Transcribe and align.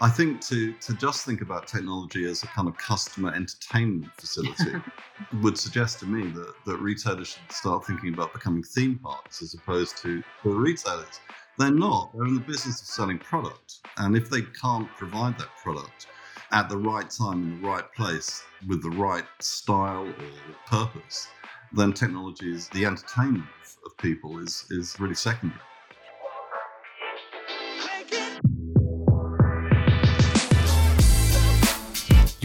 I 0.00 0.10
think 0.10 0.42
to 0.42 0.74
to 0.74 0.94
just 0.94 1.24
think 1.24 1.40
about 1.40 1.66
technology 1.66 2.28
as 2.28 2.42
a 2.42 2.46
kind 2.48 2.68
of 2.68 2.76
customer 2.76 3.32
entertainment 3.32 4.12
facility 4.18 4.76
would 5.42 5.56
suggest 5.56 6.00
to 6.00 6.06
me 6.06 6.30
that, 6.32 6.52
that 6.66 6.76
retailers 6.76 7.28
should 7.28 7.50
start 7.50 7.86
thinking 7.86 8.12
about 8.12 8.34
becoming 8.34 8.62
theme 8.62 8.98
parks 8.98 9.40
as 9.40 9.54
opposed 9.54 9.96
to 10.02 10.22
for 10.42 10.50
retailers. 10.50 11.20
They're 11.58 11.70
not. 11.70 12.12
They're 12.14 12.26
in 12.26 12.34
the 12.34 12.40
business 12.40 12.82
of 12.82 12.88
selling 12.88 13.18
product. 13.18 13.80
And 13.96 14.14
if 14.14 14.28
they 14.28 14.42
can't 14.60 14.88
provide 14.98 15.38
that 15.38 15.48
product 15.62 16.08
at 16.52 16.68
the 16.68 16.76
right 16.76 17.08
time 17.08 17.42
in 17.44 17.62
the 17.62 17.68
right 17.68 17.90
place 17.94 18.42
with 18.68 18.82
the 18.82 18.90
right 18.90 19.24
style 19.40 20.06
or 20.06 20.56
purpose, 20.66 21.28
then 21.72 21.94
technology 21.94 22.52
is 22.52 22.68
the 22.68 22.84
entertainment 22.84 23.46
of 23.86 23.96
people 23.96 24.38
is, 24.38 24.66
is 24.70 25.00
really 25.00 25.14
secondary. 25.14 25.60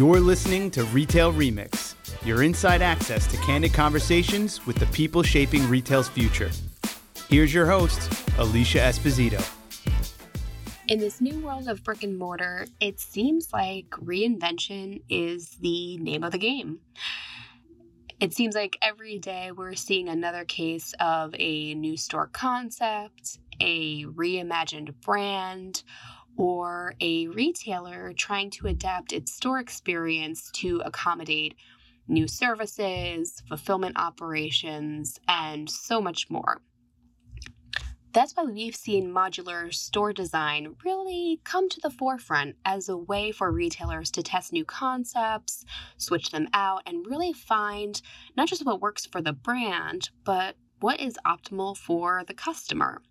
You're 0.01 0.19
listening 0.19 0.71
to 0.71 0.83
Retail 0.85 1.31
Remix, 1.31 1.93
your 2.25 2.41
inside 2.41 2.81
access 2.81 3.27
to 3.27 3.37
candid 3.37 3.71
conversations 3.71 4.65
with 4.65 4.77
the 4.77 4.87
people 4.87 5.21
shaping 5.21 5.69
retail's 5.69 6.09
future. 6.09 6.49
Here's 7.29 7.53
your 7.53 7.67
host, 7.67 8.11
Alicia 8.39 8.79
Esposito. 8.79 9.47
In 10.87 10.97
this 10.97 11.21
new 11.21 11.39
world 11.41 11.67
of 11.67 11.83
brick 11.83 12.01
and 12.01 12.17
mortar, 12.17 12.65
it 12.79 12.99
seems 12.99 13.53
like 13.53 13.91
reinvention 13.91 15.03
is 15.07 15.49
the 15.61 15.97
name 15.97 16.23
of 16.23 16.31
the 16.31 16.39
game. 16.39 16.79
It 18.19 18.33
seems 18.33 18.55
like 18.55 18.79
every 18.81 19.19
day 19.19 19.51
we're 19.51 19.75
seeing 19.75 20.09
another 20.09 20.45
case 20.45 20.95
of 20.99 21.35
a 21.37 21.75
new 21.75 21.95
store 21.95 22.25
concept, 22.33 23.37
a 23.59 24.05
reimagined 24.05 24.95
brand, 25.01 25.83
or 26.41 26.95
a 26.99 27.27
retailer 27.27 28.13
trying 28.13 28.49
to 28.49 28.65
adapt 28.65 29.13
its 29.13 29.31
store 29.31 29.59
experience 29.59 30.49
to 30.49 30.81
accommodate 30.83 31.53
new 32.07 32.27
services, 32.27 33.43
fulfillment 33.47 33.95
operations, 33.95 35.19
and 35.27 35.69
so 35.69 36.01
much 36.01 36.31
more. 36.31 36.59
That's 38.11 38.35
why 38.35 38.45
we've 38.45 38.75
seen 38.75 39.13
modular 39.13 39.71
store 39.71 40.13
design 40.13 40.75
really 40.83 41.39
come 41.43 41.69
to 41.69 41.79
the 41.79 41.91
forefront 41.91 42.55
as 42.65 42.89
a 42.89 42.97
way 42.97 43.31
for 43.31 43.51
retailers 43.51 44.09
to 44.11 44.23
test 44.23 44.51
new 44.51 44.65
concepts, 44.65 45.63
switch 45.97 46.31
them 46.31 46.47
out, 46.55 46.81
and 46.87 47.05
really 47.05 47.33
find 47.33 48.01
not 48.35 48.47
just 48.47 48.65
what 48.65 48.81
works 48.81 49.05
for 49.05 49.21
the 49.21 49.31
brand, 49.31 50.09
but 50.23 50.55
what 50.79 50.99
is 50.99 51.19
optimal 51.23 51.77
for 51.77 52.23
the 52.25 52.33
customer. 52.33 53.03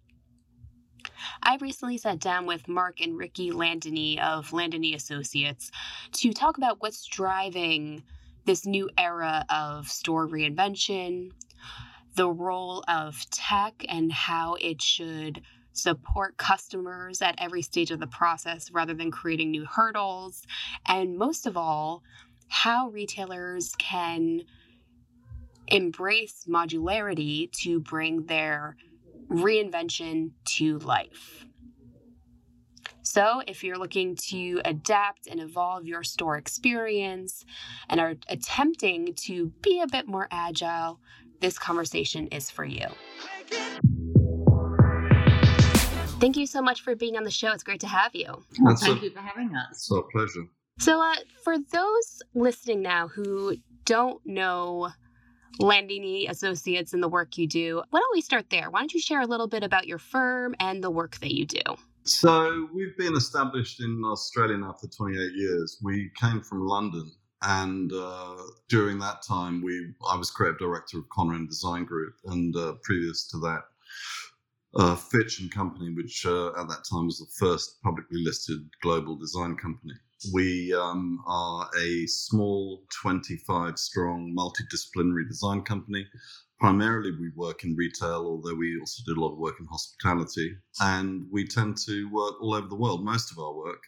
I 1.43 1.56
recently 1.61 1.98
sat 1.98 2.19
down 2.19 2.47
with 2.47 2.69
Mark 2.69 3.01
and 3.01 3.17
Ricky 3.17 3.51
Landini 3.51 4.19
of 4.19 4.51
Landini 4.51 4.95
Associates 4.95 5.70
to 6.12 6.33
talk 6.33 6.59
about 6.59 6.81
what's 6.81 7.06
driving 7.06 8.03
this 8.45 8.67
new 8.67 8.91
era 8.98 9.45
of 9.48 9.89
store 9.89 10.27
reinvention, 10.27 11.33
the 12.15 12.28
role 12.28 12.84
of 12.89 13.25
tech 13.31 13.84
and 13.89 14.12
how 14.12 14.56
it 14.61 14.83
should 14.83 15.43
support 15.73 16.37
customers 16.37 17.23
at 17.23 17.34
every 17.39 17.62
stage 17.62 17.91
of 17.91 18.01
the 18.01 18.06
process 18.06 18.71
rather 18.71 18.95
than 18.95 19.11
creating 19.11 19.51
new 19.51 19.65
hurdles, 19.65 20.43
and 20.87 21.17
most 21.17 21.47
of 21.47 21.56
all, 21.56 22.03
how 22.48 22.89
retailers 22.89 23.75
can 23.78 24.43
embrace 25.69 26.45
modularity 26.48 27.51
to 27.53 27.78
bring 27.78 28.27
their 28.27 28.77
reinvention 29.31 30.33
to 30.56 30.78
life. 30.81 31.47
So, 33.03 33.42
if 33.47 33.64
you're 33.64 33.78
looking 33.78 34.14
to 34.28 34.61
adapt 34.64 35.27
and 35.27 35.41
evolve 35.41 35.84
your 35.87 36.05
store 36.05 36.37
experience 36.37 37.45
and 37.89 37.98
are 37.98 38.14
attempting 38.28 39.14
to 39.27 39.47
be 39.62 39.81
a 39.81 39.87
bit 39.87 40.06
more 40.06 40.28
agile, 40.31 41.00
this 41.41 41.59
conversation 41.59 42.28
is 42.28 42.50
for 42.50 42.65
you. 42.65 42.87
Thank 46.21 46.37
you 46.37 46.47
so 46.47 46.60
much 46.60 46.82
for 46.82 46.94
being 46.94 47.16
on 47.16 47.25
the 47.25 47.31
show. 47.31 47.50
It's 47.53 47.65
great 47.65 47.81
to 47.81 47.88
have 47.88 48.15
you. 48.15 48.44
Well, 48.60 48.76
thank 48.76 49.00
a, 49.00 49.05
you 49.06 49.10
for 49.10 49.21
having 49.21 49.56
us. 49.56 49.71
It's 49.71 49.91
our 49.91 50.03
pleasure. 50.12 50.44
So, 50.78 51.00
uh, 51.00 51.16
for 51.43 51.56
those 51.72 52.22
listening 52.34 52.82
now 52.82 53.09
who 53.09 53.56
don't 53.87 54.25
know 54.26 54.91
Landini 55.59 56.28
Associates 56.28 56.93
and 56.93 57.03
the 57.03 57.09
work 57.09 57.37
you 57.37 57.47
do. 57.47 57.83
Why 57.91 58.00
don't 58.00 58.15
we 58.15 58.21
start 58.21 58.47
there? 58.50 58.71
Why 58.71 58.81
don't 58.81 58.93
you 58.93 59.00
share 59.00 59.21
a 59.21 59.27
little 59.27 59.49
bit 59.49 59.62
about 59.62 59.87
your 59.87 59.99
firm 59.99 60.55
and 60.61 60.83
the 60.83 60.91
work 60.91 61.19
that 61.21 61.34
you 61.34 61.47
do? 61.47 61.61
So, 62.05 62.69
we've 62.72 62.97
been 62.97 63.15
established 63.15 63.81
in 63.81 64.03
Australia 64.05 64.56
now 64.56 64.75
for 64.81 64.88
28 64.88 65.33
years. 65.34 65.78
We 65.83 66.11
came 66.19 66.41
from 66.41 66.66
London, 66.66 67.12
and 67.43 67.93
uh, 67.93 68.37
during 68.69 68.99
that 69.00 69.22
time, 69.22 69.62
we 69.62 69.93
I 70.11 70.16
was 70.16 70.31
creative 70.31 70.59
director 70.59 70.99
of 70.99 71.05
Conran 71.09 71.47
Design 71.47 71.84
Group, 71.84 72.15
and 72.25 72.56
uh, 72.56 72.75
previous 72.82 73.28
to 73.28 73.38
that, 73.41 73.65
uh, 74.75 74.97
Fitch 74.97 75.41
and 75.41 75.50
Company, 75.50 75.92
which 75.94 76.25
uh, 76.26 76.48
at 76.48 76.69
that 76.69 76.84
time 76.91 77.06
was 77.06 77.19
the 77.19 77.47
first 77.47 77.82
publicly 77.82 78.22
listed 78.22 78.58
global 78.82 79.16
design 79.16 79.56
company. 79.56 79.94
We 80.32 80.75
um, 80.75 81.22
are 81.26 81.69
a 81.81 82.06
small 82.06 82.84
25 83.03 83.78
strong 83.78 84.36
multidisciplinary 84.36 85.26
design 85.26 85.62
company. 85.62 86.06
Primarily, 86.58 87.12
we 87.12 87.31
work 87.34 87.64
in 87.64 87.75
retail, 87.75 88.26
although 88.26 88.54
we 88.54 88.78
also 88.78 89.03
do 89.06 89.19
a 89.19 89.20
lot 89.20 89.32
of 89.32 89.38
work 89.38 89.54
in 89.58 89.66
hospitality. 89.66 90.56
And 90.81 91.25
we 91.32 91.47
tend 91.47 91.78
to 91.87 92.10
work 92.12 92.34
all 92.42 92.54
over 92.54 92.69
the 92.69 92.76
world. 92.76 93.02
Most 93.02 93.32
of 93.32 93.38
our 93.38 93.54
work 93.54 93.82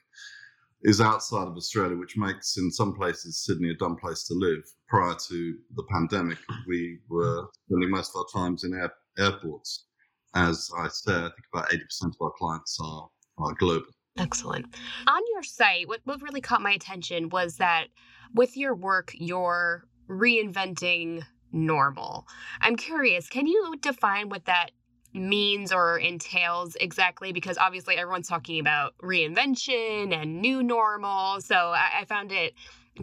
is 0.85 1.01
outside 1.03 1.49
of 1.49 1.57
Australia, 1.57 1.97
which 1.97 2.17
makes, 2.17 2.57
in 2.57 2.71
some 2.71 2.95
places, 2.95 3.45
Sydney 3.45 3.71
a 3.71 3.75
dumb 3.75 3.97
place 3.97 4.25
to 4.25 4.35
live. 4.35 4.65
Prior 4.89 5.15
to 5.29 5.55
the 5.77 5.85
pandemic, 5.91 6.39
we 6.67 6.99
were 7.11 7.47
spending 7.67 7.91
most 7.91 8.13
of 8.17 8.25
our 8.25 8.43
times 8.43 8.65
in 8.65 8.75
air, 8.75 8.93
airports. 9.19 9.85
As 10.35 10.71
I 10.77 10.89
said, 10.89 11.25
I 11.25 11.29
think 11.29 11.47
about 11.53 11.71
80% 11.71 12.05
of 12.07 12.17
our 12.21 12.33
clients 12.39 12.79
are, 12.83 13.09
are 13.39 13.55
global. 13.55 13.87
Excellent. 14.19 14.67
On 15.07 15.23
your 15.33 15.43
site, 15.43 15.89
what, 15.89 16.01
what 16.05 16.21
really 16.23 16.41
caught 16.41 16.61
my 16.61 16.73
attention 16.73 17.29
was 17.31 17.57
that 17.57 17.87
with 18.35 18.57
your 18.57 18.75
work, 18.75 19.13
you're 19.15 19.85
reinventing 20.09 21.23
normal. 21.51 22.27
I'm 22.61 22.77
curious, 22.77 23.29
can 23.29 23.47
you 23.47 23.75
define 23.81 24.29
what 24.29 24.47
that 24.47 24.71
means 25.15 25.73
or 25.73 25.99
entails 25.99 26.77
exactly? 26.81 27.33
Because 27.33 27.59
obviously 27.59 27.97
everyone's 27.97 28.29
talking 28.29 28.61
about 28.61 28.95
reinvention 29.03 30.15
and 30.15 30.41
new 30.41 30.63
normal. 30.63 31.41
So 31.41 31.57
I, 31.57 32.01
I 32.01 32.05
found 32.05 32.33
it 32.33 32.55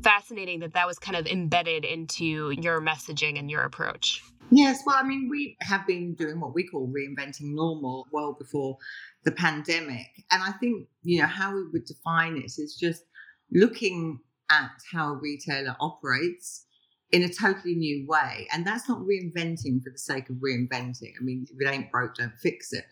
fascinating 0.04 0.60
that 0.60 0.74
that 0.74 0.88
was 0.88 1.00
kind 1.00 1.18
of 1.18 1.26
embedded 1.28 1.84
into 1.86 2.52
your 2.52 2.82
messaging 2.82 3.40
and 3.40 3.50
your 3.50 3.62
approach. 3.62 4.22
Yes, 4.52 4.82
well, 4.86 4.96
I 4.98 5.04
mean, 5.04 5.28
we 5.30 5.58
have 5.62 5.86
been 5.86 6.16
doing 6.16 6.40
what 6.40 6.56
we 6.56 6.68
call 6.68 6.88
reinventing 6.88 7.54
normal 7.54 8.08
well 8.12 8.36
before 8.38 8.78
the 9.24 9.32
pandemic. 9.32 10.08
And 10.32 10.42
I 10.42 10.52
think, 10.54 10.88
you 11.04 11.22
know, 11.22 11.28
how 11.28 11.54
we 11.54 11.66
would 11.72 11.86
define 11.86 12.38
it 12.38 12.46
is 12.58 12.78
just 12.80 13.04
looking 13.52 14.20
at 14.50 14.72
how 14.92 15.14
a 15.14 15.18
retailer 15.18 15.76
operates 15.80 16.66
in 17.12 17.24
a 17.24 17.30
totally 17.30 17.76
new 17.76 18.08
way. 18.08 18.48
And 18.52 18.66
that's 18.66 18.90
not 18.90 19.00
reinventing 19.00 19.84
for 19.84 19.92
the 19.92 19.98
sake 19.98 20.30
of 20.30 20.38
reinventing. 20.38 21.14
I 21.20 21.24
mean, 21.24 21.46
if 21.50 21.58
it 21.60 21.72
ain't 21.72 21.92
broke, 21.92 22.16
don't 22.16 22.34
fix 22.42 22.74
it. 22.74 22.86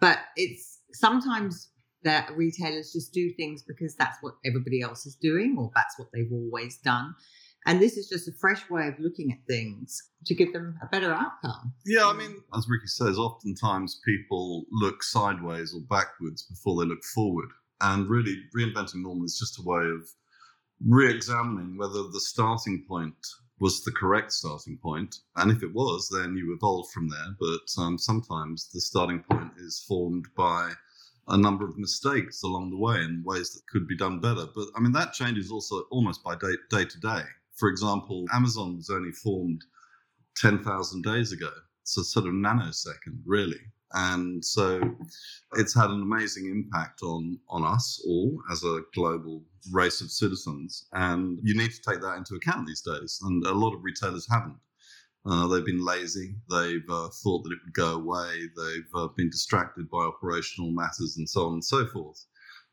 But 0.00 0.18
it's 0.36 0.80
sometimes 0.92 1.70
that 2.06 2.30
retailers 2.36 2.92
just 2.92 3.12
do 3.12 3.32
things 3.34 3.62
because 3.62 3.96
that's 3.96 4.18
what 4.20 4.34
everybody 4.44 4.80
else 4.80 5.06
is 5.06 5.16
doing 5.16 5.56
or 5.58 5.70
that's 5.74 5.98
what 5.98 6.08
they've 6.12 6.32
always 6.32 6.78
done. 6.78 7.14
And 7.66 7.82
this 7.82 7.96
is 7.96 8.08
just 8.08 8.28
a 8.28 8.32
fresh 8.32 8.70
way 8.70 8.86
of 8.86 8.94
looking 9.00 9.32
at 9.32 9.44
things 9.48 10.00
to 10.26 10.34
give 10.36 10.52
them 10.52 10.78
a 10.80 10.86
better 10.86 11.12
outcome. 11.12 11.74
Yeah, 11.84 12.06
I 12.06 12.12
mean, 12.12 12.42
as 12.56 12.68
Ricky 12.68 12.86
says, 12.86 13.18
oftentimes 13.18 14.00
people 14.06 14.66
look 14.70 15.02
sideways 15.02 15.74
or 15.74 15.80
backwards 15.80 16.44
before 16.44 16.80
they 16.80 16.88
look 16.88 17.02
forward. 17.02 17.48
And 17.80 18.08
really, 18.08 18.36
reinventing 18.56 19.02
normal 19.02 19.24
is 19.24 19.38
just 19.38 19.58
a 19.58 19.62
way 19.62 19.82
of 19.82 20.08
re 20.86 21.10
examining 21.10 21.76
whether 21.76 22.04
the 22.04 22.20
starting 22.20 22.84
point 22.88 23.16
was 23.58 23.82
the 23.82 23.92
correct 23.92 24.32
starting 24.32 24.78
point. 24.80 25.16
And 25.34 25.50
if 25.50 25.62
it 25.64 25.74
was, 25.74 26.08
then 26.08 26.36
you 26.36 26.54
evolve 26.54 26.88
from 26.90 27.08
there. 27.08 27.34
But 27.40 27.82
um, 27.82 27.98
sometimes 27.98 28.70
the 28.72 28.80
starting 28.80 29.24
point 29.28 29.52
is 29.58 29.84
formed 29.88 30.26
by 30.36 30.72
a 31.28 31.36
number 31.36 31.64
of 31.64 31.76
mistakes 31.76 32.42
along 32.42 32.70
the 32.70 32.76
way 32.76 32.96
in 32.96 33.22
ways 33.24 33.52
that 33.52 33.66
could 33.66 33.86
be 33.88 33.96
done 33.96 34.20
better. 34.20 34.46
But 34.54 34.66
I 34.76 34.80
mean, 34.80 34.92
that 34.92 35.12
changes 35.12 35.50
also 35.50 35.82
almost 35.90 36.22
by 36.22 36.36
day, 36.36 36.54
day 36.70 36.84
to 36.84 37.00
day. 37.00 37.22
For 37.54 37.68
example, 37.68 38.26
Amazon 38.32 38.76
was 38.76 38.90
only 38.90 39.12
formed 39.12 39.64
10,000 40.36 41.02
days 41.02 41.32
ago. 41.32 41.50
It's 41.82 41.96
a 41.96 42.04
sort 42.04 42.26
of 42.26 42.32
nanosecond, 42.32 43.20
really. 43.24 43.60
And 43.92 44.44
so 44.44 44.80
it's 45.54 45.74
had 45.74 45.90
an 45.90 46.02
amazing 46.02 46.46
impact 46.50 47.02
on, 47.02 47.38
on 47.48 47.64
us 47.64 48.02
all 48.06 48.38
as 48.50 48.62
a 48.64 48.82
global 48.94 49.42
race 49.72 50.00
of 50.00 50.10
citizens. 50.10 50.86
And 50.92 51.38
you 51.42 51.56
need 51.56 51.70
to 51.70 51.80
take 51.80 52.00
that 52.02 52.16
into 52.16 52.34
account 52.34 52.66
these 52.66 52.82
days. 52.82 53.20
And 53.22 53.44
a 53.46 53.52
lot 53.52 53.74
of 53.74 53.82
retailers 53.82 54.28
haven't. 54.30 54.56
Uh, 55.28 55.48
they've 55.48 55.66
been 55.66 55.84
lazy. 55.84 56.36
They've 56.48 56.88
uh, 56.88 57.08
thought 57.08 57.42
that 57.42 57.52
it 57.52 57.58
would 57.64 57.74
go 57.74 57.94
away. 57.94 58.48
They've 58.56 58.90
uh, 58.94 59.08
been 59.16 59.28
distracted 59.28 59.90
by 59.90 59.98
operational 59.98 60.70
matters 60.70 61.16
and 61.18 61.28
so 61.28 61.46
on 61.46 61.54
and 61.54 61.64
so 61.64 61.86
forth. 61.86 62.24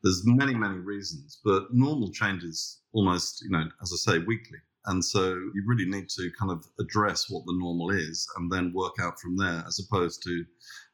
There's 0.02 0.22
many, 0.24 0.54
many 0.54 0.78
reasons, 0.78 1.40
but 1.44 1.72
normal 1.72 2.12
changes 2.12 2.80
almost, 2.92 3.42
you 3.42 3.50
know, 3.50 3.64
as 3.82 3.92
I 3.92 4.12
say, 4.12 4.18
weekly. 4.18 4.58
And 4.86 5.04
so 5.04 5.30
you 5.30 5.64
really 5.66 5.86
need 5.86 6.08
to 6.10 6.30
kind 6.38 6.52
of 6.52 6.64
address 6.78 7.30
what 7.30 7.44
the 7.46 7.56
normal 7.58 7.90
is 7.90 8.28
and 8.36 8.52
then 8.52 8.72
work 8.74 8.94
out 9.00 9.18
from 9.18 9.36
there, 9.36 9.64
as 9.66 9.80
opposed 9.80 10.22
to 10.24 10.44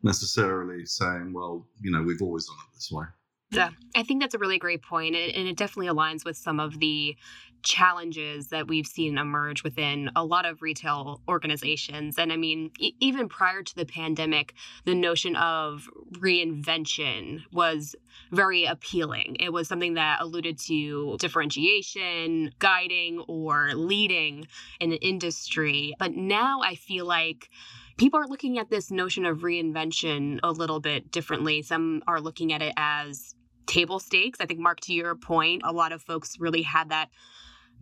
necessarily 0.03 0.87
saying, 0.87 1.33
well, 1.35 1.67
you 1.81 1.91
know, 1.91 2.03
we've 2.03 2.23
always 2.23 2.47
done 2.47 2.57
it 2.69 2.75
this 2.75 2.91
way. 2.93 3.05
Yeah, 3.53 3.71
I 3.97 4.05
think 4.05 4.21
that's 4.23 4.35
a 4.35 4.39
really 4.39 4.59
great 4.59 4.83
point, 4.83 5.17
and 5.17 5.49
it 5.49 5.57
definitely 5.57 5.93
aligns 5.93 6.25
with 6.25 6.37
some 6.37 6.61
of 6.61 6.79
the 6.79 7.17
challenges 7.63 8.49
that 8.49 8.69
we've 8.69 8.87
seen 8.87 9.19
emerge 9.19 9.65
within 9.65 10.09
a 10.17 10.25
lot 10.25 10.47
of 10.47 10.63
retail 10.63 11.21
organizations. 11.29 12.17
And 12.17 12.33
I 12.33 12.37
mean, 12.37 12.71
e- 12.79 12.95
even 13.01 13.29
prior 13.29 13.63
to 13.63 13.75
the 13.75 13.85
pandemic, 13.85 14.55
the 14.85 14.95
notion 14.95 15.37
of 15.37 15.91
reinvention 16.13 17.43
was 17.53 17.97
very 18.31 18.65
appealing. 18.65 19.37
It 19.41 19.53
was 19.53 19.69
something 19.69 19.95
that 19.95 20.21
alluded 20.21 20.59
to 20.61 21.17
differentiation, 21.19 22.53
guiding, 22.61 23.19
or 23.29 23.73
leading 23.75 24.47
in 24.79 24.93
an 24.93 24.99
industry. 24.99 25.95
But 25.99 26.15
now 26.15 26.61
I 26.63 26.77
feel 26.77 27.05
like 27.05 27.51
people 27.99 28.21
are 28.21 28.27
looking 28.27 28.59
at 28.59 28.71
this 28.71 28.91
notion 28.91 29.27
of 29.27 29.39
reinvention 29.41 30.39
a 30.43 30.53
little 30.53 30.81
bit 30.81 31.11
differently. 31.11 31.61
Some 31.63 32.03
are 32.07 32.21
looking 32.21 32.53
at 32.53 32.63
it 32.63 32.73
as 32.79 33.35
table 33.67 33.99
stakes. 33.99 34.41
I 34.41 34.47
think, 34.47 34.61
Mark, 34.61 34.81
to 34.81 34.93
your 34.93 35.15
point, 35.15 35.63
a 35.65 35.73
lot 35.73 35.93
of 35.93 36.03
folks 36.03 36.39
really 36.39 36.63
had 36.63 36.91
that 36.91 37.11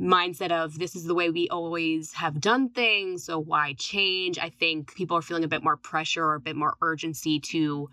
mindset 0.01 0.53
of 0.53 0.79
this 0.79 0.95
is 0.95 1.05
the 1.05 1.15
way 1.15 1.31
we 1.31 1.49
always 1.49 2.13
have 2.13 2.41
done 2.41 2.69
things. 2.69 3.25
So 3.25 3.39
why 3.39 3.75
change? 3.75 4.39
I 4.39 4.51
think 4.51 4.95
people 4.95 5.17
are 5.17 5.23
feeling 5.23 5.45
a 5.45 5.49
bit 5.49 5.65
more 5.65 5.77
pressure 5.77 6.25
or 6.25 6.35
a 6.35 6.41
bit 6.41 6.57
more 6.57 6.77
urgency 6.81 7.41
to 7.41 7.91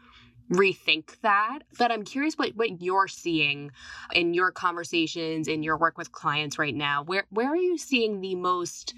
rethink 0.52 1.20
that. 1.22 1.60
But 1.78 1.92
I'm 1.92 2.04
curious 2.04 2.36
what, 2.36 2.56
what 2.56 2.82
you're 2.82 3.08
seeing 3.08 3.72
in 4.14 4.34
your 4.34 4.52
conversations, 4.52 5.48
in 5.48 5.64
your 5.64 5.78
work 5.78 5.98
with 5.98 6.12
clients 6.12 6.60
right 6.60 6.76
now. 6.76 7.04
Where 7.04 7.26
where 7.30 7.48
are 7.48 7.56
you 7.56 7.78
seeing 7.78 8.22
the 8.22 8.36
most 8.36 8.94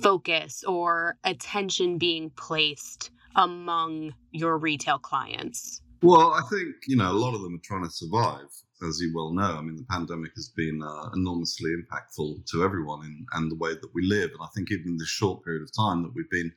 focus 0.00 0.64
or 0.64 1.16
attention 1.24 1.98
being 1.98 2.30
placed 2.30 3.10
among 3.34 4.14
your 4.30 4.56
retail 4.58 4.98
clients? 4.98 5.82
Well, 6.02 6.32
I 6.34 6.42
think, 6.50 6.74
you 6.88 6.96
know, 6.96 7.12
a 7.12 7.14
lot 7.14 7.34
of 7.34 7.42
them 7.42 7.54
are 7.54 7.62
trying 7.62 7.84
to 7.84 7.90
survive, 7.90 8.48
as 8.88 9.00
you 9.00 9.12
well 9.14 9.32
know. 9.32 9.56
I 9.56 9.62
mean, 9.62 9.76
the 9.76 9.84
pandemic 9.88 10.32
has 10.34 10.48
been 10.48 10.82
uh, 10.82 11.10
enormously 11.14 11.70
impactful 11.70 12.44
to 12.50 12.64
everyone 12.64 13.06
in, 13.06 13.24
and 13.34 13.48
the 13.48 13.56
way 13.56 13.74
that 13.74 13.94
we 13.94 14.02
live. 14.04 14.30
And 14.30 14.40
I 14.42 14.48
think 14.54 14.72
even 14.72 14.88
in 14.88 14.96
this 14.96 15.08
short 15.08 15.44
period 15.44 15.62
of 15.62 15.70
time 15.76 16.02
that 16.02 16.12
we've 16.12 16.28
been 16.28 16.52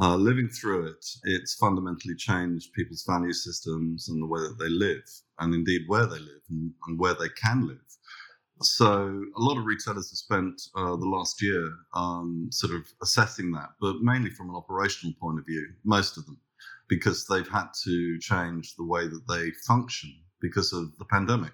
uh, 0.00 0.14
living 0.14 0.48
through 0.48 0.86
it, 0.86 1.04
it's 1.24 1.56
fundamentally 1.56 2.14
changed 2.14 2.72
people's 2.72 3.02
value 3.02 3.32
systems 3.32 4.08
and 4.08 4.22
the 4.22 4.26
way 4.26 4.40
that 4.42 4.58
they 4.60 4.68
live, 4.68 5.02
and 5.40 5.54
indeed 5.54 5.82
where 5.88 6.06
they 6.06 6.20
live 6.20 6.42
and, 6.48 6.72
and 6.86 7.00
where 7.00 7.14
they 7.14 7.30
can 7.30 7.66
live. 7.66 7.78
So 8.62 9.24
a 9.36 9.40
lot 9.40 9.58
of 9.58 9.66
retailers 9.66 10.10
have 10.10 10.18
spent 10.18 10.62
uh, 10.76 10.94
the 10.94 11.08
last 11.08 11.42
year 11.42 11.68
um, 11.94 12.48
sort 12.52 12.74
of 12.74 12.86
assessing 13.02 13.50
that, 13.52 13.70
but 13.80 14.02
mainly 14.02 14.30
from 14.30 14.50
an 14.50 14.56
operational 14.56 15.14
point 15.20 15.40
of 15.40 15.46
view, 15.46 15.66
most 15.84 16.16
of 16.16 16.26
them 16.26 16.38
because 16.88 17.26
they've 17.26 17.48
had 17.48 17.68
to 17.84 18.18
change 18.18 18.74
the 18.76 18.84
way 18.84 19.06
that 19.06 19.26
they 19.28 19.50
function 19.66 20.14
because 20.40 20.72
of 20.72 20.96
the 20.98 21.04
pandemic. 21.04 21.52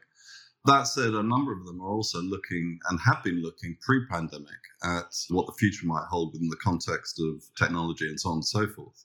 That 0.67 0.85
said, 0.85 1.13
a 1.13 1.23
number 1.23 1.53
of 1.53 1.67
them 1.67 1.83
are 1.83 1.91
also 1.91 2.23
looking 2.23 2.79
and 2.89 2.99
have 3.01 3.23
been 3.23 3.43
looking 3.43 3.77
pre 3.83 4.07
pandemic 4.07 4.49
at 4.83 5.15
what 5.29 5.47
the 5.47 5.53
future 5.59 5.87
might 5.87 6.07
hold 6.09 6.33
within 6.33 6.49
the 6.49 6.57
context 6.57 7.21
of 7.21 7.43
technology 7.59 8.09
and 8.09 8.19
so 8.19 8.31
on 8.31 8.37
and 8.37 8.47
so 8.47 8.67
forth. 8.69 9.05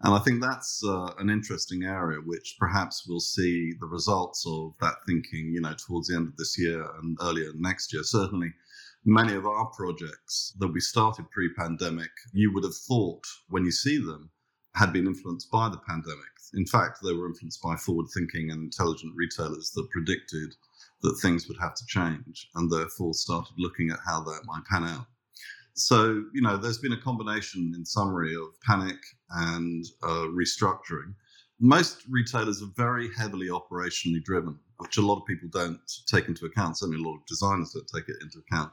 And 0.00 0.14
I 0.14 0.18
think 0.18 0.40
that's 0.40 0.82
uh, 0.82 1.12
an 1.18 1.28
interesting 1.28 1.84
area, 1.84 2.20
which 2.24 2.56
perhaps 2.58 3.06
we'll 3.06 3.20
see 3.20 3.72
the 3.80 3.86
results 3.86 4.44
of 4.46 4.74
that 4.80 4.94
thinking, 5.06 5.52
you 5.52 5.60
know, 5.60 5.74
towards 5.74 6.08
the 6.08 6.16
end 6.16 6.28
of 6.28 6.36
this 6.36 6.58
year 6.58 6.82
and 7.02 7.18
earlier 7.20 7.50
next 7.54 7.92
year. 7.92 8.02
Certainly, 8.02 8.54
many 9.04 9.34
of 9.34 9.46
our 9.46 9.66
projects 9.76 10.54
that 10.58 10.72
we 10.72 10.80
started 10.80 11.30
pre 11.30 11.52
pandemic, 11.52 12.10
you 12.32 12.50
would 12.54 12.64
have 12.64 12.76
thought 12.88 13.24
when 13.48 13.66
you 13.66 13.72
see 13.72 13.98
them 13.98 14.30
had 14.74 14.92
been 14.92 15.06
influenced 15.06 15.50
by 15.50 15.68
the 15.68 15.80
pandemic. 15.88 16.18
In 16.54 16.66
fact, 16.66 16.98
they 17.02 17.12
were 17.12 17.26
influenced 17.26 17.62
by 17.62 17.76
forward 17.76 18.06
thinking 18.14 18.50
and 18.50 18.62
intelligent 18.62 19.12
retailers 19.16 19.70
that 19.70 19.88
predicted 19.90 20.54
that 21.02 21.18
things 21.20 21.48
would 21.48 21.58
have 21.60 21.74
to 21.74 21.86
change 21.86 22.48
and 22.54 22.70
therefore 22.70 23.14
started 23.14 23.54
looking 23.58 23.90
at 23.90 23.98
how 24.06 24.22
that 24.22 24.42
might 24.44 24.64
pan 24.64 24.84
out. 24.84 25.06
So, 25.74 26.24
you 26.32 26.40
know, 26.40 26.56
there's 26.56 26.78
been 26.78 26.92
a 26.92 27.00
combination 27.00 27.72
in 27.76 27.84
summary 27.84 28.34
of 28.34 28.60
panic 28.64 28.98
and 29.30 29.84
uh, 30.02 30.28
restructuring. 30.30 31.14
Most 31.60 32.04
retailers 32.08 32.62
are 32.62 32.70
very 32.76 33.08
heavily 33.16 33.48
operationally 33.48 34.22
driven, 34.22 34.58
which 34.78 34.96
a 34.98 35.02
lot 35.02 35.20
of 35.20 35.26
people 35.26 35.48
don't 35.52 35.80
take 36.06 36.28
into 36.28 36.46
account. 36.46 36.78
Certainly, 36.78 37.02
a 37.02 37.08
lot 37.08 37.16
of 37.16 37.26
designers 37.26 37.72
don't 37.72 37.88
take 37.92 38.08
it 38.08 38.16
into 38.22 38.38
account. 38.38 38.72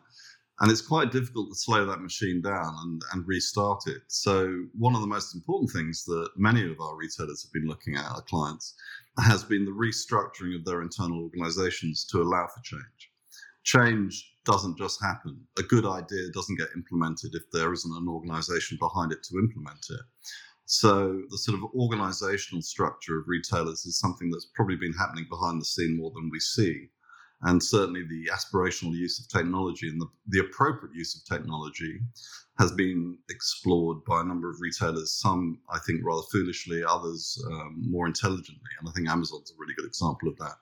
And 0.61 0.69
it's 0.69 0.81
quite 0.81 1.11
difficult 1.11 1.49
to 1.49 1.55
slow 1.55 1.87
that 1.87 2.01
machine 2.01 2.39
down 2.39 2.75
and, 2.83 3.01
and 3.13 3.27
restart 3.27 3.87
it. 3.87 4.03
So, 4.07 4.65
one 4.77 4.93
of 4.93 5.01
the 5.01 5.07
most 5.07 5.33
important 5.33 5.71
things 5.71 6.05
that 6.05 6.29
many 6.37 6.61
of 6.71 6.79
our 6.79 6.95
retailers 6.95 7.41
have 7.41 7.51
been 7.51 7.67
looking 7.67 7.95
at, 7.95 8.05
our 8.05 8.21
clients, 8.21 8.75
has 9.17 9.43
been 9.43 9.65
the 9.65 9.71
restructuring 9.71 10.55
of 10.55 10.63
their 10.63 10.83
internal 10.83 11.23
organizations 11.23 12.05
to 12.11 12.21
allow 12.21 12.45
for 12.45 12.61
change. 12.61 13.11
Change 13.63 14.35
doesn't 14.45 14.77
just 14.77 15.01
happen. 15.01 15.41
A 15.57 15.63
good 15.63 15.87
idea 15.87 16.29
doesn't 16.31 16.59
get 16.59 16.69
implemented 16.75 17.33
if 17.33 17.49
there 17.51 17.73
isn't 17.73 17.97
an 17.97 18.07
organization 18.07 18.77
behind 18.79 19.11
it 19.11 19.23
to 19.23 19.39
implement 19.39 19.83
it. 19.89 20.05
So, 20.65 21.23
the 21.31 21.39
sort 21.39 21.57
of 21.57 21.71
organizational 21.73 22.61
structure 22.61 23.17
of 23.17 23.27
retailers 23.27 23.87
is 23.87 23.97
something 23.97 24.29
that's 24.29 24.51
probably 24.53 24.75
been 24.75 24.93
happening 24.93 25.25
behind 25.27 25.59
the 25.59 25.65
scene 25.65 25.97
more 25.97 26.11
than 26.11 26.29
we 26.31 26.39
see 26.39 26.89
and 27.43 27.61
certainly 27.61 28.03
the 28.03 28.29
aspirational 28.31 28.93
use 28.93 29.19
of 29.19 29.27
technology 29.29 29.87
and 29.89 29.99
the, 29.99 30.07
the 30.27 30.39
appropriate 30.39 30.93
use 30.93 31.15
of 31.15 31.25
technology 31.25 31.99
has 32.59 32.71
been 32.71 33.17
explored 33.29 34.03
by 34.05 34.21
a 34.21 34.23
number 34.23 34.49
of 34.49 34.57
retailers, 34.59 35.13
some 35.13 35.59
I 35.69 35.79
think 35.79 36.01
rather 36.03 36.21
foolishly, 36.31 36.83
others 36.83 37.41
um, 37.51 37.81
more 37.89 38.05
intelligently. 38.05 38.69
And 38.79 38.87
I 38.87 38.91
think 38.91 39.09
Amazon's 39.09 39.51
a 39.51 39.55
really 39.57 39.73
good 39.73 39.87
example 39.87 40.29
of 40.29 40.37
that 40.37 40.55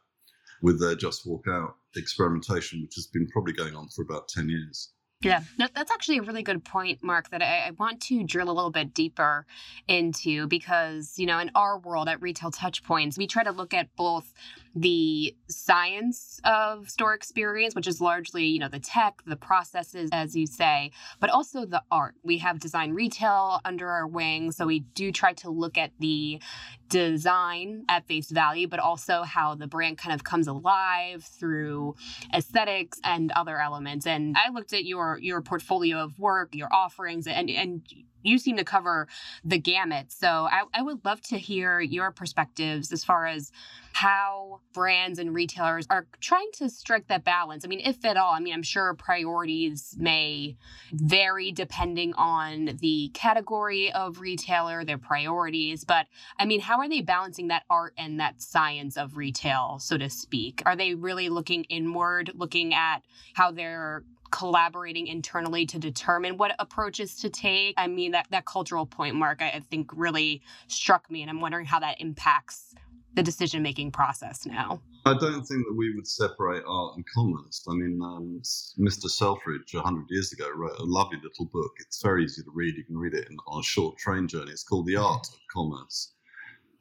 with 0.61 0.79
their 0.79 0.95
Just 0.95 1.25
Walk 1.25 1.45
Out 1.49 1.75
experimentation, 1.95 2.81
which 2.81 2.95
has 2.95 3.07
been 3.07 3.27
probably 3.27 3.53
going 3.53 3.75
on 3.75 3.89
for 3.89 4.03
about 4.03 4.29
10 4.29 4.49
years. 4.49 4.91
Yeah, 5.21 5.41
that's 5.57 5.91
actually 5.91 6.19
a 6.19 6.21
really 6.21 6.43
good 6.43 6.63
point, 6.63 7.03
Mark, 7.03 7.29
that 7.31 7.41
I, 7.41 7.67
I, 7.67 7.71
want 7.71 8.01
to 8.03 8.23
drill 8.23 8.49
a 8.49 8.53
little 8.53 8.71
bit 8.71 8.93
deeper 8.93 9.45
into 9.85 10.47
because, 10.47 11.15
you 11.17 11.25
know, 11.25 11.39
in 11.39 11.51
our 11.55 11.77
world 11.77 12.07
at 12.07 12.21
Retail 12.21 12.51
Touchpoints, 12.51 13.17
we 13.17 13.27
try 13.27 13.43
to 13.43 13.51
look 13.51 13.73
at 13.73 13.93
both 13.97 14.33
the 14.75 15.35
science 15.47 16.39
of 16.43 16.89
store 16.89 17.13
experience, 17.13 17.75
which 17.75 17.87
is 17.87 17.99
largely, 17.99 18.45
you 18.45 18.59
know, 18.59 18.67
the 18.67 18.79
tech, 18.79 19.21
the 19.25 19.35
processes, 19.35 20.09
as 20.13 20.35
you 20.35 20.45
say, 20.45 20.91
but 21.19 21.29
also 21.29 21.65
the 21.65 21.83
art. 21.91 22.15
We 22.23 22.37
have 22.39 22.59
design 22.59 22.93
retail 22.93 23.61
under 23.65 23.89
our 23.89 24.07
wing. 24.07 24.51
So 24.51 24.65
we 24.65 24.81
do 24.81 25.11
try 25.11 25.33
to 25.33 25.49
look 25.49 25.77
at 25.77 25.91
the 25.99 26.39
design 26.87 27.85
at 27.89 28.07
face 28.07 28.29
value, 28.31 28.67
but 28.67 28.79
also 28.79 29.23
how 29.23 29.55
the 29.55 29.67
brand 29.67 29.97
kind 29.97 30.13
of 30.13 30.23
comes 30.23 30.47
alive 30.47 31.23
through 31.23 31.95
aesthetics 32.33 32.99
and 33.03 33.31
other 33.31 33.59
elements. 33.59 34.05
And 34.05 34.35
I 34.37 34.51
looked 34.51 34.73
at 34.73 34.85
your 34.85 35.17
your 35.21 35.41
portfolio 35.41 35.97
of 35.97 36.17
work, 36.19 36.55
your 36.55 36.71
offerings, 36.73 37.27
and 37.27 37.49
and 37.49 37.83
you 38.23 38.37
seem 38.37 38.57
to 38.57 38.63
cover 38.63 39.07
the 39.43 39.57
gamut. 39.57 40.11
So 40.11 40.27
I, 40.27 40.63
I 40.73 40.81
would 40.81 41.05
love 41.05 41.21
to 41.23 41.37
hear 41.37 41.79
your 41.79 42.11
perspectives 42.11 42.91
as 42.91 43.03
far 43.03 43.25
as 43.25 43.51
how 43.99 44.61
brands 44.71 45.19
and 45.19 45.35
retailers 45.35 45.85
are 45.89 46.07
trying 46.21 46.49
to 46.53 46.69
strike 46.69 47.05
that 47.09 47.25
balance. 47.25 47.65
I 47.65 47.67
mean, 47.67 47.81
if 47.83 48.05
at 48.05 48.15
all, 48.15 48.31
I 48.31 48.39
mean, 48.39 48.53
I'm 48.53 48.63
sure 48.63 48.93
priorities 48.93 49.93
may 49.99 50.55
vary 50.93 51.51
depending 51.51 52.13
on 52.13 52.77
the 52.79 53.11
category 53.13 53.91
of 53.91 54.21
retailer, 54.21 54.85
their 54.85 54.97
priorities. 54.97 55.83
But 55.83 56.05
I 56.37 56.45
mean, 56.45 56.61
how 56.61 56.79
are 56.79 56.87
they 56.87 57.01
balancing 57.01 57.49
that 57.49 57.63
art 57.69 57.93
and 57.97 58.21
that 58.21 58.41
science 58.41 58.95
of 58.95 59.17
retail, 59.17 59.79
so 59.79 59.97
to 59.97 60.09
speak? 60.09 60.63
Are 60.65 60.77
they 60.77 60.95
really 60.95 61.27
looking 61.27 61.65
inward, 61.65 62.31
looking 62.35 62.73
at 62.73 62.99
how 63.33 63.51
they're 63.51 64.05
collaborating 64.31 65.07
internally 65.07 65.65
to 65.65 65.77
determine 65.77 66.37
what 66.37 66.55
approaches 66.59 67.15
to 67.15 67.31
take. 67.31 67.73
I 67.77 67.87
mean, 67.87 68.11
that, 68.11 68.27
that 68.29 68.45
cultural 68.45 68.85
point, 68.85 69.15
Mark, 69.15 69.41
I, 69.41 69.47
I 69.47 69.59
think 69.71 69.89
really 69.95 70.43
struck 70.67 71.09
me. 71.09 71.23
And 71.23 71.31
I'm 71.31 71.41
wondering 71.41 71.65
how 71.65 71.79
that 71.79 71.99
impacts 71.99 72.75
the 73.15 73.23
decision 73.23 73.63
making 73.63 73.91
process 73.91 74.45
now. 74.45 74.81
I 75.05 75.13
don't 75.13 75.43
think 75.43 75.65
that 75.65 75.75
we 75.75 75.93
would 75.95 76.07
separate 76.07 76.63
art 76.67 76.95
and 76.95 77.05
commerce. 77.13 77.65
I 77.67 77.73
mean, 77.73 77.99
um, 78.03 78.41
Mr. 78.79 79.09
Selfridge 79.09 79.73
100 79.73 80.05
years 80.09 80.31
ago 80.33 80.49
wrote 80.55 80.77
a 80.77 80.83
lovely 80.83 81.17
little 81.23 81.45
book. 81.45 81.71
It's 81.79 82.01
very 82.01 82.23
easy 82.23 82.43
to 82.43 82.51
read. 82.53 82.75
You 82.75 82.83
can 82.83 82.97
read 82.97 83.13
it 83.13 83.27
in, 83.29 83.37
on 83.47 83.61
a 83.61 83.63
short 83.63 83.97
train 83.97 84.27
journey. 84.27 84.51
It's 84.51 84.63
called 84.63 84.85
The 84.85 84.97
Art 84.97 85.27
of 85.27 85.39
Commerce. 85.51 86.13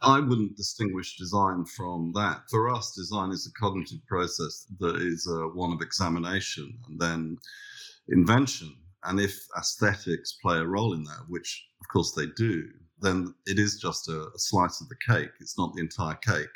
I 0.03 0.21
wouldn't 0.21 0.57
distinguish 0.57 1.17
design 1.17 1.65
from 1.65 2.13
that. 2.15 2.43
For 2.51 2.69
us, 2.69 2.95
design 2.95 3.31
is 3.31 3.47
a 3.47 3.61
cognitive 3.61 4.05
process 4.07 4.67
that 4.79 4.97
is 4.97 5.27
uh, 5.29 5.49
one 5.55 5.73
of 5.73 5.81
examination 5.81 6.79
and 6.89 7.01
then 7.01 7.39
invention. 8.09 8.77
And 9.05 9.21
if 9.21 9.37
aesthetics 9.57 10.39
play 10.41 10.59
a 10.59 10.67
role 10.67 10.93
in 10.93 11.03
that, 11.05 11.25
which 11.29 11.67
of 11.81 11.89
course 11.89 12.13
they 12.13 12.27
do, 12.37 12.69
then 13.01 13.35
it 13.47 13.59
is 13.59 13.79
just 13.81 14.09
a, 14.09 14.29
a 14.35 14.39
slice 14.39 14.81
of 14.81 14.89
the 14.89 14.97
cake. 15.07 15.31
It's 15.41 15.59
not 15.59 15.75
the 15.75 15.83
entire 15.83 16.17
cake. 16.17 16.49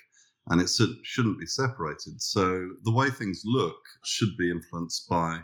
and 0.49 0.61
it 0.61 0.71
shouldn't 1.05 1.41
be 1.41 1.47
separated. 1.47 2.23
So 2.23 2.71
the 2.85 2.93
way 2.93 3.11
things 3.11 3.43
look 3.47 3.77
should 4.05 4.37
be 4.39 4.51
influenced 4.51 5.09
by 5.09 5.41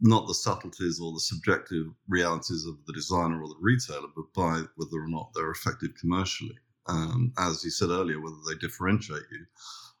not 0.00 0.28
the 0.28 0.34
subtleties 0.34 1.00
or 1.00 1.12
the 1.12 1.20
subjective 1.20 1.86
realities 2.08 2.66
of 2.66 2.76
the 2.86 2.92
designer 2.94 3.42
or 3.42 3.48
the 3.48 3.56
retailer, 3.60 4.08
but 4.16 4.32
by 4.34 4.62
whether 4.76 5.02
or 5.02 5.08
not 5.08 5.30
they're 5.34 5.50
effective 5.52 5.90
commercially. 6.00 6.56
Um, 6.88 7.32
as 7.38 7.64
you 7.64 7.70
said 7.70 7.90
earlier, 7.90 8.20
whether 8.20 8.36
they 8.48 8.56
differentiate 8.58 9.24
you 9.32 9.46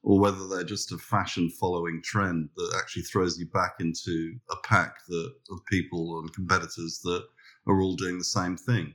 or 0.02 0.20
whether 0.20 0.48
they're 0.48 0.64
just 0.64 0.92
a 0.92 0.98
fashion 0.98 1.50
following 1.50 2.02
trend 2.04 2.50
that 2.56 2.76
actually 2.78 3.02
throws 3.02 3.38
you 3.38 3.46
back 3.48 3.76
into 3.80 4.36
a 4.50 4.56
pack 4.64 4.96
that, 5.08 5.34
of 5.50 5.66
people 5.66 6.20
and 6.20 6.32
competitors 6.34 7.00
that 7.04 7.24
are 7.68 7.82
all 7.82 7.96
doing 7.96 8.18
the 8.18 8.24
same 8.24 8.56
thing. 8.56 8.94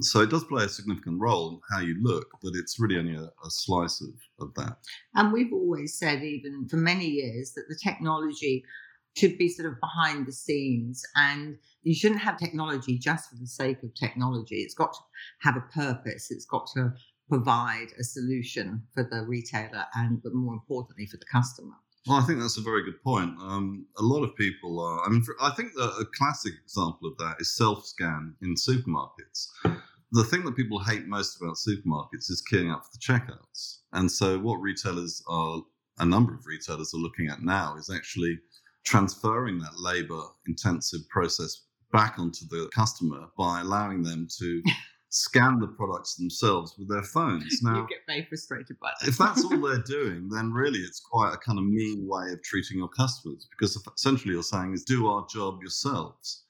So 0.00 0.20
it 0.20 0.30
does 0.30 0.44
play 0.44 0.64
a 0.64 0.68
significant 0.68 1.20
role 1.20 1.50
in 1.50 1.60
how 1.70 1.80
you 1.80 1.96
look, 2.02 2.26
but 2.42 2.52
it's 2.54 2.80
really 2.80 2.98
only 2.98 3.14
a, 3.14 3.22
a, 3.24 3.50
slice 3.50 4.00
of, 4.00 4.08
of 4.40 4.54
that. 4.54 4.78
And 5.14 5.32
we've 5.32 5.52
always 5.52 5.96
said, 5.96 6.22
even 6.22 6.66
for 6.68 6.76
many 6.76 7.06
years, 7.06 7.52
that 7.52 7.66
the 7.68 7.78
technology 7.82 8.64
should 9.16 9.38
be 9.38 9.48
sort 9.48 9.70
of 9.70 9.80
behind 9.80 10.26
the 10.26 10.32
scenes 10.32 11.04
and 11.14 11.56
you 11.84 11.94
shouldn't 11.94 12.20
have 12.20 12.36
technology 12.36 12.98
just 12.98 13.30
for 13.30 13.36
the 13.36 13.46
sake 13.46 13.82
of 13.84 13.94
technology. 13.94 14.56
It's 14.56 14.74
got 14.74 14.92
to 14.92 15.00
have 15.42 15.56
a 15.56 15.72
purpose. 15.72 16.30
It's 16.30 16.46
got 16.46 16.66
to 16.74 16.92
provide 17.28 17.88
a 17.98 18.02
solution 18.02 18.82
for 18.92 19.04
the 19.04 19.24
retailer 19.26 19.84
and, 19.94 20.20
but 20.22 20.34
more 20.34 20.54
importantly, 20.54 21.06
for 21.06 21.18
the 21.18 21.26
customer. 21.30 21.74
Well, 22.06 22.18
I 22.18 22.22
think 22.22 22.38
that's 22.38 22.58
a 22.58 22.62
very 22.62 22.84
good 22.84 23.02
point. 23.02 23.34
Um, 23.40 23.86
a 23.98 24.02
lot 24.02 24.24
of 24.24 24.36
people 24.36 24.78
are. 24.80 25.06
I 25.06 25.08
mean, 25.08 25.24
I 25.40 25.50
think 25.50 25.72
that 25.74 25.96
a 25.98 26.04
classic 26.16 26.52
example 26.62 27.08
of 27.08 27.16
that 27.18 27.36
is 27.40 27.56
self 27.56 27.86
scan 27.86 28.34
in 28.42 28.54
supermarkets. 28.56 29.48
The 30.12 30.24
thing 30.24 30.44
that 30.44 30.54
people 30.54 30.78
hate 30.78 31.06
most 31.06 31.40
about 31.40 31.56
supermarkets 31.56 32.30
is 32.30 32.42
queuing 32.50 32.72
up 32.72 32.84
for 32.84 32.90
the 32.92 32.98
checkouts. 32.98 33.78
And 33.92 34.10
so, 34.12 34.38
what 34.38 34.56
retailers 34.56 35.22
are, 35.28 35.62
a 35.98 36.04
number 36.04 36.34
of 36.34 36.44
retailers 36.44 36.92
are 36.92 36.98
looking 36.98 37.28
at 37.28 37.42
now 37.42 37.76
is 37.78 37.88
actually 37.88 38.38
transferring 38.84 39.58
that 39.60 39.80
labor 39.80 40.22
intensive 40.46 41.08
process 41.08 41.62
back 41.90 42.18
onto 42.18 42.46
the 42.50 42.68
customer 42.74 43.28
by 43.38 43.62
allowing 43.62 44.02
them 44.02 44.28
to 44.38 44.62
scan 45.14 45.60
the 45.60 45.68
products 45.68 46.16
themselves 46.16 46.74
with 46.76 46.88
their 46.88 47.04
phones. 47.04 47.44
Now, 47.62 47.82
you 47.82 47.86
get 47.88 48.00
very 48.06 48.24
frustrated 48.24 48.78
by 48.80 48.90
that. 49.00 49.08
if 49.08 49.16
that's 49.16 49.44
all 49.44 49.56
they're 49.60 49.78
doing, 49.78 50.28
then 50.28 50.52
really 50.52 50.80
it's 50.80 50.98
quite 50.98 51.32
a 51.32 51.36
kind 51.36 51.58
of 51.58 51.64
mean 51.64 52.06
way 52.06 52.32
of 52.32 52.42
treating 52.42 52.78
your 52.78 52.88
customers 52.88 53.46
because 53.50 53.80
essentially 53.96 54.34
you're 54.34 54.42
saying 54.42 54.74
is 54.74 54.82
do 54.82 55.06
our 55.06 55.24
job 55.32 55.60
yourselves. 55.62 56.42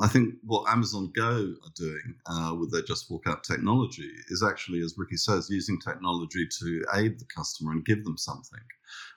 I 0.00 0.08
think 0.08 0.34
what 0.44 0.70
Amazon 0.70 1.12
Go 1.14 1.54
are 1.64 1.72
doing 1.74 2.14
uh, 2.26 2.54
with 2.58 2.72
their 2.72 2.82
Just 2.82 3.10
Walk 3.10 3.24
Out 3.26 3.42
technology 3.44 4.10
is 4.28 4.44
actually, 4.44 4.80
as 4.80 4.94
Ricky 4.96 5.16
says, 5.16 5.48
using 5.50 5.80
technology 5.80 6.46
to 6.60 6.84
aid 6.94 7.18
the 7.18 7.24
customer 7.24 7.72
and 7.72 7.84
give 7.84 8.04
them 8.04 8.16
something, 8.16 8.60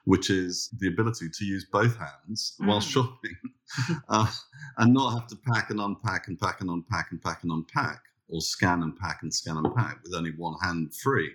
which 0.05 0.29
is 0.29 0.69
the 0.79 0.87
ability 0.87 1.27
to 1.31 1.45
use 1.45 1.65
both 1.71 1.97
hands 1.97 2.55
mm. 2.59 2.67
while 2.67 2.81
shopping 2.81 3.35
uh, 4.09 4.31
and 4.77 4.93
not 4.93 5.11
have 5.11 5.27
to 5.27 5.35
pack 5.51 5.69
and 5.69 5.79
unpack 5.79 6.27
and 6.27 6.39
pack 6.39 6.61
and 6.61 6.69
unpack 6.69 7.07
and 7.11 7.21
pack 7.21 7.43
and 7.43 7.51
unpack 7.51 8.01
or 8.31 8.41
scan 8.41 8.83
and 8.83 8.97
pack 8.97 9.19
and 9.21 9.33
scan 9.33 9.57
and 9.57 9.75
pack 9.75 9.99
with 10.03 10.15
only 10.15 10.31
one 10.37 10.55
hand 10.61 10.93
free. 10.95 11.29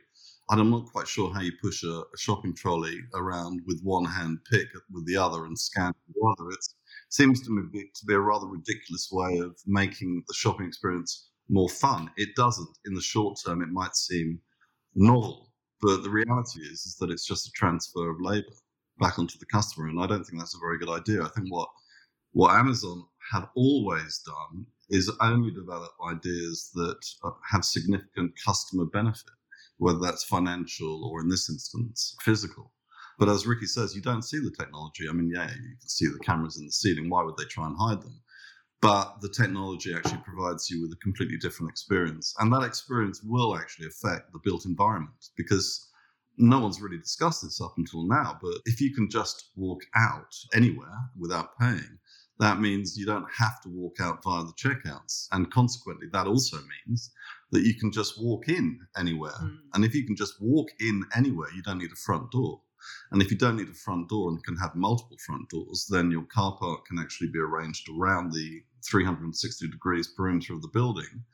And 0.48 0.60
I'm 0.60 0.70
not 0.70 0.86
quite 0.92 1.08
sure 1.08 1.32
how 1.32 1.40
you 1.40 1.52
push 1.60 1.82
a, 1.82 1.88
a 1.88 2.18
shopping 2.18 2.54
trolley 2.54 3.00
around 3.14 3.60
with 3.66 3.80
one 3.82 4.04
hand 4.04 4.38
pick 4.50 4.68
with 4.92 5.06
the 5.06 5.16
other 5.16 5.44
and 5.44 5.58
scan 5.58 5.92
with 6.06 6.14
the 6.14 6.34
other. 6.38 6.50
It 6.50 6.64
seems 7.08 7.42
to 7.42 7.50
me 7.50 7.90
to 7.94 8.06
be 8.06 8.14
a 8.14 8.20
rather 8.20 8.46
ridiculous 8.46 9.08
way 9.10 9.38
of 9.38 9.56
making 9.66 10.22
the 10.28 10.34
shopping 10.34 10.66
experience 10.66 11.30
more 11.48 11.68
fun. 11.68 12.10
It 12.16 12.30
doesn't. 12.36 12.68
In 12.86 12.94
the 12.94 13.00
short 13.00 13.38
term, 13.44 13.62
it 13.62 13.68
might 13.68 13.96
seem 13.96 14.40
novel, 14.94 15.50
but 15.80 16.02
the 16.02 16.10
reality 16.10 16.60
is, 16.60 16.86
is 16.86 16.96
that 17.00 17.10
it's 17.10 17.26
just 17.26 17.48
a 17.48 17.52
transfer 17.52 18.10
of 18.10 18.20
labor 18.20 18.46
back 18.98 19.18
onto 19.18 19.38
the 19.38 19.46
customer. 19.46 19.88
And 19.88 20.00
I 20.00 20.06
don't 20.06 20.24
think 20.24 20.38
that's 20.38 20.54
a 20.56 20.60
very 20.60 20.78
good 20.78 20.88
idea. 20.88 21.22
I 21.22 21.28
think 21.28 21.48
what 21.50 21.68
what 22.32 22.54
Amazon 22.54 23.04
have 23.32 23.48
always 23.56 24.20
done 24.24 24.66
is 24.90 25.10
only 25.20 25.50
develop 25.50 25.90
ideas 26.08 26.70
that 26.74 27.00
uh, 27.24 27.30
have 27.50 27.64
significant 27.64 28.32
customer 28.44 28.84
benefit, 28.84 29.34
whether 29.78 29.98
that's 29.98 30.24
financial 30.24 31.04
or 31.10 31.20
in 31.20 31.28
this 31.28 31.50
instance, 31.50 32.16
physical. 32.22 32.72
But 33.18 33.28
as 33.28 33.46
Ricky 33.46 33.66
says, 33.66 33.94
you 33.94 34.02
don't 34.02 34.22
see 34.22 34.38
the 34.38 34.54
technology. 34.56 35.08
I 35.08 35.12
mean, 35.12 35.30
yeah, 35.34 35.48
you 35.48 35.76
can 35.80 35.88
see 35.88 36.06
the 36.06 36.18
cameras 36.18 36.58
in 36.58 36.66
the 36.66 36.72
ceiling. 36.72 37.08
Why 37.08 37.22
would 37.22 37.36
they 37.36 37.44
try 37.44 37.66
and 37.66 37.76
hide 37.78 38.02
them? 38.02 38.20
But 38.82 39.22
the 39.22 39.30
technology 39.30 39.94
actually 39.94 40.20
provides 40.24 40.68
you 40.68 40.82
with 40.82 40.92
a 40.92 41.02
completely 41.02 41.38
different 41.38 41.70
experience. 41.70 42.34
And 42.38 42.52
that 42.52 42.62
experience 42.62 43.22
will 43.22 43.56
actually 43.56 43.86
affect 43.86 44.32
the 44.32 44.40
built 44.44 44.66
environment 44.66 45.30
because 45.36 45.88
no 46.36 46.60
one's 46.60 46.80
really 46.80 46.98
discussed 46.98 47.42
this 47.42 47.60
up 47.60 47.74
until 47.78 48.06
now. 48.06 48.38
But 48.42 48.58
if 48.66 48.80
you 48.80 48.94
can 48.94 49.08
just 49.08 49.50
walk 49.56 49.80
out 49.94 50.34
anywhere 50.54 50.94
without 51.18 51.58
paying, 51.58 51.98
that 52.38 52.60
means 52.60 52.96
you 52.96 53.06
don't 53.06 53.26
have 53.34 53.60
to 53.62 53.68
walk 53.68 53.96
out 54.00 54.22
via 54.22 54.44
the 54.44 54.52
checkouts. 54.52 55.28
And 55.32 55.50
consequently, 55.50 56.06
that 56.12 56.26
also 56.26 56.58
means 56.86 57.10
that 57.50 57.62
you 57.62 57.74
can 57.74 57.90
just 57.90 58.20
walk 58.20 58.48
in 58.48 58.80
anywhere. 58.96 59.32
Mm. 59.42 59.56
And 59.74 59.84
if 59.84 59.94
you 59.94 60.04
can 60.04 60.16
just 60.16 60.34
walk 60.40 60.68
in 60.80 61.04
anywhere, 61.14 61.48
you 61.54 61.62
don't 61.62 61.78
need 61.78 61.92
a 61.92 61.96
front 61.96 62.30
door. 62.30 62.60
And 63.10 63.22
if 63.22 63.30
you 63.30 63.38
don't 63.38 63.56
need 63.56 63.68
a 63.68 63.74
front 63.74 64.08
door 64.08 64.28
and 64.28 64.44
can 64.44 64.56
have 64.56 64.74
multiple 64.74 65.16
front 65.24 65.48
doors, 65.48 65.86
then 65.90 66.10
your 66.10 66.24
car 66.24 66.56
park 66.60 66.86
can 66.86 66.98
actually 66.98 67.28
be 67.28 67.38
arranged 67.38 67.88
around 67.88 68.32
the 68.32 68.62
360 68.88 69.68
degrees 69.68 70.08
perimeter 70.08 70.52
of 70.52 70.62
the 70.62 70.68
building. 70.68 71.24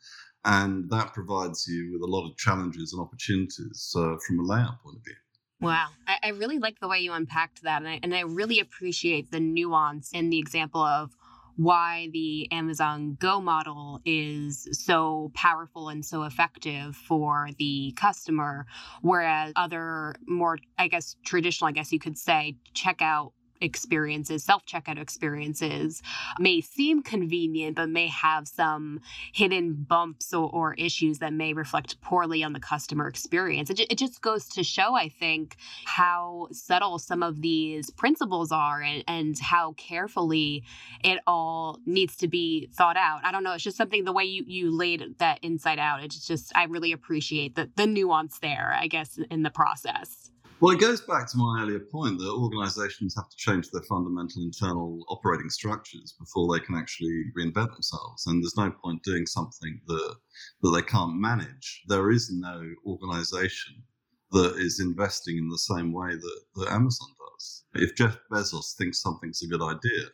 And 0.45 0.89
that 0.91 1.15
provides 1.15 1.67
you 1.69 1.93
with 1.93 2.03
a 2.03 2.07
lot 2.11 2.29
of 2.29 2.37
challenges 2.37 2.93
and 2.93 3.03
opportunities 3.03 3.95
uh, 3.97 4.17
from 4.27 4.41
a 4.41 4.43
layout 4.43 4.83
point 4.83 4.97
of 4.97 5.05
view. 5.05 5.15
Wow. 5.63 5.89
I, 6.07 6.19
I 6.25 6.29
really 6.31 6.59
like 6.59 6.81
the 6.81 6.89
way 6.89 6.99
you 6.99 7.13
unpacked 7.13 7.63
that. 7.63 7.83
And 7.83 7.89
I, 7.89 8.01
and 8.03 8.15
I 8.15 8.21
really 8.21 8.59
appreciate 8.61 9.31
the 9.31 9.41
nuance 9.41 10.11
in 10.13 10.29
the 10.31 10.39
example 10.39 10.83
of 10.83 11.17
why 11.57 12.09
the 12.13 12.51
Amazon 12.51 13.17
Go 13.21 13.41
model 13.41 14.01
is 14.05 14.67
so 14.73 15.31
powerful 15.35 15.89
and 15.89 16.05
so 16.05 16.25
effective 16.25 16.97
for 16.97 17.51
the 17.59 17.93
customer, 17.97 18.67
whereas 19.03 19.53
other 19.55 20.15
more, 20.27 20.59
I 20.79 20.89
guess, 20.89 21.17
traditional, 21.25 21.69
I 21.69 21.73
guess 21.73 21.93
you 21.93 21.99
could 21.99 22.19
say, 22.19 22.57
checkout 22.75 23.33
experiences, 23.63 24.45
self 24.45 24.67
checkout 24.67 24.99
experiences, 24.99 26.03
may 26.39 26.61
seem 26.61 27.03
convenient, 27.03 27.77
but 27.77 27.89
may 27.89 28.09
have 28.09 28.49
some 28.49 29.01
hidden 29.33 29.75
bumps 29.75 30.35
or, 30.35 30.51
or, 30.51 30.75
issues 30.75 31.19
that 31.19 31.33
may 31.33 31.53
reflect 31.53 32.01
poorly 32.01 32.43
on 32.43 32.55
the 32.55 32.61
customer 32.61 33.07
experience. 33.07 33.71
It, 33.71 33.81
it 33.81 33.99
just 33.99 34.21
goes 34.21 34.49
to 34.51 34.65
show, 34.65 34.95
I 34.95 35.09
think, 35.09 35.57
how 35.85 36.49
subtle 36.51 36.99
some 36.99 37.23
of 37.23 37.43
these 37.43 37.91
principles 37.91 38.51
are 38.51 38.81
and, 38.83 39.05
and 39.07 39.39
how 39.39 39.73
carefully 39.73 40.65
it 41.05 41.21
all 41.27 41.79
needs 41.87 42.17
to 42.17 42.29
be 42.29 42.69
thought 42.75 42.97
out. 42.97 43.21
I 43.23 43.31
don't 43.31 43.45
know. 43.45 43.53
It's 43.53 43.65
just 43.65 43.77
something 43.77 44.05
the 44.05 44.13
way 44.13 44.25
you, 44.25 44.45
you 44.47 44.77
laid 44.77 45.19
that 45.19 45.39
insight 45.43 45.79
out. 45.79 46.03
It's 46.03 46.27
just, 46.27 46.53
I 46.57 46.65
really 46.65 46.93
appreciate 46.93 47.55
the, 47.55 47.71
the 47.77 47.87
nuance 47.87 48.39
there, 48.39 48.77
I 48.79 48.87
guess, 48.87 49.19
in 49.31 49.43
the 49.43 49.51
process. 49.51 50.32
Well, 50.63 50.77
it 50.77 50.81
goes 50.81 51.01
back 51.01 51.29
to 51.29 51.39
my 51.39 51.61
earlier 51.61 51.81
point 51.81 52.21
that 52.21 52.31
organizations 52.31 53.17
have 53.17 53.29
to 53.29 53.37
change 53.37 53.69
their 53.73 53.83
fundamental 53.83 54.45
internal 54.45 55.05
operating 55.09 55.51
structures 55.51 56.15
before 56.21 56.55
they 56.55 56.65
can 56.65 56.77
actually 56.77 57.25
reinvent 57.37 57.73
themselves. 57.73 58.29
And 58.29 58.41
there's 58.41 58.57
no 58.57 58.71
point 58.71 59.03
doing 59.03 59.27
something 59.27 59.81
that, 59.89 60.15
that 60.63 60.71
they 60.71 60.83
can't 60.83 61.17
manage. 61.17 61.83
There 61.89 62.13
is 62.13 62.31
no 62.31 62.63
organization 62.87 63.83
that 64.31 64.55
is 64.57 64.79
investing 64.79 65.37
in 65.37 65.49
the 65.49 65.59
same 65.59 65.93
way 65.93 66.15
that, 66.15 66.41
that 66.55 66.71
Amazon 66.71 67.09
does. 67.19 67.65
If 67.75 67.97
Jeff 67.97 68.17
Bezos 68.31 68.77
thinks 68.79 69.03
something's 69.03 69.43
a 69.43 69.49
good 69.49 69.63
idea, 69.63 70.11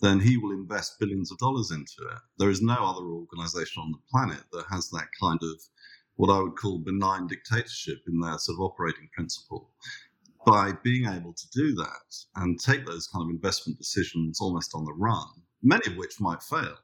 then 0.00 0.18
he 0.18 0.38
will 0.38 0.52
invest 0.52 0.98
billions 0.98 1.30
of 1.30 1.36
dollars 1.36 1.70
into 1.70 2.10
it. 2.10 2.18
There 2.38 2.48
is 2.48 2.62
no 2.62 2.76
other 2.76 3.04
organization 3.04 3.82
on 3.82 3.92
the 3.92 3.98
planet 4.10 4.44
that 4.52 4.64
has 4.70 4.88
that 4.92 5.08
kind 5.20 5.40
of 5.42 5.60
what 6.16 6.30
I 6.30 6.40
would 6.40 6.56
call 6.56 6.78
benign 6.78 7.26
dictatorship 7.26 7.98
in 8.06 8.20
their 8.20 8.38
sort 8.38 8.56
of 8.56 8.60
operating 8.60 9.08
principle. 9.14 9.70
By 10.46 10.72
being 10.82 11.06
able 11.06 11.32
to 11.32 11.48
do 11.54 11.74
that 11.76 12.14
and 12.36 12.60
take 12.60 12.84
those 12.84 13.06
kind 13.06 13.24
of 13.24 13.30
investment 13.30 13.78
decisions 13.78 14.40
almost 14.40 14.74
on 14.74 14.84
the 14.84 14.92
run, 14.92 15.26
many 15.62 15.86
of 15.86 15.96
which 15.96 16.20
might 16.20 16.42
fail, 16.42 16.76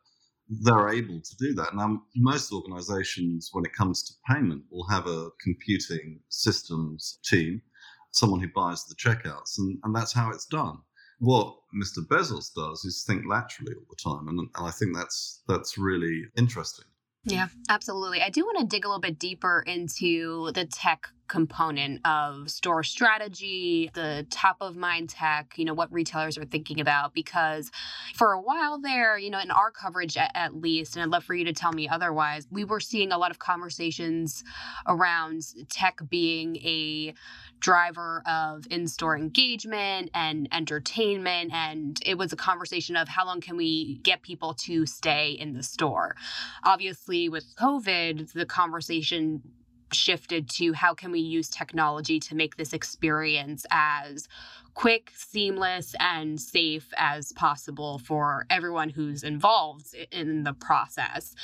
they're 0.49 0.89
able 0.89 1.21
to 1.21 1.37
do 1.37 1.55
that. 1.55 1.75
Now, 1.77 2.03
most 2.17 2.53
organizations, 2.53 3.51
when 3.53 3.65
it 3.65 3.73
comes 3.73 4.03
to 4.05 4.35
payment, 4.35 4.65
will 4.71 4.89
have 4.89 5.07
a 5.07 5.29
computing 5.43 6.21
systems 6.29 7.21
team, 7.25 7.63
someone 8.11 8.41
who 8.41 8.49
buys 8.55 8.85
the 8.85 8.97
checkouts, 8.97 9.59
and, 9.59 9.79
and 9.85 9.95
that's 9.95 10.13
how 10.13 10.31
it's 10.31 10.47
done. 10.47 10.79
What 11.21 11.55
Mr. 11.75 11.99
Bezos 11.99 12.53
does 12.55 12.85
is 12.85 13.05
think 13.07 13.25
laterally 13.29 13.75
all 13.75 13.87
the 13.89 13.97
time, 14.03 14.27
and, 14.29 14.41
and 14.41 14.67
I 14.67 14.71
think 14.71 14.97
that's 14.97 15.43
that's 15.47 15.79
really 15.79 16.25
interesting. 16.37 16.87
Yeah, 17.25 17.49
absolutely. 17.69 18.23
I 18.23 18.31
do 18.31 18.45
want 18.45 18.59
to 18.59 18.65
dig 18.65 18.85
a 18.85 18.89
little 18.89 19.01
bit 19.01 19.19
deeper 19.19 19.63
into 19.67 20.51
the 20.53 20.65
tech 20.65 21.11
component 21.31 22.05
of 22.05 22.51
store 22.51 22.83
strategy, 22.83 23.89
the 23.95 24.27
top 24.31 24.57
of 24.61 24.77
mind 24.77 25.09
tech, 25.09 25.55
you 25.57 25.65
know, 25.65 25.73
what 25.73 25.91
retailers 25.93 26.37
are 26.37 26.45
thinking 26.45 26.81
about. 26.81 27.15
Because 27.15 27.71
for 28.15 28.33
a 28.33 28.41
while 28.41 28.79
there, 28.79 29.17
you 29.17 29.31
know, 29.31 29.39
in 29.39 29.51
our 29.51 29.71
coverage 29.71 30.17
at, 30.17 30.33
at, 30.35 30.57
least, 30.57 30.97
and 30.97 31.03
I'd 31.05 31.09
love 31.09 31.25
for 31.25 31.35
you 31.35 31.45
to 31.45 31.53
tell 31.53 31.73
me 31.73 31.89
otherwise, 31.89 32.49
we 32.51 32.65
were 32.65 32.81
seeing 32.81 33.13
a 33.13 33.19
lot 33.19 33.31
of 33.31 33.39
conversations 33.39 34.43
around 34.87 35.43
tech 35.71 36.01
being 36.11 36.57
a 36.57 37.15
driver 37.61 38.23
of 38.27 38.67
in-store 38.71 39.17
engagement 39.17 40.11
and 40.15 40.49
entertainment 40.51 41.53
and 41.53 42.01
it 42.07 42.17
was 42.17 42.33
a 42.33 42.37
conversation 42.37 42.97
of 42.97 43.07
how 43.07 43.25
long 43.27 43.39
can 43.39 43.55
we 43.55 44.01
get 44.03 44.23
people 44.23 44.55
to 44.55 44.87
stay 44.87 45.33
in 45.33 45.53
the 45.53 45.63
store 45.63 46.17
obviously 46.65 47.29
with 47.29 47.45
covid 47.57 48.33
the 48.33 48.47
conversation 48.47 49.43
shifted 49.93 50.49
to 50.51 50.73
how 50.73 50.95
can 50.95 51.11
we 51.11 51.21
use 51.21 51.49
technology 51.49 52.21
to 52.21 52.35
make 52.35 52.57
this 52.57 52.73
experience 52.73 53.67
as 53.71 54.29
quick, 54.75 55.13
seamless, 55.15 55.95
and 55.99 56.41
safe 56.41 56.93
as 56.97 57.33
possible 57.33 57.99
for 57.99 58.47
everyone 58.51 58.89
who's 58.89 59.23
involved 59.23 59.95
in 60.13 60.45
the 60.45 60.55
process. 60.55 61.35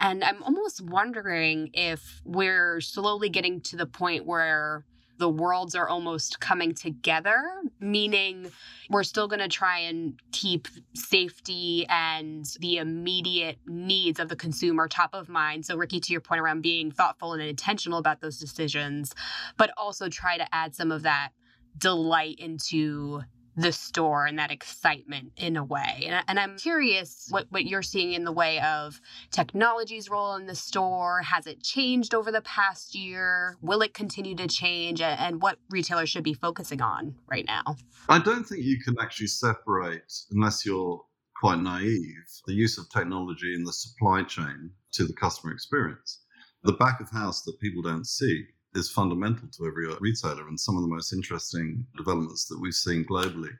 And 0.00 0.22
I'm 0.22 0.42
almost 0.42 0.80
wondering 0.80 1.70
if 1.72 2.20
we're 2.24 2.80
slowly 2.80 3.28
getting 3.28 3.60
to 3.62 3.76
the 3.76 3.86
point 3.86 4.26
where 4.26 4.84
the 5.18 5.28
worlds 5.28 5.74
are 5.74 5.88
almost 5.88 6.40
coming 6.40 6.74
together, 6.74 7.42
meaning 7.80 8.50
we're 8.90 9.04
still 9.04 9.28
going 9.28 9.40
to 9.40 9.48
try 9.48 9.78
and 9.78 10.20
keep 10.32 10.68
safety 10.94 11.86
and 11.88 12.46
the 12.60 12.78
immediate 12.78 13.58
needs 13.66 14.18
of 14.18 14.28
the 14.28 14.36
consumer 14.36 14.88
top 14.88 15.10
of 15.12 15.28
mind. 15.28 15.64
So, 15.66 15.76
Ricky, 15.76 16.00
to 16.00 16.12
your 16.12 16.20
point 16.20 16.40
around 16.40 16.62
being 16.62 16.90
thoughtful 16.90 17.32
and 17.32 17.42
intentional 17.42 17.98
about 17.98 18.20
those 18.20 18.38
decisions, 18.38 19.14
but 19.56 19.70
also 19.76 20.08
try 20.08 20.36
to 20.36 20.54
add 20.54 20.74
some 20.74 20.90
of 20.90 21.02
that 21.02 21.30
delight 21.78 22.38
into 22.38 23.22
the 23.56 23.72
store 23.72 24.26
and 24.26 24.38
that 24.38 24.50
excitement 24.50 25.32
in 25.36 25.56
a 25.56 25.64
way. 25.64 26.04
And, 26.06 26.24
and, 26.28 26.40
I'm 26.40 26.56
curious 26.56 27.28
what, 27.30 27.46
what 27.50 27.64
you're 27.64 27.82
seeing 27.82 28.12
in 28.12 28.24
the 28.24 28.32
way 28.32 28.60
of 28.60 29.00
technology's 29.30 30.10
role 30.10 30.34
in 30.34 30.46
the 30.46 30.54
store. 30.54 31.22
Has 31.22 31.46
it 31.46 31.62
changed 31.62 32.14
over 32.14 32.32
the 32.32 32.42
past 32.42 32.94
year? 32.94 33.56
Will 33.62 33.82
it 33.82 33.94
continue 33.94 34.34
to 34.36 34.48
change? 34.48 35.00
And 35.00 35.40
what 35.40 35.58
retailers 35.70 36.10
should 36.10 36.24
be 36.24 36.34
focusing 36.34 36.82
on 36.82 37.14
right 37.28 37.46
now? 37.46 37.76
I 38.08 38.18
don't 38.18 38.44
think 38.44 38.64
you 38.64 38.78
can 38.80 38.96
actually 39.00 39.28
separate, 39.28 40.12
unless 40.30 40.66
you're 40.66 41.02
quite 41.40 41.60
naive, 41.60 42.24
the 42.46 42.54
use 42.54 42.78
of 42.78 42.88
technology 42.90 43.54
in 43.54 43.64
the 43.64 43.72
supply 43.72 44.22
chain 44.22 44.70
to 44.92 45.04
the 45.04 45.12
customer 45.12 45.52
experience. 45.52 46.20
The 46.62 46.72
back 46.72 47.00
of 47.00 47.10
house 47.10 47.42
that 47.42 47.60
people 47.60 47.82
don't 47.82 48.06
see 48.06 48.46
is 48.74 48.90
fundamental 48.90 49.48
to 49.48 49.66
every 49.66 49.86
retailer. 50.00 50.48
And 50.48 50.58
some 50.58 50.76
of 50.76 50.82
the 50.82 50.88
most 50.88 51.12
interesting 51.12 51.86
developments 51.96 52.46
that 52.46 52.60
we've 52.60 52.74
seen 52.74 53.04
globally 53.04 53.52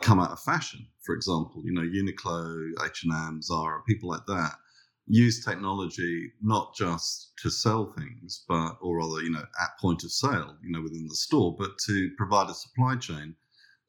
come 0.00 0.20
out 0.20 0.30
of 0.30 0.40
fashion. 0.40 0.86
For 1.02 1.14
example, 1.14 1.62
you 1.64 1.72
know, 1.72 1.82
Uniqlo, 1.82 2.70
H&M, 2.84 3.42
Zara, 3.42 3.82
people 3.86 4.10
like 4.10 4.26
that 4.26 4.52
use 5.06 5.44
technology 5.44 6.32
not 6.42 6.74
just 6.74 7.32
to 7.42 7.50
sell 7.50 7.92
things, 7.92 8.44
but 8.48 8.76
or 8.80 8.98
rather, 8.98 9.22
you 9.22 9.30
know, 9.30 9.44
at 9.62 9.78
point 9.78 10.02
of 10.02 10.10
sale, 10.10 10.56
you 10.62 10.70
know, 10.70 10.82
within 10.82 11.06
the 11.06 11.14
store, 11.14 11.54
but 11.58 11.76
to 11.86 12.10
provide 12.16 12.48
a 12.48 12.54
supply 12.54 12.96
chain 12.96 13.34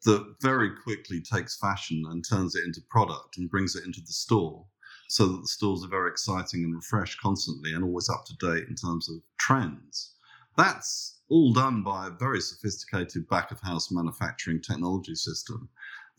that 0.04 0.36
very 0.42 0.72
quickly 0.84 1.22
takes 1.22 1.58
fashion 1.58 2.04
and 2.10 2.24
turns 2.28 2.56
it 2.56 2.66
into 2.66 2.82
product 2.90 3.38
and 3.38 3.50
brings 3.50 3.76
it 3.76 3.86
into 3.86 4.02
the 4.02 4.14
store 4.14 4.66
so 5.08 5.28
that 5.28 5.42
the 5.42 5.48
stores 5.48 5.84
are 5.84 5.90
very 5.90 6.10
exciting 6.10 6.64
and 6.64 6.76
refreshed 6.76 7.20
constantly 7.22 7.74
and 7.74 7.84
always 7.84 8.10
up 8.10 8.26
to 8.26 8.36
date 8.38 8.68
in 8.68 8.76
terms 8.76 9.10
of 9.10 9.16
trends. 9.40 10.15
That's 10.58 11.20
all 11.30 11.54
done 11.54 11.84
by 11.84 12.08
a 12.08 12.12
very 12.12 12.40
sophisticated 12.40 13.28
back 13.28 13.52
of 13.52 13.60
house 13.62 13.92
manufacturing 13.92 14.62
technology 14.62 15.16
system 15.16 15.70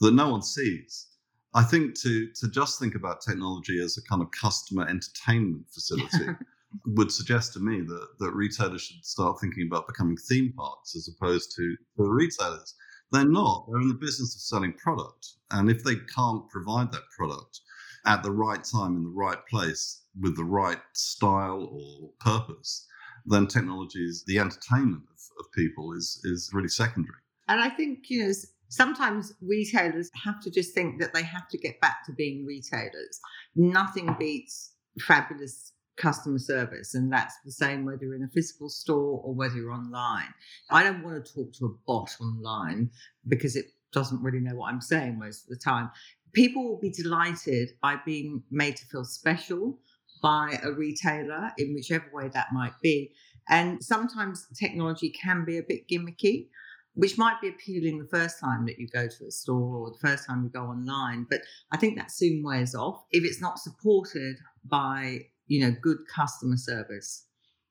that 0.01 0.15
no 0.15 0.29
one 0.31 0.43
sees. 0.43 1.07
I 1.55 1.63
think 1.63 1.95
to 2.01 2.31
to 2.33 2.51
just 2.51 2.79
think 2.79 2.95
about 2.95 3.23
technology 3.23 3.81
as 3.81 3.97
a 3.97 4.03
kind 4.03 4.21
of 4.21 4.31
customer 4.31 4.87
entertainment 4.87 5.65
facility 5.73 6.27
would 6.87 7.11
suggest 7.11 7.55
to 7.55 7.61
me 7.61 7.81
that 7.81 8.09
that 8.19 8.33
retailers 8.33 8.83
should 8.83 9.05
start 9.05 9.41
thinking 9.41 9.67
about 9.67 9.87
becoming 9.87 10.17
theme 10.17 10.53
parks 10.55 10.95
as 10.95 11.09
opposed 11.09 11.55
to 11.57 11.77
the 11.97 12.05
retailers. 12.05 12.75
They're 13.13 13.25
not. 13.25 13.67
They're 13.69 13.81
in 13.81 13.89
the 13.89 13.95
business 13.95 14.35
of 14.35 14.41
selling 14.43 14.75
product, 14.75 15.35
and 15.53 15.71
if 15.71 15.83
they 15.83 15.95
can't 16.15 16.49
provide 16.51 16.93
that 16.93 17.09
product 17.17 17.61
at 18.05 18.23
the 18.23 18.33
right 18.33 18.63
time 18.63 18.97
in 18.97 19.05
the 19.05 19.11
right 19.11 19.45
place 19.49 20.03
with 20.21 20.37
the 20.37 20.45
right 20.45 20.81
style 20.93 21.69
or 21.73 22.11
purpose, 22.21 22.87
then 23.27 23.47
technology 23.47 24.05
is 24.05 24.25
the 24.27 24.39
entertainment 24.39 25.03
of, 25.11 25.45
of 25.45 25.53
people 25.53 25.93
is 25.93 26.21
is 26.25 26.51
really 26.53 26.69
secondary. 26.69 27.19
And 27.49 27.61
I 27.61 27.69
think 27.69 28.05
you 28.09 28.27
know 28.27 28.33
sometimes 28.69 29.33
retailers 29.41 30.11
have 30.25 30.41
to 30.41 30.51
just 30.51 30.75
think 30.75 31.01
that 31.01 31.15
they 31.15 31.23
have 31.23 31.49
to 31.49 31.59
get 31.59 31.81
back 31.81 32.05
to 32.07 32.13
being 32.13 32.45
retailers. 32.47 33.21
Nothing 33.55 34.17
beats 34.19 34.73
fabulous 35.01 35.73
customer 35.97 36.39
service, 36.39 36.95
and 36.95 37.13
that's 37.13 37.35
the 37.45 37.53
same 37.53 37.85
whether 37.85 38.05
you're 38.05 38.15
in 38.15 38.23
a 38.23 38.29
physical 38.29 38.69
store 38.69 39.21
or 39.25 39.35
whether 39.35 39.55
you're 39.55 39.73
online. 39.73 40.33
I 40.71 40.83
don't 40.83 41.03
want 41.03 41.25
to 41.25 41.35
talk 41.35 41.53
to 41.55 41.67
a 41.67 41.75
bot 41.87 42.15
online 42.21 42.91
because 43.27 43.57
it 43.57 43.67
doesn't 43.93 44.23
really 44.23 44.41
know 44.41 44.57
what 44.57 44.73
I'm 44.73 44.81
saying 44.81 45.19
most 45.19 45.45
of 45.45 45.49
the 45.49 45.57
time. 45.57 45.91
People 46.33 46.69
will 46.69 46.79
be 46.79 46.91
delighted 46.91 47.71
by 47.81 47.97
being 48.05 48.43
made 48.51 48.77
to 48.77 48.85
feel 48.87 49.05
special 49.05 49.79
by 50.27 50.59
a 50.65 50.73
retailer 50.73 51.53
in 51.57 51.73
whichever 51.73 52.07
way 52.13 52.27
that 52.27 52.53
might 52.53 52.73
be. 52.83 53.13
And 53.49 53.81
sometimes 53.81 54.49
technology 54.59 55.11
can 55.11 55.45
be 55.45 55.57
a 55.57 55.63
bit 55.63 55.87
gimmicky, 55.87 56.49
which 56.95 57.17
might 57.17 57.41
be 57.41 57.49
appealing 57.49 58.01
the 58.01 58.09
first 58.09 58.41
time 58.41 58.67
that 58.67 58.77
you 58.77 58.89
go 58.89 59.07
to 59.07 59.25
a 59.25 59.31
store 59.31 59.77
or 59.77 59.93
the 59.93 60.09
first 60.09 60.27
time 60.27 60.43
you 60.43 60.49
go 60.49 60.65
online. 60.65 61.29
But 61.31 61.43
I 61.71 61.77
think 61.77 61.97
that 61.97 62.11
soon 62.11 62.43
wears 62.43 62.75
off 62.75 63.05
if 63.13 63.23
it's 63.23 63.41
not 63.41 63.61
supported 63.61 64.35
by, 64.65 65.21
you 65.47 65.61
know, 65.61 65.77
good 65.81 65.99
customer 66.13 66.57
service. 66.57 67.27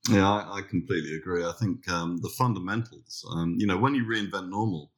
Yeah, 0.09 0.25
I, 0.25 0.59
I 0.59 0.61
completely 0.61 1.17
agree. 1.17 1.43
I 1.43 1.51
think 1.59 1.89
um, 1.89 2.19
the 2.21 2.29
fundamentals, 2.29 3.25
um, 3.33 3.55
you 3.57 3.67
know, 3.67 3.77
when 3.77 3.95
you 3.95 4.05
reinvent 4.05 4.49
normal, 4.49 4.93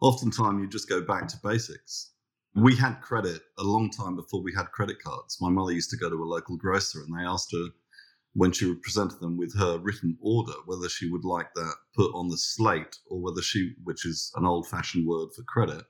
oftentimes 0.00 0.60
you 0.60 0.68
just 0.68 0.88
go 0.88 1.00
back 1.02 1.26
to 1.26 1.36
basics 1.42 2.12
we 2.54 2.74
had 2.76 3.00
credit 3.00 3.42
a 3.58 3.62
long 3.62 3.90
time 3.90 4.16
before 4.16 4.42
we 4.42 4.52
had 4.54 4.72
credit 4.72 5.02
cards. 5.02 5.38
My 5.40 5.50
mother 5.50 5.72
used 5.72 5.90
to 5.90 5.96
go 5.96 6.10
to 6.10 6.22
a 6.22 6.24
local 6.24 6.56
grocer 6.56 7.00
and 7.00 7.16
they 7.16 7.24
asked 7.24 7.52
her 7.52 7.68
when 8.34 8.52
she 8.52 8.74
presented 8.74 9.20
them 9.20 9.36
with 9.36 9.56
her 9.58 9.78
written 9.78 10.16
order 10.20 10.52
whether 10.66 10.88
she 10.88 11.10
would 11.10 11.24
like 11.24 11.52
that 11.54 11.74
put 11.94 12.12
on 12.14 12.28
the 12.28 12.36
slate 12.36 12.96
or 13.08 13.20
whether 13.20 13.42
she, 13.42 13.72
which 13.84 14.06
is 14.06 14.32
an 14.36 14.46
old 14.46 14.68
fashioned 14.68 15.06
word 15.06 15.28
for 15.34 15.42
credit, 15.42 15.84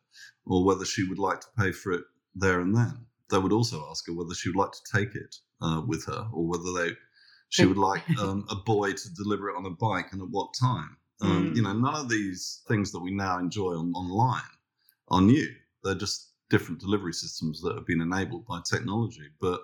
or 0.47 0.65
whether 0.65 0.85
she 0.85 1.07
would 1.07 1.19
like 1.19 1.41
to 1.41 1.47
pay 1.59 1.73
for 1.73 1.93
it 1.93 2.05
there 2.35 2.61
and 2.61 2.75
then. 2.75 3.07
They 3.31 3.39
would 3.39 3.53
also 3.53 3.87
ask 3.91 4.07
her 4.07 4.15
whether 4.15 4.35
she 4.35 4.49
would 4.49 4.57
like 4.57 4.73
to 4.73 4.99
take 4.99 5.15
it 5.15 5.37
uh, 5.61 5.83
with 5.87 6.05
her 6.07 6.29
or 6.33 6.47
whether 6.47 6.73
they 6.73 6.97
she 7.51 7.67
would 7.67 7.79
like 7.79 8.03
um, 8.19 8.47
a 8.49 8.57
boy 8.57 8.93
to 8.93 9.15
deliver 9.15 9.51
it 9.51 9.57
on 9.57 9.67
a 9.67 9.71
bike 9.71 10.13
and 10.13 10.23
at 10.23 10.29
what 10.31 10.55
time. 10.59 10.97
Um, 11.21 11.53
mm. 11.53 11.57
You 11.57 11.63
know, 11.63 11.73
none 11.73 11.95
of 11.95 12.09
these 12.09 12.63
things 12.69 12.93
that 12.93 13.01
we 13.01 13.11
now 13.11 13.39
enjoy 13.39 13.73
on, 13.75 13.93
online 13.93 14.43
are 15.09 15.21
new. 15.21 15.49
They're 15.85 15.95
just 15.95 16.30
different 16.51 16.81
delivery 16.81 17.15
systems 17.15 17.63
that 17.63 17.75
have 17.75 17.87
been 17.87 18.01
enabled 18.01 18.47
by 18.47 18.61
technology. 18.69 19.29
But 19.41 19.61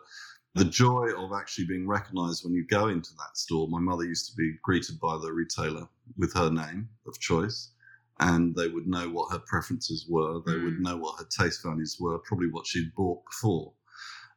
the 0.56 0.64
joy 0.64 1.08
of 1.18 1.32
actually 1.34 1.66
being 1.66 1.86
recognized 1.86 2.42
when 2.42 2.54
you 2.54 2.66
go 2.66 2.88
into 2.88 3.10
that 3.18 3.36
store. 3.36 3.68
My 3.68 3.78
mother 3.78 4.04
used 4.04 4.30
to 4.30 4.36
be 4.36 4.56
greeted 4.62 4.98
by 4.98 5.18
the 5.18 5.30
retailer 5.30 5.86
with 6.16 6.32
her 6.32 6.50
name 6.50 6.88
of 7.06 7.20
choice, 7.20 7.72
and 8.20 8.56
they 8.56 8.68
would 8.68 8.86
know 8.86 9.10
what 9.10 9.30
her 9.32 9.38
preferences 9.38 10.06
were. 10.08 10.40
They 10.46 10.52
mm. 10.52 10.64
would 10.64 10.80
know 10.80 10.96
what 10.96 11.18
her 11.18 11.26
taste 11.26 11.62
values 11.62 11.98
were, 12.00 12.18
probably 12.20 12.48
what 12.48 12.66
she'd 12.66 12.94
bought 12.94 13.22
before. 13.26 13.74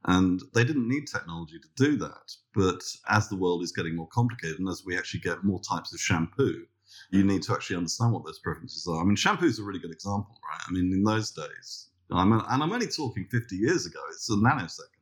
And 0.06 0.42
they 0.54 0.66
didn't 0.66 0.90
need 0.90 1.08
technology 1.08 1.58
to 1.58 1.84
do 1.86 1.96
that. 1.98 2.34
But 2.54 2.84
as 3.08 3.30
the 3.30 3.38
world 3.38 3.64
is 3.64 3.72
getting 3.72 3.96
more 3.96 4.08
complicated 4.08 4.60
and 4.60 4.68
as 4.68 4.84
we 4.86 4.98
actually 4.98 5.22
get 5.22 5.46
more 5.46 5.62
types 5.62 5.94
of 5.94 6.02
shampoo, 6.02 6.66
you 7.12 7.24
need 7.24 7.44
to 7.44 7.54
actually 7.54 7.78
understand 7.78 8.12
what 8.12 8.26
those 8.26 8.40
preferences 8.40 8.88
are. 8.88 9.02
I 9.02 9.06
mean, 9.06 9.16
shampoo 9.16 9.46
is 9.46 9.60
a 9.60 9.64
really 9.64 9.80
good 9.80 9.92
example, 9.92 10.38
right? 10.50 10.62
I 10.68 10.72
mean, 10.72 10.92
in 10.92 11.04
those 11.04 11.32
days, 11.32 11.89
I'm, 12.12 12.32
and 12.32 12.44
I'm 12.64 12.72
only 12.72 12.88
talking 12.88 13.26
50 13.30 13.56
years 13.56 13.86
ago. 13.86 14.00
It's 14.10 14.30
a 14.30 14.34
nanosecond. 14.34 15.00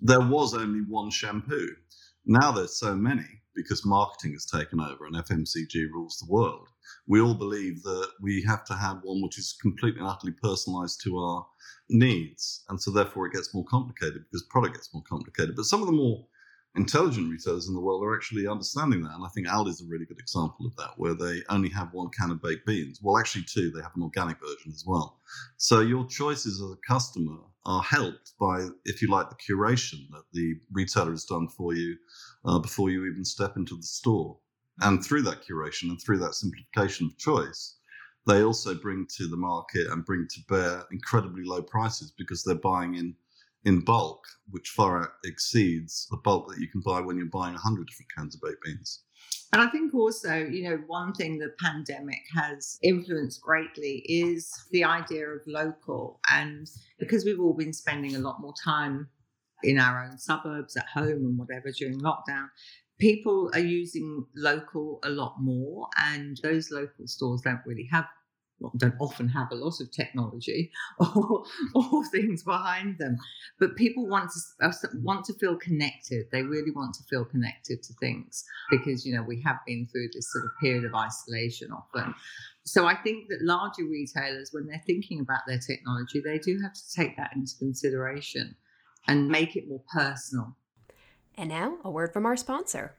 There 0.00 0.20
was 0.20 0.54
only 0.54 0.80
one 0.80 1.10
shampoo. 1.10 1.68
Now 2.26 2.52
there's 2.52 2.78
so 2.78 2.94
many 2.94 3.26
because 3.54 3.84
marketing 3.84 4.32
has 4.32 4.46
taken 4.46 4.80
over 4.80 5.06
and 5.06 5.16
FMCG 5.16 5.90
rules 5.92 6.18
the 6.18 6.32
world. 6.32 6.68
We 7.06 7.20
all 7.20 7.34
believe 7.34 7.82
that 7.82 8.10
we 8.20 8.42
have 8.46 8.64
to 8.66 8.74
have 8.74 9.00
one 9.02 9.22
which 9.22 9.38
is 9.38 9.56
completely 9.60 10.00
and 10.00 10.08
utterly 10.08 10.34
personalized 10.40 11.00
to 11.04 11.18
our 11.18 11.46
needs. 11.90 12.64
And 12.68 12.80
so 12.80 12.90
therefore 12.90 13.26
it 13.26 13.32
gets 13.32 13.54
more 13.54 13.64
complicated 13.64 14.24
because 14.24 14.44
product 14.44 14.76
gets 14.76 14.94
more 14.94 15.02
complicated. 15.08 15.56
But 15.56 15.64
some 15.64 15.80
of 15.80 15.86
the 15.86 15.92
more 15.92 16.26
intelligent 16.78 17.28
retailers 17.28 17.66
in 17.66 17.74
the 17.74 17.80
world 17.80 18.04
are 18.04 18.14
actually 18.14 18.46
understanding 18.46 19.02
that. 19.02 19.14
And 19.14 19.24
I 19.24 19.28
think 19.28 19.48
Aldi 19.48 19.70
is 19.70 19.82
a 19.82 19.86
really 19.86 20.06
good 20.06 20.20
example 20.20 20.64
of 20.64 20.76
that, 20.76 20.92
where 20.96 21.14
they 21.14 21.42
only 21.50 21.68
have 21.70 21.92
one 21.92 22.08
can 22.10 22.30
of 22.30 22.40
baked 22.40 22.66
beans. 22.66 23.00
Well, 23.02 23.18
actually, 23.18 23.44
two, 23.44 23.70
they 23.70 23.82
have 23.82 23.96
an 23.96 24.02
organic 24.02 24.38
version 24.40 24.72
as 24.72 24.84
well. 24.86 25.18
So 25.56 25.80
your 25.80 26.06
choices 26.06 26.60
as 26.62 26.70
a 26.70 26.76
customer 26.86 27.38
are 27.66 27.82
helped 27.82 28.32
by, 28.40 28.68
if 28.84 29.02
you 29.02 29.10
like, 29.10 29.28
the 29.28 29.36
curation 29.36 30.08
that 30.12 30.22
the 30.32 30.54
retailer 30.72 31.10
has 31.10 31.24
done 31.24 31.48
for 31.48 31.74
you 31.74 31.96
uh, 32.44 32.60
before 32.60 32.90
you 32.90 33.04
even 33.06 33.24
step 33.24 33.56
into 33.56 33.76
the 33.76 33.82
store. 33.82 34.38
And 34.80 35.04
through 35.04 35.22
that 35.22 35.42
curation 35.44 35.90
and 35.90 36.00
through 36.00 36.18
that 36.20 36.34
simplification 36.34 37.06
of 37.06 37.18
choice, 37.18 37.74
they 38.26 38.42
also 38.42 38.74
bring 38.74 39.06
to 39.16 39.26
the 39.26 39.36
market 39.36 39.88
and 39.90 40.04
bring 40.04 40.28
to 40.30 40.40
bear 40.48 40.84
incredibly 40.92 41.42
low 41.44 41.62
prices 41.62 42.12
because 42.16 42.44
they're 42.44 42.54
buying 42.54 42.94
in 42.94 43.16
in 43.64 43.80
bulk, 43.80 44.24
which 44.50 44.68
far 44.68 45.12
exceeds 45.24 46.06
the 46.10 46.16
bulk 46.18 46.48
that 46.48 46.60
you 46.60 46.68
can 46.68 46.80
buy 46.80 47.00
when 47.00 47.16
you're 47.16 47.26
buying 47.26 47.54
100 47.54 47.86
different 47.86 48.10
cans 48.16 48.34
of 48.34 48.40
baked 48.40 48.62
beans. 48.64 49.02
And 49.52 49.62
I 49.62 49.68
think 49.68 49.94
also, 49.94 50.36
you 50.36 50.64
know, 50.64 50.78
one 50.86 51.14
thing 51.14 51.38
the 51.38 51.54
pandemic 51.58 52.20
has 52.36 52.78
influenced 52.82 53.40
greatly 53.40 54.04
is 54.06 54.52
the 54.72 54.84
idea 54.84 55.26
of 55.26 55.40
local. 55.46 56.20
And 56.30 56.66
because 56.98 57.24
we've 57.24 57.40
all 57.40 57.54
been 57.54 57.72
spending 57.72 58.14
a 58.14 58.20
lot 58.20 58.40
more 58.40 58.54
time 58.62 59.08
in 59.62 59.78
our 59.78 60.04
own 60.04 60.18
suburbs, 60.18 60.76
at 60.76 60.86
home, 60.86 61.24
and 61.24 61.38
whatever 61.38 61.70
during 61.76 61.98
lockdown, 62.00 62.48
people 62.98 63.50
are 63.54 63.60
using 63.60 64.26
local 64.36 64.98
a 65.02 65.08
lot 65.08 65.36
more. 65.40 65.88
And 65.98 66.38
those 66.42 66.70
local 66.70 67.06
stores 67.06 67.40
don't 67.40 67.62
really 67.64 67.88
have 67.90 68.04
don't 68.76 68.94
often 69.00 69.28
have 69.28 69.50
a 69.52 69.54
lot 69.54 69.80
of 69.80 69.90
technology 69.92 70.70
or, 70.98 71.44
or 71.74 72.04
things 72.06 72.42
behind 72.42 72.98
them, 72.98 73.16
but 73.58 73.76
people 73.76 74.06
want 74.06 74.30
to 74.30 74.66
uh, 74.66 74.72
want 75.02 75.24
to 75.26 75.34
feel 75.34 75.56
connected. 75.56 76.26
They 76.30 76.42
really 76.42 76.70
want 76.70 76.94
to 76.94 77.02
feel 77.04 77.24
connected 77.24 77.82
to 77.82 77.92
things 77.94 78.44
because 78.70 79.06
you 79.06 79.14
know 79.14 79.22
we 79.22 79.40
have 79.42 79.58
been 79.66 79.86
through 79.90 80.08
this 80.12 80.32
sort 80.32 80.44
of 80.44 80.50
period 80.60 80.84
of 80.84 80.94
isolation 80.94 81.70
often. 81.72 82.14
So 82.64 82.86
I 82.86 82.96
think 82.96 83.28
that 83.28 83.40
larger 83.40 83.84
retailers, 83.84 84.50
when 84.52 84.66
they're 84.66 84.82
thinking 84.86 85.20
about 85.20 85.40
their 85.46 85.58
technology, 85.58 86.20
they 86.20 86.38
do 86.38 86.60
have 86.62 86.74
to 86.74 86.92
take 86.94 87.16
that 87.16 87.30
into 87.34 87.52
consideration 87.58 88.56
and 89.06 89.28
make 89.28 89.56
it 89.56 89.68
more 89.68 89.82
personal. 89.90 90.54
And 91.36 91.48
now 91.48 91.78
a 91.82 91.90
word 91.90 92.12
from 92.12 92.26
our 92.26 92.36
sponsor. 92.36 92.97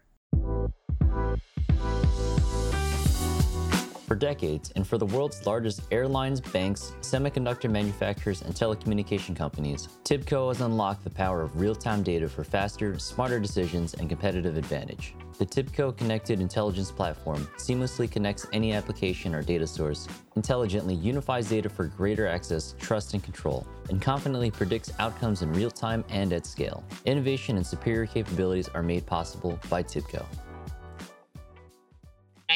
Decades, 4.20 4.72
and 4.76 4.86
for 4.86 4.98
the 4.98 5.06
world's 5.06 5.46
largest 5.46 5.82
airlines, 5.92 6.40
banks, 6.42 6.94
semiconductor 7.02 7.70
manufacturers, 7.70 8.42
and 8.42 8.54
telecommunication 8.54 9.36
companies, 9.36 9.88
TIBCO 10.04 10.50
has 10.50 10.62
unlocked 10.62 11.04
the 11.04 11.10
power 11.10 11.42
of 11.42 11.60
real 11.60 11.76
time 11.76 12.04
data 12.04 12.28
for 12.28 12.44
faster, 12.44 13.00
smarter 13.00 13.40
decisions 13.40 13.94
and 13.96 14.10
competitive 14.10 14.58
advantage. 14.58 15.16
The 15.40 15.46
TIBCO 15.46 15.96
Connected 15.96 16.42
Intelligence 16.42 16.92
Platform 16.92 17.48
seamlessly 17.58 18.12
connects 18.12 18.46
any 18.52 18.74
application 18.74 19.34
or 19.34 19.42
data 19.42 19.66
source, 19.66 20.06
intelligently 20.36 20.96
unifies 20.96 21.48
data 21.48 21.70
for 21.70 21.86
greater 21.86 22.28
access, 22.28 22.76
trust, 22.78 23.14
and 23.14 23.24
control, 23.24 23.66
and 23.90 24.02
confidently 24.02 24.52
predicts 24.52 24.92
outcomes 25.00 25.42
in 25.42 25.54
real 25.54 25.72
time 25.72 26.04
and 26.10 26.34
at 26.34 26.46
scale. 26.46 26.84
Innovation 27.06 27.56
and 27.56 27.66
superior 27.66 28.06
capabilities 28.06 28.68
are 28.70 28.84
made 28.84 29.06
possible 29.06 29.58
by 29.70 29.82
TIBCO. 29.82 30.26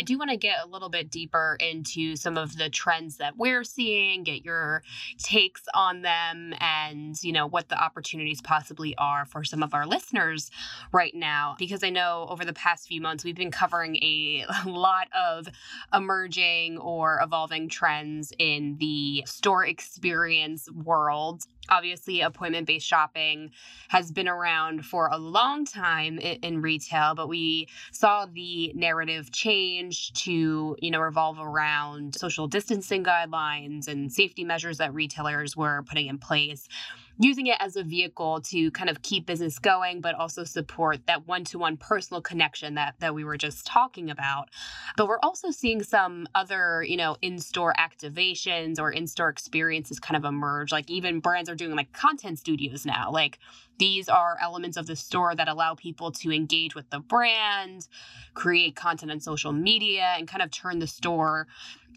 I 0.04 0.06
do 0.06 0.18
want 0.18 0.32
to 0.32 0.36
get 0.38 0.58
a 0.62 0.68
little 0.68 0.90
bit 0.90 1.10
deeper 1.10 1.56
into 1.62 2.18
some 2.18 2.38
of 2.38 2.58
the 2.58 2.70
trends 2.70 3.16
that 3.20 3.38
we're 3.38 3.64
seeing, 3.64 4.26
get 4.26 4.44
your 4.44 4.84
takes 5.18 5.62
on 5.74 6.02
them, 6.02 6.54
and 6.60 7.16
you 7.24 7.32
know 7.32 7.48
what 7.48 7.70
the 7.70 7.82
opportunities 7.82 8.42
possibly 8.42 8.94
are 8.98 9.24
for 9.24 9.46
some 9.46 9.64
of 9.64 9.74
our 9.74 9.86
listeners 9.88 10.52
right 10.92 11.16
now. 11.16 11.56
Because 11.58 11.86
I 11.86 11.90
know 11.90 12.28
over 12.30 12.44
the 12.44 12.52
past 12.52 12.86
few 12.86 13.00
months 13.00 13.24
we've 13.24 13.34
been 13.34 13.50
covering 13.50 13.96
a 14.04 14.46
lot 14.66 15.08
of 15.18 15.48
emerging 15.94 16.80
or 16.80 17.22
evolving 17.24 17.70
trends 17.70 18.34
in 18.38 18.76
the 18.82 19.24
store 19.26 19.66
experience 19.66 20.70
world 20.70 21.44
obviously 21.70 22.22
appointment 22.22 22.68
based 22.68 22.86
shopping 22.86 23.52
has 23.90 24.12
been 24.12 24.28
around 24.28 24.86
for 24.86 25.10
a 25.12 25.18
long 25.18 25.66
time 25.66 26.20
in, 26.20 26.62
retail 26.62 27.16
but 27.16 27.28
we 27.28 27.68
saw 27.92 28.26
the 28.26 28.72
narrative 28.76 29.32
change 29.32 30.14
to 30.14 30.76
you 30.80 30.92
know 30.92 31.00
revolve 31.00 31.40
around 31.40 32.16
social 32.16 32.48
distancing 32.48 33.04
guidelines 33.04 33.88
and 33.88 34.12
safety 34.12 34.44
measures 34.44 34.78
that 34.78 34.94
retailers 34.94 35.58
were 35.58 35.84
putting 35.84 36.08
in 36.08 36.18
place 36.18 36.68
using 37.20 37.48
it 37.48 37.58
as 37.60 37.76
a 37.76 37.84
vehicle 37.84 38.42
to 38.42 38.72
kind 38.72 38.90
of 38.90 39.02
keep 39.02 39.26
business 39.26 39.60
going, 39.60 40.02
but 40.02 40.16
also 40.16 40.44
support 40.44 41.06
that 41.08 41.28
one-to-one 41.28 41.78
personal 41.78 42.22
connection 42.22 42.76
that 42.76 42.96
that 43.00 43.14
we 43.14 43.24
were 43.24 43.38
just 43.38 43.66
talking 43.66 44.10
about. 44.10 44.50
But 44.98 45.08
we're 45.08 45.20
also 45.22 45.52
seeing 45.52 45.84
some 45.84 46.28
other, 46.34 46.84
you 46.88 46.98
know, 46.98 47.18
in-store 47.22 47.74
activations 47.78 48.80
or 48.80 48.92
in-store 48.92 49.30
experiences 49.30 50.00
kind 50.00 50.18
of 50.18 50.26
emerge. 50.26 50.72
Like 50.72 50.90
even 50.90 51.20
brands 51.20 51.50
are 51.50 51.56
doing 51.56 51.76
like 51.76 51.94
content 51.94 52.40
studios 52.40 52.86
now. 52.86 53.12
Like 53.12 53.40
these 53.84 54.08
are 54.08 54.38
elements 54.42 54.78
of 54.78 54.88
the 54.88 54.96
store 54.96 55.36
that 55.36 55.50
allow 55.50 55.76
people 55.76 56.10
to 56.10 56.32
engage 56.32 56.74
with 56.74 56.90
the 56.90 57.02
brand, 57.02 57.90
create 58.34 58.78
content 58.78 59.12
on 59.12 59.20
social 59.20 59.52
media, 59.52 60.14
and 60.18 60.26
kind 60.26 60.42
of 60.42 60.50
turn 60.52 60.80
the 60.80 60.88
store 60.88 61.48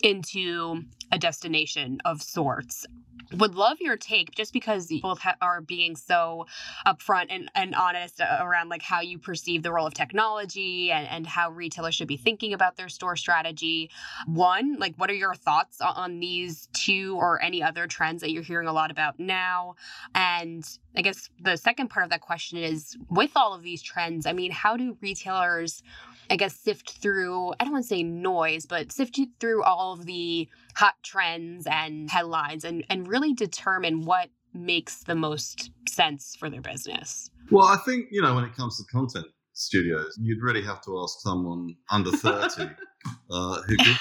into 0.03 0.83
a 1.12 1.18
destination 1.20 2.01
of 2.05 2.20
sorts. 2.20 2.87
Would 3.33 3.55
love 3.55 3.79
your 3.81 3.96
take 3.96 4.33
just 4.37 4.53
because 4.53 4.88
you 4.90 5.01
both 5.01 5.18
ha- 5.18 5.37
are 5.40 5.61
being 5.61 5.96
so 5.96 6.46
upfront 6.87 7.27
and, 7.31 7.51
and 7.57 7.75
honest 7.75 8.20
around 8.20 8.68
like 8.68 8.83
how 8.83 9.01
you 9.01 9.18
perceive 9.18 9.64
the 9.64 9.72
role 9.72 9.87
of 9.87 9.94
technology 9.94 10.92
and, 10.92 11.09
and 11.09 11.27
how 11.27 11.51
retailers 11.51 11.96
should 11.96 12.07
be 12.07 12.16
thinking 12.16 12.53
about 12.53 12.77
their 12.77 12.88
store 12.88 13.16
strategy. 13.16 13.90
One 14.27 14.77
like 14.79 14.94
what 14.96 15.11
are 15.11 15.14
your 15.14 15.35
thoughts 15.35 15.81
on 15.81 16.20
these 16.20 16.68
two 16.72 17.16
or 17.18 17.42
any 17.42 17.64
other 17.64 17.88
trends 17.88 18.22
that 18.22 18.31
you're 18.31 18.44
hearing 18.44 18.68
a 18.68 18.72
lot 18.72 18.92
about 18.92 19.18
now? 19.18 19.75
And 20.14 20.64
i 20.97 21.03
guess 21.03 21.29
the 21.41 21.57
second 21.57 21.89
part 21.89 22.05
of 22.05 22.11
that 22.11 22.21
question 22.21 22.59
is 22.59 22.97
with 23.11 23.31
all 23.37 23.55
of 23.55 23.63
these 23.63 23.83
trends 23.83 24.27
i 24.27 24.33
mean 24.33 24.51
how 24.51 24.77
do 24.77 24.97
retailers 25.01 25.83
I 26.29 26.37
guess, 26.37 26.57
sift 26.57 26.91
through, 27.01 27.53
I 27.61 27.65
don't 27.65 27.73
want 27.73 27.85
to 27.85 27.89
say 27.89 28.03
noise, 28.03 28.67
but 28.67 28.91
sift 28.91 29.19
through 29.39 29.63
all 29.63 29.93
of 29.93 30.07
the 30.07 30.49
hot 30.75 30.95
trends 31.03 31.67
and 31.71 32.11
headlines 32.11 32.65
and, 32.65 32.85
and 32.91 33.07
really 33.07 33.33
determine 33.33 34.05
what 34.05 34.31
makes 34.53 35.05
the 35.05 35.15
most 35.15 35.71
sense 35.89 36.37
for 36.39 36.51
their 36.51 36.61
business? 36.61 37.31
Well, 37.51 37.67
I 37.67 37.77
think, 37.77 38.07
you 38.11 38.23
know, 38.23 38.35
when 38.35 38.45
it 38.45 38.55
comes 38.57 38.79
to 38.79 38.85
content 38.91 39.27
studios, 39.53 40.19
you'd 40.21 40.43
really 40.43 40.63
have 40.63 40.83
to 40.83 41.01
ask 41.03 41.21
someone 41.21 41.77
under 41.91 42.11
30 42.11 42.71
uh, 43.31 43.63
who, 43.63 43.77
gives, 43.77 44.01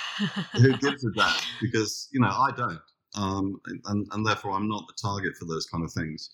who 0.54 0.78
gives 0.78 1.06
a 1.06 1.12
damn 1.12 1.36
because, 1.62 2.10
you 2.12 2.20
know, 2.20 2.28
I 2.30 2.52
don't. 2.56 2.82
Um, 3.16 3.62
and, 3.86 4.06
and 4.12 4.26
therefore, 4.26 4.52
I'm 4.52 4.68
not 4.68 4.86
the 4.88 4.94
target 5.02 5.36
for 5.38 5.46
those 5.46 5.66
kind 5.68 5.86
of 5.86 5.92
things. 5.94 6.30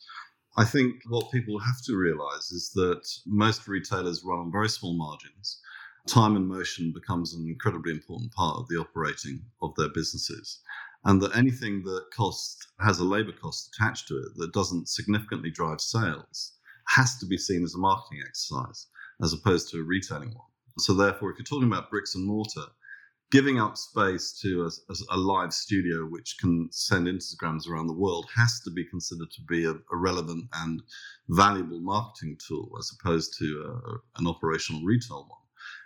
I 0.58 0.66
think 0.66 0.96
what 1.08 1.32
people 1.32 1.60
have 1.60 1.82
to 1.84 1.96
realize 1.96 2.52
is 2.52 2.72
that 2.76 3.08
most 3.26 3.68
retailers 3.68 4.24
run 4.24 4.40
on 4.40 4.52
very 4.52 4.70
small 4.70 4.94
margins 4.94 5.62
time 6.08 6.36
and 6.36 6.48
motion 6.48 6.92
becomes 6.92 7.34
an 7.34 7.48
incredibly 7.48 7.92
important 7.92 8.32
part 8.32 8.58
of 8.58 8.68
the 8.68 8.78
operating 8.78 9.42
of 9.62 9.74
their 9.76 9.90
businesses. 9.90 10.60
And 11.04 11.22
that 11.22 11.36
anything 11.36 11.84
that 11.84 12.06
cost 12.16 12.68
has 12.80 13.00
a 13.00 13.04
labor 13.04 13.32
cost 13.32 13.74
attached 13.74 14.08
to 14.08 14.18
it 14.18 14.36
that 14.36 14.54
doesn't 14.54 14.90
significantly 14.90 15.50
drive 15.50 15.82
sales 15.82 16.54
has 16.88 17.18
to 17.20 17.26
be 17.26 17.38
seen 17.38 17.64
as 17.64 17.76
a 17.76 17.80
marketing 17.80 18.24
exercise 18.26 18.88
as 19.22 19.34
opposed 19.34 19.70
to 19.70 19.80
a 19.80 19.84
retailing 19.84 20.34
one. 20.34 20.48
So, 20.78 20.94
therefore, 20.94 21.32
if 21.32 21.38
you're 21.38 21.46
talking 21.46 21.68
about 21.68 21.90
bricks 21.90 22.16
and 22.16 22.26
mortar, 22.26 22.66
giving 23.32 23.60
up 23.60 23.78
space 23.78 24.38
to 24.42 24.70
a, 24.90 24.94
a, 25.16 25.18
live 25.18 25.54
studio 25.54 26.06
which 26.06 26.36
can 26.40 26.68
send 26.72 27.08
Instagrams 27.08 27.68
around 27.68 27.88
the 27.88 27.94
world 27.94 28.28
has 28.36 28.60
to 28.60 28.72
be 28.72 28.84
considered 28.86 29.32
to 29.32 29.42
be 29.48 29.66
a, 29.66 29.72
a 29.72 29.96
relevant 29.96 30.46
and 30.56 30.82
valuable 31.30 31.80
marketing 31.80 32.38
tool 32.46 32.70
as 32.78 32.92
opposed 33.00 33.38
to 33.40 33.46
a, 33.86 34.20
an 34.20 34.28
operational 34.28 34.84
retail 34.84 35.26
one. 35.30 35.40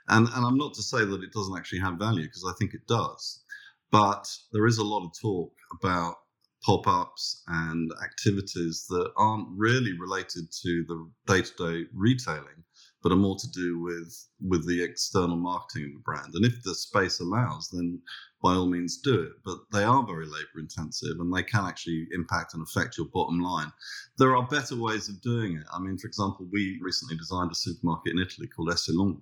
And, 0.07 0.27
and 0.35 0.45
I'm 0.45 0.57
not 0.57 0.73
to 0.75 0.81
say 0.81 1.05
that 1.05 1.23
it 1.23 1.33
doesn't 1.33 1.57
actually 1.57 1.79
have 1.79 1.99
value 1.99 2.23
because 2.23 2.45
I 2.47 2.53
think 2.57 2.73
it 2.73 2.87
does. 2.87 3.43
But 3.91 4.27
there 4.51 4.65
is 4.65 4.79
a 4.79 4.83
lot 4.83 5.05
of 5.05 5.11
talk 5.19 5.53
about 5.79 6.15
pop 6.63 6.87
ups 6.87 7.43
and 7.47 7.91
activities 8.03 8.87
that 8.89 9.11
aren't 9.17 9.47
really 9.55 9.97
related 9.99 10.51
to 10.63 10.83
the 10.87 11.09
day 11.27 11.41
to 11.41 11.53
day 11.57 11.89
retailing, 11.93 12.63
but 13.05 13.11
are 13.11 13.17
more 13.17 13.37
to 13.37 13.51
do 13.51 13.79
with, 13.79 14.27
with 14.41 14.67
the 14.67 14.81
external 14.81 15.37
marketing 15.37 15.85
of 15.85 15.93
the 15.93 15.99
brand. 15.99 16.33
And 16.33 16.43
if 16.43 16.63
the 16.63 16.73
space 16.73 17.19
allows, 17.19 17.69
then 17.69 18.01
by 18.41 18.55
all 18.55 18.65
means 18.65 18.97
do 18.97 19.21
it. 19.21 19.33
But 19.45 19.59
they 19.71 19.83
are 19.83 20.03
very 20.03 20.25
labor 20.25 20.57
intensive 20.57 21.19
and 21.19 21.31
they 21.31 21.43
can 21.43 21.65
actually 21.65 22.07
impact 22.13 22.55
and 22.55 22.63
affect 22.63 22.97
your 22.97 23.05
bottom 23.13 23.39
line. 23.39 23.71
There 24.17 24.35
are 24.35 24.47
better 24.47 24.75
ways 24.75 25.07
of 25.07 25.21
doing 25.21 25.55
it. 25.55 25.67
I 25.71 25.77
mean, 25.77 25.99
for 25.99 26.07
example, 26.07 26.47
we 26.51 26.79
recently 26.81 27.15
designed 27.15 27.51
a 27.51 27.55
supermarket 27.55 28.13
in 28.13 28.23
Italy 28.23 28.47
called 28.47 28.69
Esselunga 28.69 29.21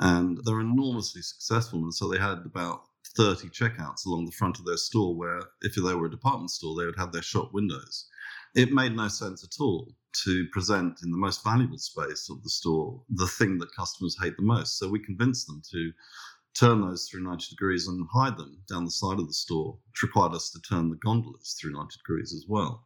and 0.00 0.38
they're 0.44 0.60
enormously 0.60 1.22
successful. 1.22 1.78
And 1.78 1.94
so 1.94 2.06
they 2.06 2.18
had 2.18 2.42
about 2.44 2.82
30 3.16 3.48
checkouts 3.48 4.04
along 4.04 4.26
the 4.26 4.32
front 4.32 4.58
of 4.58 4.66
their 4.66 4.76
store, 4.76 5.16
where 5.16 5.40
if 5.62 5.74
they 5.74 5.94
were 5.94 6.06
a 6.06 6.10
department 6.10 6.50
store, 6.50 6.76
they 6.76 6.84
would 6.84 6.98
have 6.98 7.12
their 7.12 7.22
shop 7.22 7.54
windows. 7.54 8.08
It 8.54 8.72
made 8.72 8.96
no 8.96 9.08
sense 9.08 9.44
at 9.44 9.60
all 9.60 9.94
to 10.24 10.46
present 10.52 11.02
in 11.04 11.12
the 11.12 11.16
most 11.16 11.44
valuable 11.44 11.78
space 11.78 12.28
of 12.28 12.42
the 12.42 12.50
store 12.50 13.00
the 13.08 13.28
thing 13.28 13.58
that 13.58 13.74
customers 13.76 14.16
hate 14.20 14.36
the 14.36 14.42
most. 14.42 14.78
So 14.78 14.88
we 14.88 14.98
convinced 14.98 15.46
them 15.46 15.62
to 15.70 15.92
turn 16.54 16.80
those 16.80 17.08
through 17.08 17.22
90 17.22 17.46
degrees 17.50 17.86
and 17.86 18.06
hide 18.12 18.36
them 18.36 18.60
down 18.68 18.84
the 18.84 18.90
side 18.90 19.20
of 19.20 19.28
the 19.28 19.32
store, 19.32 19.78
which 19.88 20.02
required 20.02 20.34
us 20.34 20.50
to 20.50 20.60
turn 20.62 20.90
the 20.90 20.96
gondolas 20.96 21.56
through 21.60 21.72
90 21.72 21.96
degrees 21.98 22.34
as 22.34 22.46
well. 22.48 22.84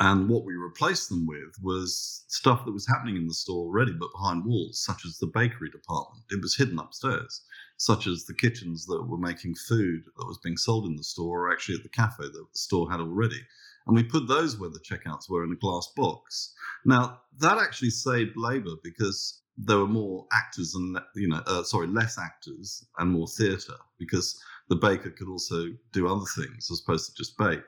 And 0.00 0.28
what 0.28 0.44
we 0.44 0.54
replaced 0.54 1.10
them 1.10 1.26
with 1.26 1.54
was 1.62 2.24
stuff 2.28 2.64
that 2.64 2.72
was 2.72 2.88
happening 2.88 3.16
in 3.16 3.26
the 3.26 3.34
store 3.34 3.66
already, 3.66 3.92
but 3.92 4.12
behind 4.12 4.44
walls, 4.44 4.82
such 4.82 5.04
as 5.04 5.18
the 5.18 5.26
bakery 5.26 5.68
department. 5.70 6.24
It 6.30 6.40
was 6.40 6.56
hidden 6.56 6.78
upstairs, 6.78 7.42
such 7.76 8.06
as 8.06 8.24
the 8.24 8.34
kitchens 8.34 8.86
that 8.86 9.04
were 9.06 9.18
making 9.18 9.54
food 9.68 10.04
that 10.16 10.26
was 10.26 10.38
being 10.38 10.56
sold 10.56 10.86
in 10.86 10.96
the 10.96 11.04
store 11.04 11.46
or 11.46 11.52
actually 11.52 11.76
at 11.76 11.82
the 11.82 11.90
cafe 11.90 12.24
that 12.24 12.32
the 12.32 12.58
store 12.58 12.90
had 12.90 13.00
already. 13.00 13.40
And 13.86 13.96
we 13.96 14.02
put 14.04 14.28
those 14.28 14.58
where 14.58 14.70
the 14.70 14.80
checkouts 14.80 15.28
were 15.28 15.44
in 15.44 15.52
a 15.52 15.56
glass 15.56 15.92
box. 15.96 16.54
Now, 16.84 17.20
that 17.38 17.58
actually 17.58 17.90
saved 17.90 18.36
labor 18.36 18.74
because 18.82 19.42
there 19.56 19.78
were 19.78 19.86
more 19.86 20.26
actors 20.32 20.74
and 20.74 20.98
you 21.14 21.28
know, 21.28 21.42
uh, 21.46 21.62
sorry, 21.62 21.86
less 21.86 22.18
actors 22.18 22.84
and 22.98 23.10
more 23.10 23.26
theatre 23.26 23.76
because 23.98 24.40
the 24.68 24.76
baker 24.76 25.10
could 25.10 25.28
also 25.28 25.66
do 25.92 26.08
other 26.08 26.24
things 26.36 26.70
as 26.70 26.80
opposed 26.80 27.10
to 27.10 27.14
just 27.16 27.36
bake, 27.36 27.66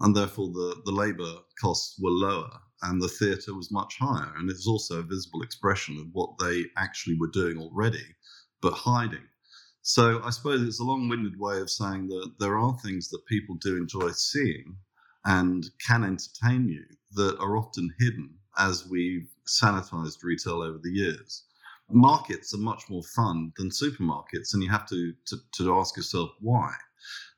and 0.00 0.16
therefore 0.16 0.48
the 0.48 0.80
the 0.86 0.92
labour 0.92 1.34
costs 1.60 1.98
were 2.00 2.10
lower 2.10 2.50
and 2.82 3.02
the 3.02 3.08
theatre 3.08 3.54
was 3.54 3.70
much 3.70 3.96
higher, 3.98 4.32
and 4.36 4.48
it 4.50 4.54
was 4.54 4.66
also 4.66 5.00
a 5.00 5.02
visible 5.02 5.42
expression 5.42 5.98
of 5.98 6.06
what 6.12 6.38
they 6.38 6.64
actually 6.76 7.16
were 7.18 7.30
doing 7.32 7.58
already, 7.58 8.04
but 8.60 8.72
hiding. 8.72 9.26
So 9.82 10.20
I 10.24 10.30
suppose 10.30 10.62
it's 10.62 10.80
a 10.80 10.84
long-winded 10.84 11.38
way 11.38 11.60
of 11.60 11.70
saying 11.70 12.08
that 12.08 12.32
there 12.40 12.58
are 12.58 12.76
things 12.78 13.08
that 13.10 13.24
people 13.26 13.56
do 13.56 13.76
enjoy 13.76 14.10
seeing 14.10 14.76
and 15.26 15.66
can 15.86 16.04
entertain 16.04 16.68
you 16.68 16.84
that 17.12 17.36
are 17.38 17.56
often 17.56 17.92
hidden 17.98 18.30
as 18.58 18.88
we've 18.88 19.28
sanitized 19.46 20.22
retail 20.22 20.62
over 20.62 20.78
the 20.82 20.90
years. 20.90 21.44
Markets 21.90 22.54
are 22.54 22.58
much 22.58 22.84
more 22.88 23.02
fun 23.02 23.52
than 23.56 23.68
supermarkets, 23.68 24.54
and 24.54 24.62
you 24.62 24.70
have 24.70 24.86
to, 24.88 25.12
to, 25.26 25.36
to 25.56 25.74
ask 25.74 25.96
yourself 25.96 26.30
why 26.40 26.72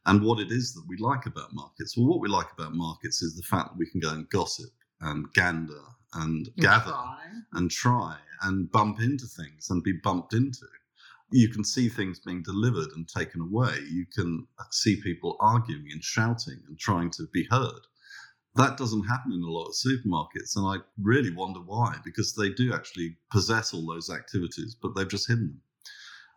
and 0.07 0.23
what 0.23 0.39
it 0.39 0.51
is 0.51 0.73
that 0.75 0.85
we 0.89 0.97
like 0.99 1.27
about 1.27 1.53
markets. 1.53 1.97
Well, 1.97 2.07
what 2.07 2.21
we 2.21 2.29
like 2.29 2.51
about 2.53 2.73
markets 2.75 3.21
is 3.23 3.37
the 3.37 3.43
fact 3.43 3.71
that 3.71 3.79
we 3.79 3.91
can 3.91 4.01
go 4.01 4.11
and 4.11 4.29
gossip 4.31 4.71
and 5.01 5.31
gander 5.35 5.83
and 6.15 6.49
gather 6.57 6.93
Try. 6.93 7.19
and 7.55 7.71
try 7.71 8.17
and 8.43 8.71
bump 8.71 9.01
into 9.01 9.27
things 9.27 9.69
and 9.71 9.83
be 9.83 9.93
bumped 9.93 10.33
into. 10.33 10.67
You 11.31 11.49
can 11.51 11.65
see 11.65 11.89
things 11.89 12.21
being 12.21 12.43
delivered 12.43 12.89
and 12.97 13.07
taken 13.07 13.41
away. 13.43 13.79
You 13.91 14.07
can 14.07 14.47
uh, 14.59 14.65
see 14.71 15.01
people 15.03 15.37
arguing 15.41 15.87
and 15.93 16.03
shouting 16.03 16.61
and 16.67 16.79
trying 16.79 17.11
to 17.13 17.27
be 17.33 17.47
heard. 17.51 17.87
That 18.55 18.77
doesn't 18.77 19.05
happen 19.05 19.33
in 19.33 19.43
a 19.43 19.51
lot 19.51 19.67
of 19.67 19.75
supermarkets, 19.75 20.57
and 20.57 20.67
I 20.67 20.83
really 21.01 21.33
wonder 21.35 21.61
why, 21.61 21.97
because 22.05 22.35
they 22.35 22.49
do 22.51 22.73
actually 22.73 23.17
possess 23.31 23.73
all 23.73 23.87
those 23.87 24.11
activities, 24.11 24.75
but 24.81 24.97
they've 24.97 25.09
just 25.09 25.29
hidden 25.29 25.49
them. 25.49 25.63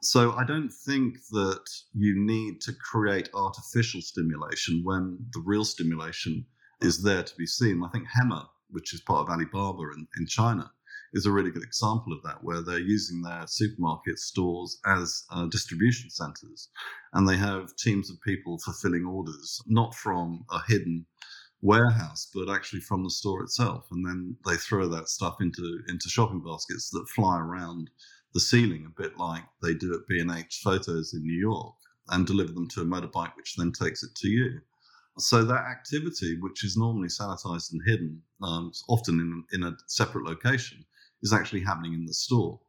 So 0.03 0.33
I 0.33 0.43
don't 0.43 0.71
think 0.71 1.17
that 1.29 1.63
you 1.93 2.13
need 2.17 2.59
to 2.61 2.73
create 2.73 3.29
artificial 3.33 4.01
stimulation 4.01 4.81
when 4.83 5.19
the 5.33 5.41
real 5.45 5.63
stimulation 5.63 6.45
is 6.81 7.03
there 7.03 7.23
to 7.23 7.35
be 7.37 7.45
seen. 7.45 7.83
I 7.83 7.89
think 7.89 8.07
Hema, 8.07 8.47
which 8.69 8.93
is 8.93 9.01
part 9.01 9.21
of 9.21 9.29
Alibaba 9.29 9.83
in, 9.95 10.07
in 10.17 10.25
China, 10.25 10.71
is 11.13 11.25
a 11.25 11.31
really 11.31 11.51
good 11.51 11.63
example 11.63 12.13
of 12.13 12.23
that, 12.23 12.43
where 12.43 12.61
they're 12.61 12.79
using 12.79 13.21
their 13.21 13.45
supermarket 13.47 14.17
stores 14.17 14.79
as 14.85 15.23
uh, 15.31 15.45
distribution 15.47 16.09
centers. 16.09 16.69
And 17.13 17.27
they 17.27 17.37
have 17.37 17.75
teams 17.75 18.09
of 18.09 18.21
people 18.21 18.57
fulfilling 18.59 19.05
orders, 19.05 19.61
not 19.67 19.93
from 19.95 20.45
a 20.51 20.61
hidden 20.67 21.05
warehouse, 21.61 22.29
but 22.33 22.49
actually 22.49 22.81
from 22.81 23.03
the 23.03 23.09
store 23.09 23.43
itself. 23.43 23.85
And 23.91 24.05
then 24.05 24.35
they 24.45 24.55
throw 24.55 24.87
that 24.89 25.09
stuff 25.09 25.37
into, 25.41 25.79
into 25.87 26.09
shopping 26.09 26.41
baskets 26.43 26.89
that 26.91 27.09
fly 27.09 27.39
around 27.39 27.89
the 28.33 28.39
ceiling, 28.39 28.85
a 28.85 29.01
bit 29.01 29.17
like 29.17 29.43
they 29.61 29.73
do 29.73 29.93
at 29.93 30.07
B&H 30.07 30.61
Photos 30.63 31.13
in 31.13 31.23
New 31.23 31.39
York, 31.39 31.75
and 32.09 32.25
deliver 32.25 32.53
them 32.53 32.69
to 32.69 32.81
a 32.81 32.85
motorbike, 32.85 33.35
which 33.35 33.55
then 33.57 33.71
takes 33.71 34.03
it 34.03 34.15
to 34.15 34.29
you. 34.29 34.59
So 35.17 35.43
that 35.43 35.65
activity, 35.65 36.39
which 36.39 36.63
is 36.63 36.77
normally 36.77 37.09
sanitized 37.09 37.73
and 37.73 37.81
hidden, 37.85 38.21
um, 38.41 38.71
often 38.87 39.19
in, 39.19 39.43
in 39.51 39.67
a 39.67 39.75
separate 39.87 40.25
location, 40.25 40.85
is 41.23 41.33
actually 41.33 41.61
happening 41.61 41.93
in 41.93 42.05
the 42.05 42.13
store. 42.13 42.59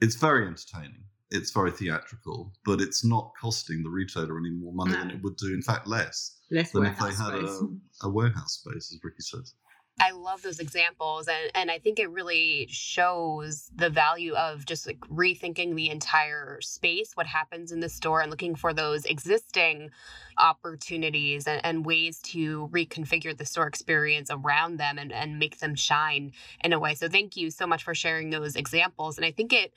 It's 0.00 0.16
very 0.16 0.46
entertaining. 0.46 1.04
It's 1.30 1.50
very 1.50 1.70
theatrical, 1.70 2.52
but 2.64 2.80
it's 2.80 3.04
not 3.04 3.32
costing 3.40 3.82
the 3.82 3.88
retailer 3.88 4.38
any 4.38 4.50
more 4.50 4.74
money 4.74 4.92
than 4.92 5.10
it 5.10 5.22
would 5.22 5.36
do. 5.36 5.54
In 5.54 5.62
fact, 5.62 5.86
less 5.86 6.38
Less 6.50 6.70
than 6.72 6.84
if 6.84 6.98
they 6.98 7.12
had 7.14 7.34
a, 7.34 7.68
a 8.02 8.10
warehouse 8.10 8.60
space, 8.62 8.92
as 8.92 9.00
Ricky 9.02 9.20
says. 9.22 9.54
I 10.00 10.10
love 10.10 10.42
those 10.42 10.58
examples 10.58 11.28
and, 11.28 11.50
and 11.54 11.70
I 11.70 11.78
think 11.78 12.00
it 12.00 12.10
really 12.10 12.66
shows 12.70 13.70
the 13.74 13.90
value 13.90 14.34
of 14.34 14.64
just 14.64 14.86
like 14.86 14.98
rethinking 15.00 15.76
the 15.76 15.90
entire 15.90 16.60
space, 16.60 17.12
what 17.14 17.26
happens 17.26 17.70
in 17.70 17.80
the 17.80 17.88
store 17.88 18.20
and 18.20 18.30
looking 18.30 18.56
for 18.56 18.72
those 18.72 19.04
existing 19.04 19.90
opportunities 20.38 21.46
and, 21.46 21.64
and 21.64 21.86
ways 21.86 22.18
to 22.20 22.68
reconfigure 22.72 23.36
the 23.36 23.44
store 23.44 23.66
experience 23.66 24.28
around 24.30 24.78
them 24.78 24.98
and, 24.98 25.12
and 25.12 25.38
make 25.38 25.58
them 25.58 25.74
shine 25.74 26.32
in 26.64 26.72
a 26.72 26.78
way. 26.78 26.94
So 26.94 27.08
thank 27.08 27.36
you 27.36 27.50
so 27.50 27.66
much 27.66 27.84
for 27.84 27.94
sharing 27.94 28.30
those 28.30 28.56
examples. 28.56 29.18
And 29.18 29.24
I 29.26 29.30
think 29.30 29.52
it 29.52 29.72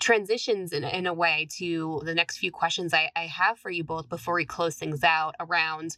transitions 0.00 0.72
in, 0.72 0.82
in 0.82 1.06
a 1.06 1.14
way 1.14 1.46
to 1.58 2.00
the 2.04 2.14
next 2.14 2.38
few 2.38 2.50
questions 2.50 2.94
I, 2.94 3.10
I 3.14 3.26
have 3.26 3.58
for 3.58 3.70
you 3.70 3.84
both 3.84 4.08
before 4.08 4.34
we 4.34 4.44
close 4.44 4.76
things 4.76 5.04
out 5.04 5.34
around 5.40 5.96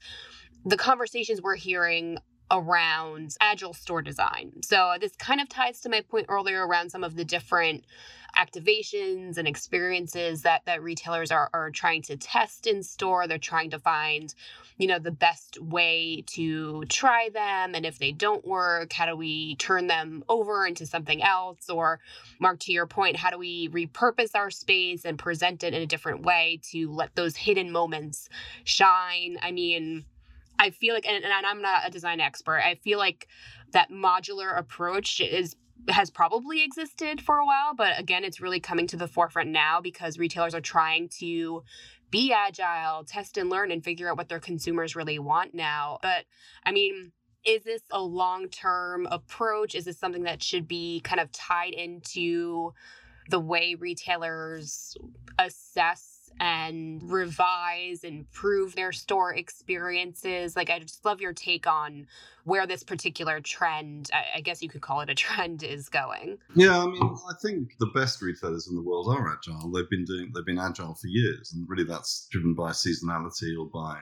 the 0.64 0.76
conversations 0.76 1.40
we're 1.40 1.56
hearing 1.56 2.18
around 2.50 3.36
agile 3.40 3.74
store 3.74 4.02
design. 4.02 4.52
So 4.62 4.94
this 5.00 5.14
kind 5.16 5.40
of 5.40 5.48
ties 5.48 5.80
to 5.80 5.88
my 5.88 6.00
point 6.02 6.26
earlier 6.28 6.66
around 6.66 6.90
some 6.90 7.04
of 7.04 7.16
the 7.16 7.24
different 7.24 7.84
activations 8.36 9.38
and 9.38 9.48
experiences 9.48 10.42
that 10.42 10.62
that 10.66 10.82
retailers 10.82 11.30
are 11.30 11.50
are 11.52 11.70
trying 11.70 12.02
to 12.02 12.16
test 12.16 12.66
in 12.66 12.82
store. 12.82 13.26
They're 13.26 13.38
trying 13.38 13.70
to 13.70 13.78
find, 13.78 14.32
you 14.78 14.86
know, 14.86 14.98
the 14.98 15.10
best 15.10 15.60
way 15.60 16.22
to 16.28 16.84
try 16.88 17.28
them 17.32 17.74
and 17.74 17.84
if 17.84 17.98
they 17.98 18.12
don't 18.12 18.46
work, 18.46 18.92
how 18.92 19.06
do 19.06 19.16
we 19.16 19.56
turn 19.56 19.86
them 19.88 20.24
over 20.28 20.66
into 20.66 20.86
something 20.86 21.22
else 21.22 21.68
or 21.68 22.00
Mark 22.38 22.60
to 22.60 22.72
your 22.72 22.86
point, 22.86 23.16
how 23.16 23.30
do 23.30 23.38
we 23.38 23.68
repurpose 23.68 24.30
our 24.34 24.50
space 24.50 25.04
and 25.04 25.18
present 25.18 25.62
it 25.64 25.74
in 25.74 25.82
a 25.82 25.86
different 25.86 26.22
way 26.22 26.60
to 26.70 26.90
let 26.90 27.14
those 27.16 27.36
hidden 27.36 27.70
moments 27.70 28.28
shine? 28.64 29.38
I 29.42 29.50
mean, 29.50 30.04
I 30.61 30.70
feel 30.70 30.94
like, 30.94 31.09
and, 31.09 31.25
and 31.25 31.46
I'm 31.46 31.62
not 31.62 31.87
a 31.87 31.90
design 31.90 32.20
expert, 32.20 32.61
I 32.64 32.75
feel 32.75 32.99
like 32.99 33.29
that 33.73 33.90
modular 33.90 34.57
approach 34.57 35.20
is 35.20 35.57
has 35.88 36.11
probably 36.11 36.62
existed 36.62 37.23
for 37.23 37.38
a 37.38 37.46
while, 37.46 37.75
but 37.75 37.99
again, 37.99 38.23
it's 38.23 38.38
really 38.38 38.61
coming 38.61 38.87
to 38.87 38.99
the 38.99 39.09
forefront 39.09 39.49
now 39.49 39.81
because 39.81 40.18
retailers 40.18 40.55
are 40.55 40.61
trying 40.61 41.09
to 41.09 41.62
be 42.11 42.33
agile, 42.33 43.03
test 43.05 43.38
and 43.38 43.49
learn, 43.49 43.70
and 43.70 43.83
figure 43.83 44.11
out 44.11 44.18
what 44.18 44.29
their 44.29 44.40
consumers 44.40 44.94
really 44.94 45.18
want 45.18 45.55
now. 45.55 45.99
But 46.03 46.27
I 46.66 46.73
mean, 46.73 47.12
is 47.46 47.64
this 47.64 47.83
a 47.90 48.03
long 48.03 48.49
term 48.49 49.07
approach? 49.11 49.75
Is 49.75 49.87
this 49.87 49.99
something 49.99 50.25
that 50.25 50.42
should 50.42 50.68
be 50.68 51.01
kind 51.01 51.20
of 51.20 51.33
tied 51.33 51.73
into 51.73 52.75
the 53.31 53.40
way 53.40 53.75
retailers 53.75 54.96
assess 55.38 56.10
and 56.38 57.02
revise 57.02 58.04
and 58.04 58.18
improve 58.18 58.74
their 58.74 58.92
store 58.92 59.34
experiences. 59.34 60.56
Like, 60.56 60.70
I 60.70 60.78
just 60.78 61.04
love 61.04 61.20
your 61.20 61.32
take 61.32 61.66
on 61.66 62.06
where 62.44 62.66
this 62.66 62.82
particular 62.82 63.40
trend, 63.40 64.10
I, 64.12 64.38
I 64.38 64.40
guess 64.40 64.62
you 64.62 64.68
could 64.68 64.80
call 64.80 65.00
it 65.00 65.10
a 65.10 65.14
trend, 65.26 65.62
is 65.62 65.88
going. 65.88 66.38
Yeah, 66.54 66.78
I 66.78 66.86
mean, 66.86 67.02
I 67.02 67.34
think 67.42 67.72
the 67.78 67.90
best 67.94 68.22
retailers 68.22 68.68
in 68.68 68.74
the 68.74 68.82
world 68.82 69.08
are 69.08 69.36
agile. 69.36 69.70
They've 69.70 69.90
been 69.90 70.04
doing, 70.04 70.30
they've 70.34 70.44
been 70.44 70.58
agile 70.58 70.94
for 70.94 71.06
years, 71.06 71.52
and 71.52 71.68
really 71.68 71.84
that's 71.84 72.26
driven 72.30 72.54
by 72.54 72.70
seasonality 72.70 73.58
or 73.58 73.66
by 73.66 73.98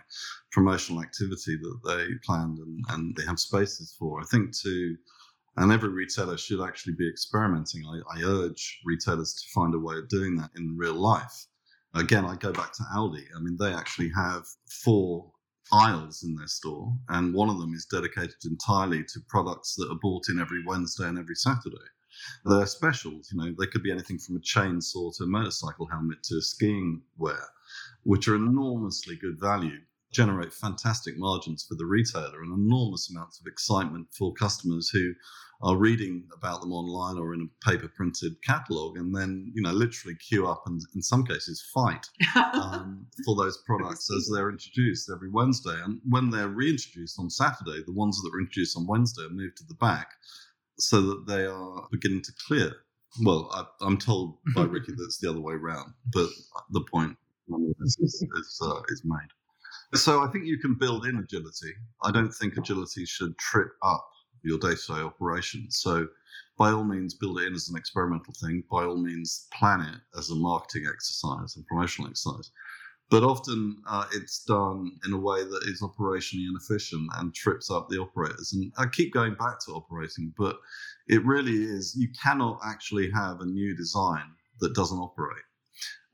promotional 0.53 1.03
activity 1.03 1.57
that 1.57 1.81
they 1.85 2.07
planned 2.25 2.59
and, 2.59 2.85
and 2.91 3.17
they 3.17 3.25
have 3.25 3.39
spaces 3.39 3.95
for. 3.99 4.21
I 4.21 4.25
think 4.25 4.57
to, 4.63 4.97
and 5.57 5.73
every 5.73 5.89
retailer 5.89 6.37
should 6.37 6.61
actually 6.61 6.95
be 6.95 7.09
experimenting. 7.09 7.83
I, 7.85 8.19
I 8.19 8.23
urge 8.23 8.81
retailers 8.85 9.35
to 9.35 9.49
find 9.53 9.75
a 9.75 9.79
way 9.79 9.97
of 9.97 10.09
doing 10.09 10.37
that 10.37 10.51
in 10.57 10.77
real 10.77 10.95
life. 10.95 11.47
Again, 11.95 12.25
I 12.25 12.37
go 12.37 12.53
back 12.53 12.73
to 12.75 12.83
Aldi. 12.95 13.25
I 13.35 13.41
mean, 13.41 13.57
they 13.59 13.73
actually 13.73 14.11
have 14.15 14.45
four 14.85 15.33
aisles 15.73 16.23
in 16.23 16.35
their 16.35 16.47
store, 16.47 16.95
and 17.09 17.35
one 17.35 17.49
of 17.49 17.59
them 17.59 17.75
is 17.75 17.87
dedicated 17.87 18.37
entirely 18.45 19.05
to 19.05 19.21
products 19.29 19.75
that 19.77 19.91
are 19.91 19.99
bought 20.01 20.29
in 20.29 20.39
every 20.39 20.63
Wednesday 20.65 21.09
and 21.09 21.19
every 21.19 21.35
Saturday. 21.35 21.77
They're 22.45 22.67
specials, 22.67 23.31
you 23.33 23.39
know, 23.39 23.55
they 23.59 23.67
could 23.67 23.83
be 23.83 23.93
anything 23.93 24.19
from 24.19 24.37
a 24.37 24.41
chainsaw 24.41 25.17
to 25.17 25.25
a 25.25 25.27
motorcycle 25.27 25.87
helmet 25.87 26.23
to 26.25 26.41
skiing 26.41 27.03
wear, 27.17 27.45
which 28.03 28.29
are 28.29 28.35
enormously 28.35 29.17
good 29.17 29.39
value, 29.39 29.81
generate 30.13 30.53
fantastic 30.53 31.17
margins 31.17 31.65
for 31.69 31.75
the 31.75 31.87
retailer 31.87 32.43
and 32.43 32.53
enormous 32.53 33.11
amounts 33.11 33.41
of 33.41 33.47
excitement 33.47 34.09
for 34.17 34.33
customers 34.35 34.89
who 34.89 35.15
are 35.61 35.77
reading 35.77 36.25
about 36.33 36.61
them 36.61 36.73
online 36.73 37.19
or 37.19 37.35
in 37.35 37.41
a 37.41 37.69
paper 37.69 37.89
printed 37.89 38.41
catalog 38.43 38.97
and 38.97 39.15
then, 39.15 39.51
you 39.55 39.63
know, 39.63 39.73
literally 39.73 40.17
queue 40.17 40.47
up 40.47 40.63
and 40.67 40.81
in 40.95 41.03
some 41.03 41.25
cases 41.25 41.69
fight 41.75 42.07
um, 42.55 43.05
for 43.25 43.35
those 43.35 43.59
products 43.67 44.09
as 44.17 44.31
they're 44.33 44.51
introduced 44.51 45.11
every 45.11 45.29
Wednesday. 45.29 45.77
And 45.85 46.01
when 46.09 46.31
they're 46.31 46.49
reintroduced 46.49 47.19
on 47.19 47.29
Saturday, 47.29 47.83
the 47.85 47.93
ones 47.93 48.21
that 48.23 48.31
were 48.33 48.41
introduced 48.41 48.77
on 48.77 48.87
Wednesday 48.87 49.25
are 49.25 49.31
moved 49.31 49.57
to 49.57 49.65
the 49.67 49.75
back 49.75 50.13
so 50.79 51.01
that 51.01 51.27
they 51.27 51.45
are 51.45 51.89
beginning 51.91 52.23
to 52.23 52.33
clear. 52.47 52.73
Well, 53.25 53.49
I, 53.53 53.65
I'm 53.85 53.99
told 53.99 54.39
by 54.55 54.63
Ricky 54.65 54.93
that 54.93 55.05
it's 55.05 55.19
the 55.19 55.29
other 55.29 55.41
way 55.41 55.55
around, 55.55 55.93
but 56.13 56.29
the 56.71 56.85
point 56.89 57.17
is, 57.81 57.97
is, 58.01 58.27
is, 58.37 58.61
uh, 58.65 58.81
is 58.91 59.03
made. 59.05 59.99
So 59.99 60.23
I 60.23 60.29
think 60.29 60.45
you 60.45 60.59
can 60.59 60.75
build 60.75 61.07
in 61.07 61.17
agility. 61.17 61.73
I 62.05 62.13
don't 62.13 62.31
think 62.31 62.57
agility 62.57 63.07
should 63.07 63.37
trip 63.39 63.71
up 63.83 64.09
your 64.43 64.59
day-to-day 64.59 65.01
operations. 65.01 65.79
So 65.79 66.09
by 66.57 66.71
all 66.71 66.85
means, 66.85 67.15
build 67.15 67.41
it 67.41 67.47
in 67.47 67.55
as 67.55 67.69
an 67.69 67.77
experimental 67.77 68.35
thing. 68.41 68.65
By 68.71 68.85
all 68.85 68.97
means, 68.97 69.47
plan 69.53 69.81
it 69.81 70.19
as 70.19 70.31
a 70.31 70.35
marketing 70.35 70.87
exercise 70.93 71.57
and 71.57 71.67
promotional 71.67 72.11
exercise. 72.11 72.51
But 73.11 73.23
often 73.23 73.77
uh, 73.89 74.07
it's 74.13 74.45
done 74.45 74.93
in 75.07 75.13
a 75.15 75.19
way 75.19 75.43
that 75.43 75.63
is 75.67 75.81
operationally 75.81 76.47
inefficient 76.49 77.09
and 77.17 77.35
trips 77.35 77.71
up 77.71 77.89
the 77.89 77.99
operators. 77.99 78.53
And 78.53 78.71
I 78.77 78.87
keep 78.87 79.15
going 79.15 79.35
back 79.35 79.61
to 79.61 79.73
operating, 79.73 80.35
but 80.37 80.59
it 81.07 81.25
really 81.25 81.63
is, 81.65 81.97
you 81.97 82.09
cannot 82.23 82.61
actually 82.63 83.11
have 83.11 83.41
a 83.41 83.47
new 83.47 83.75
design 83.75 84.25
that 84.61 84.75
doesn't 84.75 84.99
operate. 84.99 85.43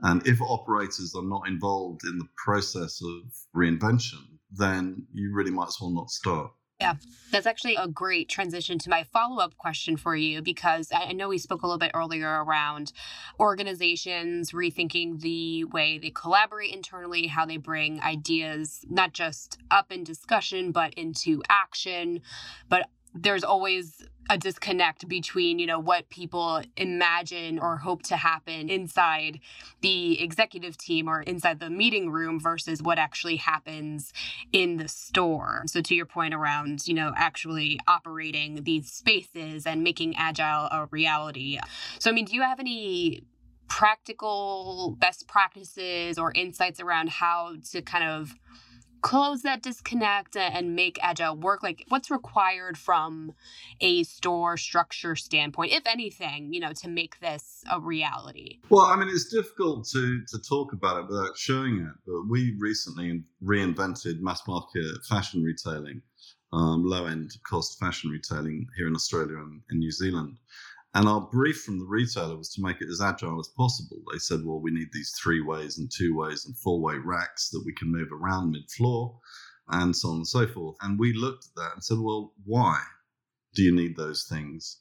And 0.01 0.25
if 0.27 0.41
operators 0.41 1.15
are 1.17 1.25
not 1.25 1.49
involved 1.49 2.03
in 2.05 2.19
the 2.19 2.29
process 2.37 3.01
of 3.03 3.23
reinvention, 3.57 4.23
then 4.53 5.07
you 5.13 5.33
really 5.35 5.51
might 5.51 5.69
as 5.69 5.79
well 5.81 5.91
not 5.91 6.11
start. 6.11 6.53
Yeah, 6.85 6.97
that's 7.31 7.47
actually 7.47 7.77
a 7.77 7.89
great 7.89 8.29
transition 8.29 8.79
to 8.81 8.91
my 8.91 9.05
follow 9.05 9.43
up 9.43 9.57
question 9.57 9.97
for 9.97 10.15
you 10.15 10.43
because 10.43 10.91
I 10.93 11.15
know 11.15 11.31
we 11.31 11.39
spoke 11.39 11.63
a 11.63 11.67
little 11.67 11.79
bit 11.79 11.93
earlier 11.95 12.45
around 12.45 12.93
organizations 13.41 14.51
rethinking 14.51 15.23
the 15.23 15.65
way 15.65 15.97
they 15.97 16.11
collaborate 16.11 16.75
internally, 16.75 17.27
how 17.27 17.47
they 17.47 17.57
bring 17.57 18.03
ideas 18.03 18.85
not 18.91 19.15
just 19.15 19.57
up 19.71 19.93
in 19.93 20.05
discussion, 20.05 20.73
but 20.73 20.93
into 20.93 21.43
action. 21.49 22.21
But 22.69 22.91
there's 23.15 23.45
always 23.45 24.07
a 24.31 24.39
disconnect 24.39 25.09
between 25.09 25.59
you 25.59 25.67
know 25.67 25.79
what 25.79 26.09
people 26.09 26.63
imagine 26.77 27.59
or 27.59 27.77
hope 27.77 28.03
to 28.03 28.17
happen 28.17 28.69
inside 28.69 29.41
the 29.81 30.21
executive 30.23 30.77
team 30.77 31.09
or 31.09 31.23
inside 31.23 31.61
the 31.61 31.71
meeting 31.71 32.11
room 32.11 32.41
versus 32.41 32.83
what 32.83 32.99
actually 32.99 33.37
happens 33.37 34.13
in 34.53 34.77
the 34.77 34.89
store. 34.89 35.63
So 35.67 35.81
to 35.83 35.95
your 35.95 36.07
point 36.07 36.35
around 36.35 36.87
you 36.87 36.95
know 36.95 37.13
actually 37.17 37.79
operating 37.87 38.65
these 38.65 38.91
spaces 38.91 39.67
and 39.67 39.83
making 39.83 40.15
agile 40.17 40.69
a 40.71 40.89
reality. 40.91 41.59
So 41.99 42.11
i 42.11 42.13
mean 42.13 42.25
do 42.25 42.35
you 42.35 42.43
have 42.43 42.61
any 42.61 43.25
practical 43.69 44.97
best 44.99 45.27
practices 45.27 46.19
or 46.19 46.33
insights 46.33 46.81
around 46.81 47.09
how 47.09 47.57
to 47.71 47.83
kind 47.83 48.05
of 48.05 48.35
close 49.05 49.43
that 49.43 49.63
disconnect 49.63 50.35
and 50.35 50.75
make 50.75 50.99
agile 51.03 51.37
work 51.37 51.63
like 51.63 51.85
what's 51.89 52.11
required 52.11 52.79
from 52.79 53.35
a 53.83 54.03
store 54.03 54.57
structure 54.57 55.15
standpoint 55.15 55.71
if 55.73 55.87
anything 55.87 56.55
you 56.55 56.59
know 56.59 56.73
to 56.73 56.89
make 56.89 57.21
this 57.21 57.63
a 57.71 57.79
reality? 57.79 58.61
Well 58.71 58.87
i 58.87 58.97
mean 58.97 59.11
it's 59.11 59.29
difficult 59.29 59.87
to 59.93 60.23
to 60.27 60.39
talk 60.41 60.73
about 60.73 60.97
it 61.01 61.07
without 61.07 61.37
showing 61.37 61.81
it 61.81 61.95
but 62.07 62.23
we 62.31 62.57
recently 62.59 63.23
reinvented 63.45 64.21
mass 64.21 64.41
market 64.49 65.05
fashion 65.07 65.43
retailing 65.43 66.01
um, 66.55 66.83
low 66.83 67.05
end 67.05 67.31
cost 67.47 67.79
fashion 67.79 68.11
retailing 68.11 68.67
here 68.75 68.87
in 68.87 68.95
australia 68.95 69.37
and 69.37 69.61
in 69.71 69.81
new 69.81 69.91
zealand 69.91 70.39
and 70.95 71.09
our 71.09 71.21
brief 71.21 71.63
from 71.63 71.79
the 71.79 71.87
retailer 71.87 72.37
was 72.37 72.53
to 72.55 72.63
make 72.63 72.81
it 72.81 72.89
as 72.89 73.01
agile 73.01 73.41
as 73.41 73.49
possible. 73.49 73.99
They 74.13 74.19
said, 74.19 74.41
well, 74.45 74.61
we 74.61 74.71
need 74.71 74.89
these 74.93 75.13
three 75.21 75.41
ways 75.41 75.79
and 75.79 75.91
two 75.91 76.17
ways 76.17 76.47
and 76.47 76.57
four 76.57 76.81
way 76.81 76.95
racks 76.97 77.51
that 77.51 77.63
we 77.67 77.73
can 77.75 77.91
move 77.91 78.13
around 78.13 78.53
mid 78.53 78.71
floor 78.71 79.19
and 79.69 79.97
so 79.97 80.11
on 80.11 80.17
and 80.17 80.27
so 80.27 80.47
forth. 80.47 80.77
And 80.83 80.99
we 80.99 81.13
looked 81.13 81.47
at 81.47 81.55
that 81.57 81.73
and 81.75 81.83
said, 81.85 81.99
well, 82.01 82.33
why 82.45 82.81
do 83.55 83.63
you 83.63 83.75
need 83.75 83.97
those 83.97 84.25
things? 84.25 84.79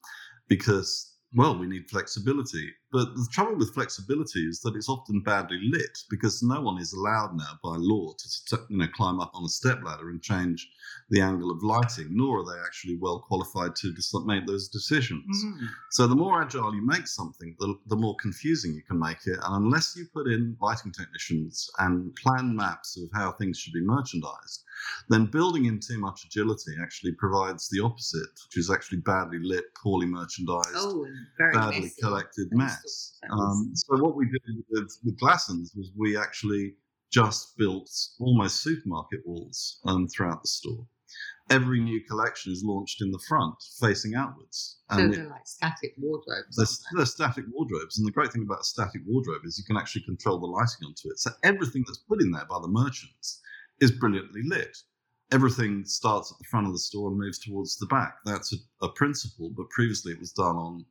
Because 0.47 1.13
well, 1.35 1.57
we 1.57 1.67
need 1.67 1.89
flexibility. 1.89 2.71
But 2.93 3.15
the 3.15 3.27
trouble 3.31 3.55
with 3.55 3.73
flexibility 3.73 4.47
is 4.47 4.59
that 4.61 4.75
it's 4.75 4.87
often 4.87 5.21
badly 5.21 5.59
lit 5.63 5.97
because 6.11 6.43
no 6.43 6.61
one 6.61 6.79
is 6.79 6.93
allowed 6.93 7.35
now 7.35 7.57
by 7.63 7.75
law 7.75 8.13
to 8.13 8.59
you 8.69 8.77
know 8.77 8.87
climb 8.93 9.19
up 9.19 9.31
on 9.33 9.43
a 9.43 9.49
step 9.49 9.81
ladder 9.83 10.11
and 10.11 10.21
change 10.21 10.69
the 11.09 11.19
angle 11.19 11.49
of 11.49 11.63
lighting, 11.63 12.09
nor 12.11 12.41
are 12.41 12.45
they 12.45 12.61
actually 12.63 12.97
well 12.97 13.19
qualified 13.19 13.75
to 13.77 13.93
make 14.25 14.45
those 14.45 14.67
decisions. 14.67 15.43
Mm. 15.43 15.67
So 15.89 16.05
the 16.05 16.15
more 16.15 16.43
agile 16.43 16.75
you 16.75 16.85
make 16.85 17.07
something, 17.07 17.55
the, 17.59 17.75
the 17.87 17.95
more 17.95 18.15
confusing 18.21 18.75
you 18.75 18.83
can 18.83 18.99
make 18.99 19.25
it. 19.25 19.39
And 19.43 19.65
unless 19.65 19.95
you 19.97 20.05
put 20.13 20.27
in 20.27 20.55
lighting 20.61 20.91
technicians 20.91 21.69
and 21.79 22.15
plan 22.15 22.55
maps 22.55 22.95
of 22.97 23.09
how 23.13 23.31
things 23.31 23.57
should 23.57 23.73
be 23.73 23.81
merchandised, 23.81 24.63
then 25.09 25.25
building 25.25 25.65
in 25.65 25.79
too 25.79 25.99
much 25.99 26.25
agility 26.25 26.73
actually 26.81 27.13
provides 27.13 27.69
the 27.69 27.79
opposite, 27.79 28.29
which 28.47 28.57
is 28.57 28.69
actually 28.69 28.99
badly 28.99 29.39
lit, 29.41 29.65
poorly 29.81 30.05
merchandised, 30.05 30.75
oh, 30.75 31.07
badly 31.53 31.81
messy. 31.81 32.01
collected 32.01 32.47
mess. 32.51 32.82
Um, 33.29 33.71
so 33.73 33.97
what 33.97 34.15
we 34.15 34.25
did 34.25 34.41
with, 34.69 34.97
with 35.03 35.19
Glassons 35.19 35.75
was 35.75 35.91
we 35.97 36.17
actually 36.17 36.75
just 37.11 37.55
built 37.57 37.89
almost 38.19 38.63
supermarket 38.63 39.21
walls 39.25 39.79
um, 39.85 40.07
throughout 40.07 40.41
the 40.41 40.47
store. 40.47 40.85
Every 41.49 41.79
new 41.79 42.01
collection 42.09 42.51
is 42.51 42.63
launched 42.63 43.01
in 43.01 43.11
the 43.11 43.19
front, 43.27 43.55
facing 43.79 44.15
outwards. 44.15 44.77
So 44.91 44.97
and 44.97 45.13
they're 45.13 45.25
it, 45.25 45.29
like 45.29 45.45
static 45.45 45.93
wardrobes. 45.97 46.55
They're, 46.55 46.97
they're, 46.97 47.05
static 47.05 47.45
wardrobes, 47.51 47.99
and 47.99 48.07
the 48.07 48.11
great 48.11 48.31
thing 48.31 48.43
about 48.43 48.61
a 48.61 48.63
static 48.63 49.01
wardrobe 49.05 49.41
is 49.45 49.57
you 49.57 49.65
can 49.65 49.77
actually 49.77 50.03
control 50.03 50.39
the 50.39 50.47
lighting 50.47 50.87
onto 50.87 51.09
it. 51.09 51.19
So 51.19 51.31
everything 51.43 51.83
that's 51.85 51.99
put 51.99 52.21
in 52.21 52.31
there 52.31 52.45
by 52.49 52.59
the 52.61 52.69
merchants 52.69 53.41
is 53.79 53.91
brilliantly 53.91 54.41
lit. 54.45 54.75
Everything 55.31 55.83
starts 55.85 56.31
at 56.31 56.37
the 56.39 56.45
front 56.49 56.67
of 56.67 56.73
the 56.73 56.79
store 56.79 57.09
and 57.09 57.17
moves 57.17 57.39
towards 57.39 57.77
the 57.77 57.87
back. 57.87 58.17
That's 58.25 58.53
a, 58.53 58.85
a 58.85 58.89
principle, 58.89 59.51
but 59.55 59.69
previously 59.69 60.13
it 60.13 60.19
was 60.19 60.31
done 60.31 60.55
on 60.55 60.85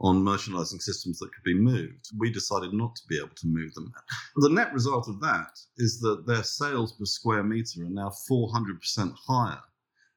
on 0.00 0.22
merchandising 0.22 0.80
systems 0.80 1.18
that 1.18 1.32
could 1.32 1.44
be 1.44 1.54
moved. 1.54 2.10
We 2.18 2.30
decided 2.30 2.72
not 2.72 2.96
to 2.96 3.02
be 3.08 3.18
able 3.18 3.34
to 3.36 3.46
move 3.46 3.72
them. 3.74 3.92
The 4.36 4.48
net 4.48 4.72
result 4.72 5.08
of 5.08 5.20
that 5.20 5.58
is 5.76 6.00
that 6.00 6.26
their 6.26 6.42
sales 6.42 6.92
per 6.92 7.04
square 7.04 7.42
meter 7.44 7.82
are 7.82 7.90
now 7.90 8.10
400% 8.30 9.14
higher 9.26 9.60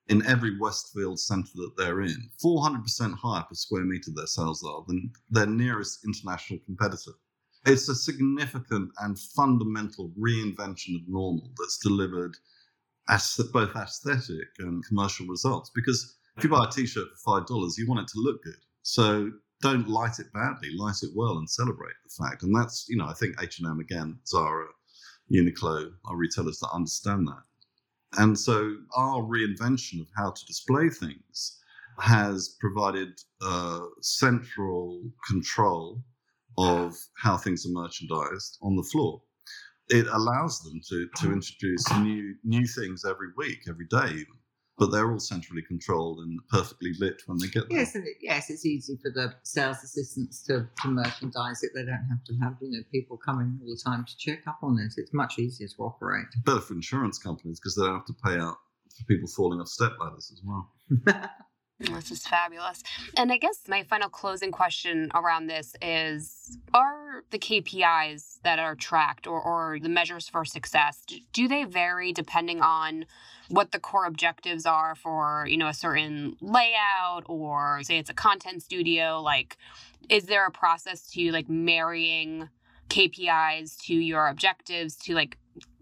in 0.10 0.26
every 0.26 0.58
Westfield 0.58 1.20
centre 1.20 1.52
that 1.56 1.74
they're 1.78 2.02
in. 2.02 2.30
400% 2.44 3.14
higher 3.14 3.44
per 3.44 3.56
square 3.56 3.84
meter 3.84 4.12
their 4.16 4.26
sales 4.26 4.64
are 4.64 4.84
than 4.88 5.12
their 5.30 5.46
nearest 5.46 6.00
international 6.06 6.60
competitor. 6.66 7.12
It's 7.66 7.90
a 7.90 7.96
significant 7.96 8.90
and 9.00 9.20
fundamental 9.20 10.12
reinvention 10.20 10.96
of 10.96 11.08
normal 11.08 11.52
that's 11.58 11.78
delivered 11.80 12.36
as 13.10 13.40
both 13.52 13.76
aesthetic 13.76 14.48
and 14.60 14.86
commercial 14.86 15.28
results. 15.28 15.72
Because 15.76 16.18
if 16.38 16.44
you 16.44 16.50
buy 16.50 16.66
a 16.68 16.72
t-shirt 16.72 17.08
for 17.10 17.40
five 17.40 17.48
dollars, 17.48 17.78
you 17.78 17.88
want 17.88 18.02
it 18.02 18.08
to 18.10 18.20
look 18.20 18.44
good. 18.44 18.60
So 18.84 19.32
don't 19.62 19.88
light 19.88 20.20
it 20.20 20.32
badly, 20.34 20.70
light 20.78 20.98
it 21.02 21.10
well, 21.16 21.38
and 21.38 21.50
celebrate 21.50 21.96
the 22.04 22.24
fact. 22.24 22.44
And 22.44 22.56
that's 22.56 22.86
you 22.90 22.98
know 22.98 23.08
I 23.08 23.14
think 23.14 23.42
H 23.42 23.60
and 23.60 23.70
M 23.70 23.80
again, 23.80 24.20
Zara, 24.28 24.68
Uniqlo 25.32 25.92
are 26.06 26.18
retailers 26.18 26.60
that 26.60 26.70
understand 26.74 27.28
that. 27.28 27.44
And 28.18 28.40
so 28.40 28.76
our 28.96 29.22
reinvention 29.22 30.00
of 30.02 30.08
how 30.16 30.32
to 30.32 30.46
display 30.46 30.90
things 30.90 31.60
has 32.00 32.56
provided 32.60 33.10
uh, 33.42 33.82
central 34.02 35.02
control 35.28 36.02
of 36.58 36.96
how 37.18 37.38
things 37.38 37.66
are 37.66 37.72
merchandised 37.72 38.58
on 38.62 38.76
the 38.76 38.84
floor. 38.84 39.22
It 39.90 40.08
allows 40.08 40.60
them 40.62 40.82
to 40.90 41.08
to 41.18 41.32
introduce 41.32 41.84
new 42.00 42.36
new 42.44 42.66
things 42.68 43.06
every 43.06 43.30
week, 43.38 43.60
every 43.68 43.88
day, 43.88 44.08
even. 44.12 44.38
But 44.78 44.92
they're 44.92 45.12
all 45.12 45.20
centrally 45.20 45.64
controlled 45.64 46.20
and 46.20 46.40
perfectly 46.50 46.94
lit 47.00 47.24
when 47.26 47.40
they 47.40 47.48
get 47.48 47.68
there. 47.68 47.80
Yes, 47.80 47.96
and 47.96 48.06
it, 48.06 48.18
yes, 48.22 48.50
it's 48.52 48.66
easy 48.66 48.98
for 49.02 49.10
the 49.10 49.34
sales 49.44 49.78
assistants 49.84 50.44
to, 50.44 50.68
to 50.82 50.88
merchandise 50.88 51.64
it. 51.64 51.72
They 51.74 51.84
don't 51.84 52.08
have 52.10 52.24
to 52.26 52.34
have 52.42 52.58
you 52.62 52.72
know 52.72 52.84
people 52.92 53.18
coming 53.18 53.60
all 53.62 53.70
the 53.70 53.82
time 53.84 54.06
to 54.06 54.18
check 54.18 54.42
up 54.46 54.60
on 54.62 54.78
it. 54.80 54.94
It's 54.98 55.14
much 55.14 55.40
easier 55.40 55.68
to 55.68 55.84
operate. 55.84 56.28
Better 56.46 56.62
for 56.62 56.74
insurance 56.74 57.18
companies 57.18 57.60
because 57.60 57.76
they 57.76 57.84
don't 57.84 57.96
have 57.96 58.06
to 58.06 58.16
pay 58.24 58.38
out 58.38 58.58
for 58.96 59.04
people 59.06 59.28
falling 59.28 59.60
off 59.60 59.68
step 59.68 59.94
ladders 60.00 60.32
as 60.32 60.42
well. 60.46 60.72
This 61.80 62.10
is 62.10 62.26
fabulous. 62.26 62.82
And 63.16 63.32
I 63.32 63.38
guess 63.38 63.60
my 63.68 63.84
final 63.84 64.10
closing 64.10 64.52
question 64.52 65.12
around 65.14 65.46
this 65.46 65.76
is 65.82 66.58
Are 66.74 67.24
the 67.30 67.38
KPIs 67.38 68.42
that 68.44 68.58
are 68.58 68.74
tracked 68.74 69.28
or, 69.28 69.40
or 69.40 69.78
the 69.80 69.90
measures 69.90 70.28
for 70.28 70.44
success, 70.44 71.04
do 71.34 71.48
they 71.48 71.66
vary 71.66 72.12
depending 72.12 72.62
on 72.62 73.06
what 73.50 73.72
the 73.72 73.80
core 73.80 74.06
objectives 74.06 74.66
are 74.66 74.96
for, 74.96 75.46
you 75.48 75.58
know, 75.58 75.68
a 75.68 75.74
certain 75.74 76.36
layout 76.42 77.24
or 77.26 77.82
say 77.84 78.00
it's 78.00 78.10
a 78.10 78.16
content 78.16 78.64
studio? 78.64 79.22
Like, 79.22 79.58
is 80.10 80.26
there 80.26 80.48
a 80.48 80.52
process 80.52 81.08
to 81.12 81.32
like 81.32 81.48
marrying 81.48 82.50
KPIs 82.90 83.78
to 83.84 83.94
your 83.94 84.28
objectives 84.28 84.96
to 84.96 85.14
like 85.14 85.38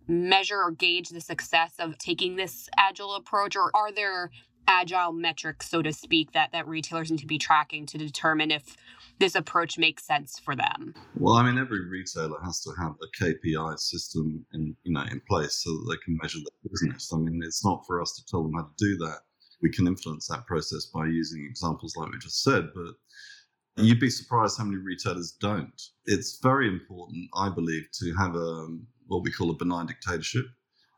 measure 0.07 0.57
or 0.61 0.71
gauge 0.71 1.09
the 1.09 1.21
success 1.21 1.73
of 1.79 1.97
taking 1.97 2.35
this 2.35 2.69
agile 2.77 3.15
approach 3.15 3.55
or 3.55 3.71
are 3.73 3.91
there 3.91 4.29
agile 4.67 5.11
metrics, 5.11 5.69
so 5.69 5.81
to 5.81 5.93
speak, 5.93 6.31
that 6.33 6.51
that 6.51 6.67
retailers 6.67 7.11
need 7.11 7.19
to 7.19 7.25
be 7.25 7.37
tracking 7.37 7.85
to 7.87 7.97
determine 7.97 8.51
if 8.51 8.75
this 9.19 9.35
approach 9.35 9.77
makes 9.77 10.05
sense 10.05 10.39
for 10.39 10.55
them? 10.55 10.93
Well, 11.15 11.35
I 11.35 11.43
mean, 11.43 11.57
every 11.57 11.87
retailer 11.87 12.39
has 12.43 12.61
to 12.61 12.71
have 12.79 12.95
a 13.01 13.23
KPI 13.23 13.79
system 13.79 14.45
in 14.53 14.75
you 14.83 14.93
know 14.93 15.05
in 15.11 15.21
place 15.27 15.63
so 15.63 15.71
that 15.71 15.85
they 15.89 15.97
can 16.03 16.17
measure 16.21 16.39
their 16.39 16.71
business. 16.71 17.11
I 17.13 17.17
mean, 17.17 17.41
it's 17.43 17.65
not 17.65 17.85
for 17.85 18.01
us 18.01 18.13
to 18.15 18.25
tell 18.25 18.43
them 18.43 18.53
how 18.53 18.63
to 18.63 18.73
do 18.77 18.97
that. 18.97 19.19
We 19.61 19.71
can 19.71 19.87
influence 19.87 20.27
that 20.27 20.45
process 20.45 20.85
by 20.85 21.05
using 21.05 21.45
examples 21.49 21.95
like 21.95 22.11
we 22.11 22.19
just 22.19 22.43
said, 22.43 22.69
but 22.75 23.83
you'd 23.83 23.99
be 23.99 24.09
surprised 24.09 24.57
how 24.57 24.65
many 24.65 24.77
retailers 24.77 25.31
don't. 25.39 25.81
It's 26.05 26.39
very 26.41 26.67
important, 26.67 27.29
I 27.35 27.49
believe, 27.49 27.87
to 27.99 28.13
have 28.15 28.35
a 28.35 28.67
what 29.07 29.23
we 29.23 29.31
call 29.31 29.51
a 29.51 29.55
benign 29.55 29.85
dictatorship, 29.85 30.45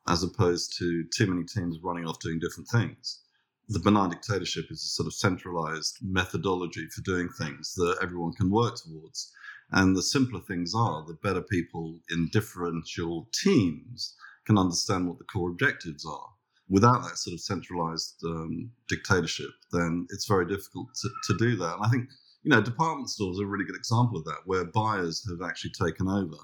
as 0.07 0.23
opposed 0.23 0.77
to 0.79 1.03
too 1.15 1.27
many 1.27 1.43
teams 1.43 1.77
running 1.83 2.05
off 2.05 2.19
doing 2.19 2.39
different 2.39 2.69
things 2.69 3.21
the 3.69 3.79
benign 3.79 4.09
dictatorship 4.09 4.65
is 4.71 4.81
a 4.81 4.87
sort 4.87 5.07
of 5.07 5.13
centralized 5.13 5.97
methodology 6.01 6.87
for 6.87 7.01
doing 7.01 7.29
things 7.29 7.73
that 7.75 7.97
everyone 8.01 8.33
can 8.33 8.49
work 8.49 8.75
towards. 8.75 9.33
And 9.71 9.95
the 9.95 10.01
simpler 10.01 10.39
things 10.39 10.73
are, 10.73 11.03
the 11.05 11.17
better 11.21 11.41
people 11.41 11.99
in 12.09 12.29
differential 12.31 13.27
teams 13.33 14.15
can 14.45 14.57
understand 14.57 15.07
what 15.07 15.17
the 15.17 15.25
core 15.25 15.49
objectives 15.49 16.05
are. 16.05 16.29
Without 16.69 17.03
that 17.03 17.17
sort 17.17 17.33
of 17.33 17.41
centralized 17.41 18.21
um, 18.25 18.71
dictatorship, 18.87 19.51
then 19.73 20.07
it's 20.11 20.27
very 20.27 20.47
difficult 20.47 20.87
to, 21.01 21.09
to 21.27 21.37
do 21.37 21.57
that. 21.57 21.75
And 21.75 21.85
I 21.85 21.89
think, 21.89 22.09
you 22.43 22.51
know, 22.51 22.61
department 22.61 23.09
stores 23.09 23.39
are 23.39 23.43
a 23.43 23.47
really 23.47 23.65
good 23.65 23.75
example 23.75 24.19
of 24.19 24.25
that, 24.25 24.41
where 24.45 24.63
buyers 24.63 25.27
have 25.29 25.47
actually 25.47 25.71
taken 25.71 26.07
over 26.07 26.37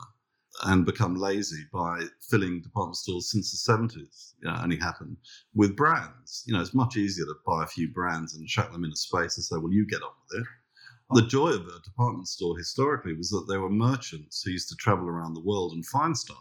and 0.64 0.86
become 0.86 1.16
lazy 1.16 1.66
by 1.74 2.04
filling 2.22 2.62
department 2.62 2.96
stores 2.96 3.32
since 3.32 3.52
the 3.52 3.74
70s 3.74 4.34
you 4.42 4.50
know, 4.50 4.60
only 4.62 4.78
happened 4.78 5.18
with 5.56 5.76
brands. 5.76 6.44
You 6.46 6.54
know, 6.54 6.62
it's 6.62 6.74
much 6.74 6.96
easier 6.96 7.26
to 7.26 7.36
buy 7.46 7.64
a 7.64 7.68
few 7.68 7.92
brands 7.92 8.36
and 8.36 8.48
chuck 8.48 8.72
them 8.72 8.84
in 8.84 8.92
a 8.92 8.96
space 8.96 9.36
and 9.38 9.44
say, 9.44 9.58
well, 9.58 9.74
you 9.74 9.86
get 9.88 10.04
on 10.04 10.12
with 10.30 10.42
it. 10.42 10.48
The 11.12 11.28
joy 11.28 11.50
of 11.50 11.68
a 11.68 11.82
department 11.84 12.28
store 12.28 12.58
historically 12.58 13.14
was 13.14 13.30
that 13.30 13.46
there 13.48 13.62
were 13.62 13.70
merchants 13.70 14.42
who 14.42 14.52
used 14.52 14.70
to 14.70 14.76
travel 14.76 15.08
around 15.08 15.34
the 15.34 15.44
world 15.44 15.74
and 15.74 15.86
find 15.86 16.18
stuff 16.18 16.38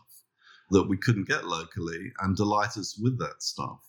that 0.71 0.89
we 0.89 0.97
couldn't 0.97 1.29
get 1.29 1.47
locally 1.47 2.13
and 2.21 2.37
delight 2.37 2.77
us 2.77 2.99
with 3.01 3.19
that 3.19 3.43
stuff. 3.43 3.81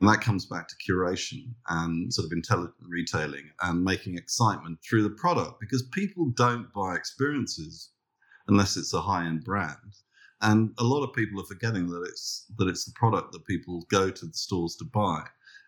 And 0.00 0.08
that 0.08 0.22
comes 0.22 0.46
back 0.46 0.68
to 0.68 0.76
curation 0.76 1.52
and 1.68 2.12
sort 2.12 2.26
of 2.26 2.32
intelligent 2.32 2.74
retailing 2.80 3.50
and 3.62 3.84
making 3.84 4.16
excitement 4.16 4.78
through 4.82 5.02
the 5.02 5.10
product 5.10 5.60
because 5.60 5.82
people 5.82 6.30
don't 6.36 6.72
buy 6.72 6.94
experiences 6.94 7.89
unless 8.50 8.76
it's 8.76 8.92
a 8.92 9.00
high 9.00 9.24
end 9.26 9.44
brand. 9.44 9.94
And 10.42 10.72
a 10.78 10.84
lot 10.84 11.04
of 11.04 11.14
people 11.14 11.40
are 11.40 11.46
forgetting 11.46 11.86
that 11.88 12.02
it's 12.08 12.46
that 12.58 12.68
it's 12.68 12.84
the 12.84 12.92
product 12.92 13.32
that 13.32 13.46
people 13.46 13.86
go 13.90 14.10
to 14.10 14.26
the 14.26 14.32
stores 14.32 14.76
to 14.76 14.84
buy. 14.84 15.24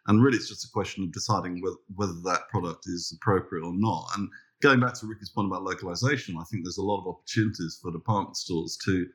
And 0.06 0.22
really, 0.22 0.36
it's 0.36 0.48
just 0.48 0.64
a 0.64 0.70
question 0.72 1.04
of 1.04 1.12
deciding 1.12 1.62
whether, 1.62 1.76
whether 1.94 2.20
that 2.24 2.48
product 2.48 2.86
is 2.86 3.16
appropriate 3.16 3.64
or 3.64 3.72
not. 3.74 4.08
And 4.16 4.28
going 4.60 4.80
back 4.80 4.94
to 4.94 5.06
Ricky's 5.06 5.30
point 5.30 5.46
about 5.46 5.62
localization, 5.62 6.36
I 6.36 6.44
think 6.44 6.64
there's 6.64 6.78
a 6.78 6.82
lot 6.82 7.02
of 7.02 7.06
opportunities 7.06 7.78
for 7.80 7.92
department 7.92 8.36
stores 8.36 8.76
to 8.84 9.06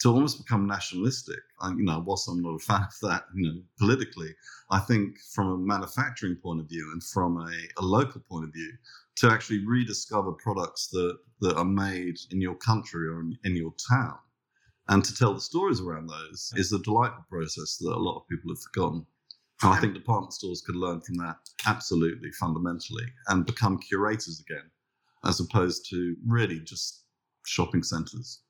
to 0.00 0.08
almost 0.08 0.38
become 0.38 0.66
nationalistic. 0.66 1.40
I, 1.60 1.70
you 1.70 1.84
know, 1.84 2.02
whilst 2.06 2.26
I'm 2.26 2.40
not 2.40 2.54
a 2.54 2.58
fan 2.58 2.84
of 2.84 2.96
that, 3.02 3.24
you 3.34 3.46
know, 3.46 3.60
politically, 3.78 4.34
I 4.70 4.78
think 4.78 5.18
from 5.34 5.48
a 5.48 5.58
manufacturing 5.58 6.36
point 6.36 6.60
of 6.60 6.68
view 6.70 6.88
and 6.92 7.04
from 7.04 7.36
a, 7.36 7.50
a 7.78 7.84
local 7.84 8.22
point 8.22 8.44
of 8.44 8.52
view, 8.54 8.72
to 9.16 9.30
actually 9.30 9.64
rediscover 9.66 10.32
products 10.32 10.88
that, 10.88 11.18
that 11.40 11.56
are 11.56 11.64
made 11.64 12.16
in 12.30 12.40
your 12.40 12.56
country 12.56 13.08
or 13.08 13.20
in, 13.20 13.36
in 13.44 13.56
your 13.56 13.72
town 13.88 14.18
and 14.90 15.04
to 15.04 15.14
tell 15.14 15.32
the 15.32 15.40
stories 15.40 15.80
around 15.80 16.08
those 16.08 16.52
is 16.56 16.72
a 16.72 16.78
delightful 16.80 17.24
process 17.30 17.76
that 17.76 17.92
a 17.92 17.96
lot 17.96 18.16
of 18.16 18.28
people 18.28 18.50
have 18.50 18.60
forgotten. 18.60 19.06
And 19.62 19.72
I 19.72 19.78
think 19.78 19.94
department 19.94 20.32
stores 20.32 20.62
could 20.66 20.74
learn 20.74 21.00
from 21.00 21.14
that 21.18 21.36
absolutely 21.64 22.32
fundamentally 22.32 23.04
and 23.28 23.46
become 23.46 23.78
curators 23.78 24.40
again, 24.40 24.68
as 25.24 25.38
opposed 25.38 25.88
to 25.90 26.16
really 26.26 26.58
just 26.58 27.04
shopping 27.46 27.84
centers. 27.84 28.40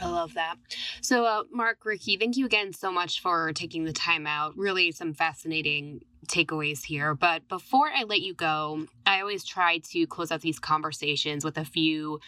I 0.00 0.08
love 0.08 0.34
that. 0.34 0.56
So, 1.00 1.24
uh, 1.24 1.44
Mark, 1.50 1.84
Ricky, 1.84 2.16
thank 2.16 2.36
you 2.36 2.46
again 2.46 2.72
so 2.72 2.92
much 2.92 3.20
for 3.20 3.52
taking 3.52 3.84
the 3.84 3.92
time 3.92 4.26
out. 4.26 4.56
Really, 4.56 4.92
some 4.92 5.14
fascinating 5.14 6.02
takeaways 6.28 6.84
here. 6.84 7.14
But 7.14 7.48
before 7.48 7.88
I 7.94 8.04
let 8.04 8.20
you 8.20 8.34
go, 8.34 8.86
I 9.06 9.20
always 9.20 9.44
try 9.44 9.78
to 9.78 10.06
close 10.06 10.30
out 10.30 10.40
these 10.40 10.58
conversations 10.58 11.44
with 11.44 11.56
a 11.56 11.64
few 11.64 12.20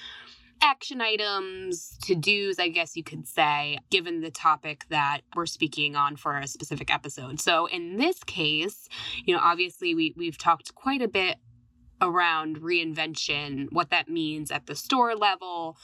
action 0.60 1.00
items, 1.00 1.96
to 2.02 2.14
dos, 2.14 2.58
I 2.58 2.68
guess 2.68 2.96
you 2.96 3.04
could 3.04 3.28
say, 3.28 3.78
given 3.90 4.20
the 4.20 4.30
topic 4.30 4.84
that 4.88 5.20
we're 5.36 5.46
speaking 5.46 5.94
on 5.94 6.16
for 6.16 6.36
a 6.36 6.46
specific 6.46 6.92
episode. 6.92 7.40
So, 7.40 7.66
in 7.66 7.96
this 7.96 8.22
case, 8.24 8.88
you 9.24 9.34
know, 9.34 9.40
obviously 9.42 9.94
we, 9.94 10.14
we've 10.16 10.38
talked 10.38 10.74
quite 10.74 11.02
a 11.02 11.08
bit 11.08 11.36
around 12.00 12.60
reinvention, 12.60 13.66
what 13.72 13.90
that 13.90 14.08
means 14.08 14.50
at 14.50 14.66
the 14.66 14.76
store 14.76 15.16
level, 15.16 15.76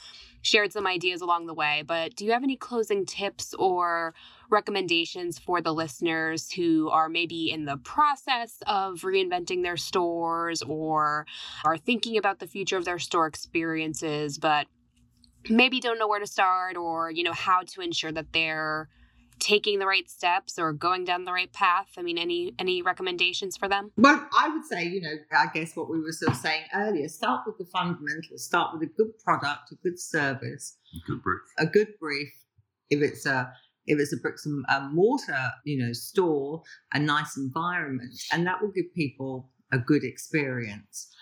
shared 0.45 0.71
some 0.71 0.85
ideas 0.85 1.21
along 1.21 1.47
the 1.47 1.53
way. 1.53 1.83
But 1.85 2.15
do 2.15 2.23
you 2.23 2.31
have 2.31 2.43
any 2.43 2.55
closing 2.55 3.05
tips 3.05 3.53
or 3.55 4.13
recommendations 4.49 5.39
for 5.39 5.59
the 5.59 5.73
listeners 5.73 6.51
who 6.51 6.89
are 6.89 7.09
maybe 7.09 7.49
in 7.51 7.65
the 7.65 7.77
process 7.77 8.57
of 8.67 9.01
reinventing 9.01 9.63
their 9.63 9.77
stores 9.77 10.61
or 10.61 11.25
are 11.63 11.77
thinking 11.77 12.17
about 12.17 12.39
the 12.39 12.47
future 12.47 12.77
of 12.77 12.85
their 12.85 12.99
store 12.99 13.25
experiences, 13.25 14.37
but 14.37 14.67
maybe 15.49 15.79
don't 15.79 15.97
know 15.97 16.07
where 16.07 16.19
to 16.19 16.27
start 16.27 16.77
or, 16.77 17.09
you 17.09 17.23
know, 17.23 17.33
how 17.33 17.61
to 17.61 17.81
ensure 17.81 18.11
that 18.11 18.31
they're 18.31 18.87
taking 19.45 19.77
the 19.77 19.85
right 19.85 20.09
steps 20.09 20.57
or 20.57 20.73
going 20.73 21.05
down 21.05 21.23
the 21.23 21.31
right 21.31 21.53
path? 21.53 21.89
I 21.97 22.01
mean, 22.01 22.17
any 22.17 22.53
any 22.57 22.81
recommendations 22.81 23.55
for 23.55 23.67
them? 23.69 23.91
Well, 23.95 24.27
I 24.37 24.49
would 24.49 24.65
say, 24.65 24.83
you 24.85 25.01
know, 25.01 25.13
I 25.37 25.45
guess 25.53 25.75
what 25.75 25.87
we 25.89 25.99
were 25.99 26.11
sort 26.11 26.31
of 26.31 26.37
saying 26.37 26.63
earlier, 26.73 27.07
start 27.07 27.43
with 27.45 27.57
the 27.59 27.65
fundamentals, 27.65 28.43
start 28.43 28.73
with 28.73 28.89
a 28.89 28.91
good 28.97 29.17
product, 29.23 29.71
a 29.71 29.75
good 29.75 29.99
service, 29.99 30.77
A 30.95 30.99
good 31.07 31.21
brief. 31.21 31.41
a 31.59 31.65
good 31.67 31.89
brief. 31.99 32.29
If 32.89 33.01
it's 33.01 33.25
a 33.27 33.51
if 33.85 33.99
it's 33.99 34.13
a 34.13 34.17
bricks 34.17 34.47
and 34.47 34.65
um, 34.69 34.95
mortar, 34.95 35.51
you 35.63 35.77
know, 35.77 35.93
store, 35.93 36.63
a 36.95 36.99
nice 36.99 37.37
environment, 37.37 38.15
and 38.33 38.47
that 38.47 38.59
will 38.61 38.71
give 38.71 38.91
people 38.95 39.51
a 39.71 39.77
good 39.77 40.03
experience 40.03 41.13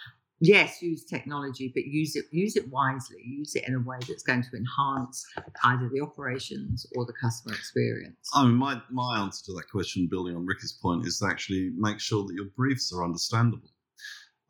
yes, 0.44 0.82
use 0.82 1.06
technology, 1.06 1.72
but 1.74 1.86
use 1.86 2.16
it 2.16 2.26
use 2.32 2.56
it 2.56 2.70
wisely. 2.70 3.18
Use 3.24 3.56
it 3.56 3.68
in 3.68 3.76
a 3.76 3.80
way 3.80 3.98
that's 4.08 4.24
going 4.24 4.44
to 4.44 4.58
enhance 4.58 5.26
either 5.64 5.90
the 5.94 6.02
operations 6.02 6.86
or 6.96 7.06
the 7.06 7.14
customer 7.14 7.56
experience. 7.56 8.30
I 8.34 8.46
mean, 8.46 8.56
my, 8.56 8.82
my 8.92 9.20
answer 9.20 9.46
to 9.46 9.54
that 9.54 9.70
question, 9.72 10.08
building 10.10 10.36
on 10.36 10.46
Ricky's 10.46 10.78
point, 10.82 11.06
is 11.06 11.20
to 11.20 11.28
actually 11.28 11.72
make 11.78 12.00
sure 12.00 12.26
that 12.26 12.36
your 12.36 12.50
briefs 12.56 12.94
are 12.94 13.04
understandable. 13.04 13.70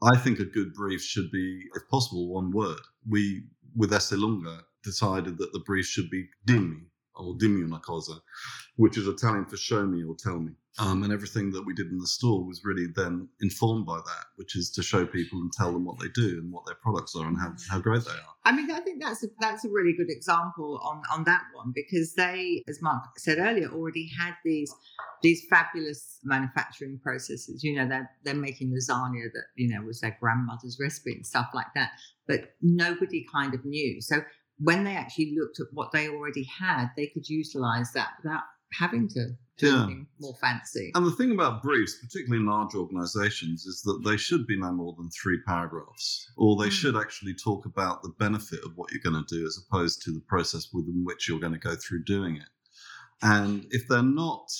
I 0.01 0.17
think 0.17 0.39
a 0.39 0.45
good 0.45 0.73
brief 0.73 1.01
should 1.01 1.31
be, 1.31 1.61
if 1.75 1.87
possible, 1.89 2.27
one 2.27 2.51
word. 2.51 2.81
We, 3.07 3.43
with 3.75 3.91
Esselunga, 3.91 4.63
decided 4.83 5.37
that 5.37 5.53
the 5.53 5.59
brief 5.59 5.85
should 5.85 6.09
be 6.09 6.27
dimmi 6.45 6.81
or 7.15 7.35
dimmi 7.35 7.63
una 7.63 7.79
cosa, 7.79 8.15
which 8.75 8.97
is 8.97 9.07
Italian 9.07 9.45
for 9.45 9.55
show 9.55 9.85
me 9.85 10.03
or 10.03 10.15
tell 10.17 10.39
me. 10.39 10.51
Um, 10.79 11.03
and 11.03 11.13
everything 11.13 11.51
that 11.51 11.63
we 11.63 11.75
did 11.75 11.91
in 11.91 11.99
the 11.99 12.07
store 12.07 12.43
was 12.43 12.61
really 12.65 12.87
then 12.95 13.29
informed 13.41 13.85
by 13.85 13.97
that, 13.97 14.25
which 14.37 14.55
is 14.55 14.71
to 14.71 14.81
show 14.81 15.05
people 15.05 15.39
and 15.39 15.51
tell 15.53 15.71
them 15.71 15.85
what 15.85 15.99
they 15.99 16.07
do 16.15 16.39
and 16.41 16.51
what 16.51 16.65
their 16.65 16.77
products 16.81 17.15
are 17.15 17.27
and 17.27 17.37
how, 17.39 17.53
how 17.69 17.79
great 17.79 18.03
they 18.05 18.11
are. 18.11 18.33
I 18.45 18.53
mean, 18.53 18.71
I 18.71 18.79
think 18.79 19.01
that's 19.01 19.23
a, 19.23 19.27
that's 19.39 19.63
a 19.65 19.69
really 19.69 19.93
good 19.95 20.09
example 20.09 20.81
on, 20.83 21.03
on 21.13 21.25
that 21.25 21.43
one 21.53 21.73
because 21.75 22.15
they, 22.15 22.63
as 22.67 22.81
Mark 22.81 23.03
said 23.19 23.37
earlier, 23.37 23.69
already 23.69 24.09
had 24.19 24.33
these 24.43 24.73
these 25.21 25.45
fabulous 25.49 26.19
manufacturing 26.23 26.99
processes. 27.01 27.63
You 27.63 27.75
know, 27.75 27.87
they're 27.87 28.09
they're 28.23 28.33
making 28.33 28.71
lasagna 28.71 29.31
that 29.31 29.45
you 29.55 29.69
know 29.69 29.85
was 29.85 30.01
their 30.01 30.17
grandmother's 30.19 30.77
recipe 30.81 31.13
and 31.13 31.25
stuff 31.25 31.49
like 31.53 31.73
that, 31.75 31.91
but 32.27 32.55
nobody 32.61 33.25
kind 33.33 33.53
of 33.53 33.63
knew. 33.63 34.01
So 34.01 34.23
when 34.57 34.83
they 34.83 34.95
actually 34.95 35.35
looked 35.39 35.59
at 35.59 35.67
what 35.71 35.91
they 35.91 36.09
already 36.09 36.43
had, 36.59 36.87
they 36.95 37.07
could 37.07 37.27
utilize 37.27 37.91
that 37.93 38.09
without 38.23 38.43
having 38.77 39.07
to 39.09 39.29
do 39.57 39.67
yeah. 39.67 39.83
anything 39.83 40.07
more 40.19 40.35
fancy. 40.41 40.91
And 40.95 41.05
the 41.05 41.11
thing 41.11 41.31
about 41.31 41.61
briefs, 41.61 41.97
particularly 41.99 42.41
in 42.41 42.49
large 42.49 42.73
organizations, 42.73 43.65
is 43.65 43.81
that 43.83 44.01
they 44.03 44.17
should 44.17 44.47
be 44.47 44.57
no 44.57 44.71
more 44.71 44.95
than 44.97 45.09
three 45.11 45.39
paragraphs, 45.45 46.31
or 46.37 46.55
they 46.55 46.69
mm. 46.69 46.71
should 46.71 46.95
actually 46.95 47.35
talk 47.35 47.65
about 47.65 48.01
the 48.01 48.13
benefit 48.19 48.59
of 48.65 48.71
what 48.75 48.91
you're 48.91 49.11
going 49.11 49.23
to 49.23 49.35
do 49.35 49.45
as 49.45 49.63
opposed 49.67 50.01
to 50.03 50.11
the 50.11 50.23
process 50.27 50.69
within 50.73 51.03
which 51.03 51.29
you're 51.29 51.39
going 51.39 51.53
to 51.53 51.59
go 51.59 51.75
through 51.75 52.03
doing 52.03 52.37
it. 52.37 52.49
And 53.21 53.65
if 53.69 53.87
they're 53.87 54.01
not, 54.01 54.51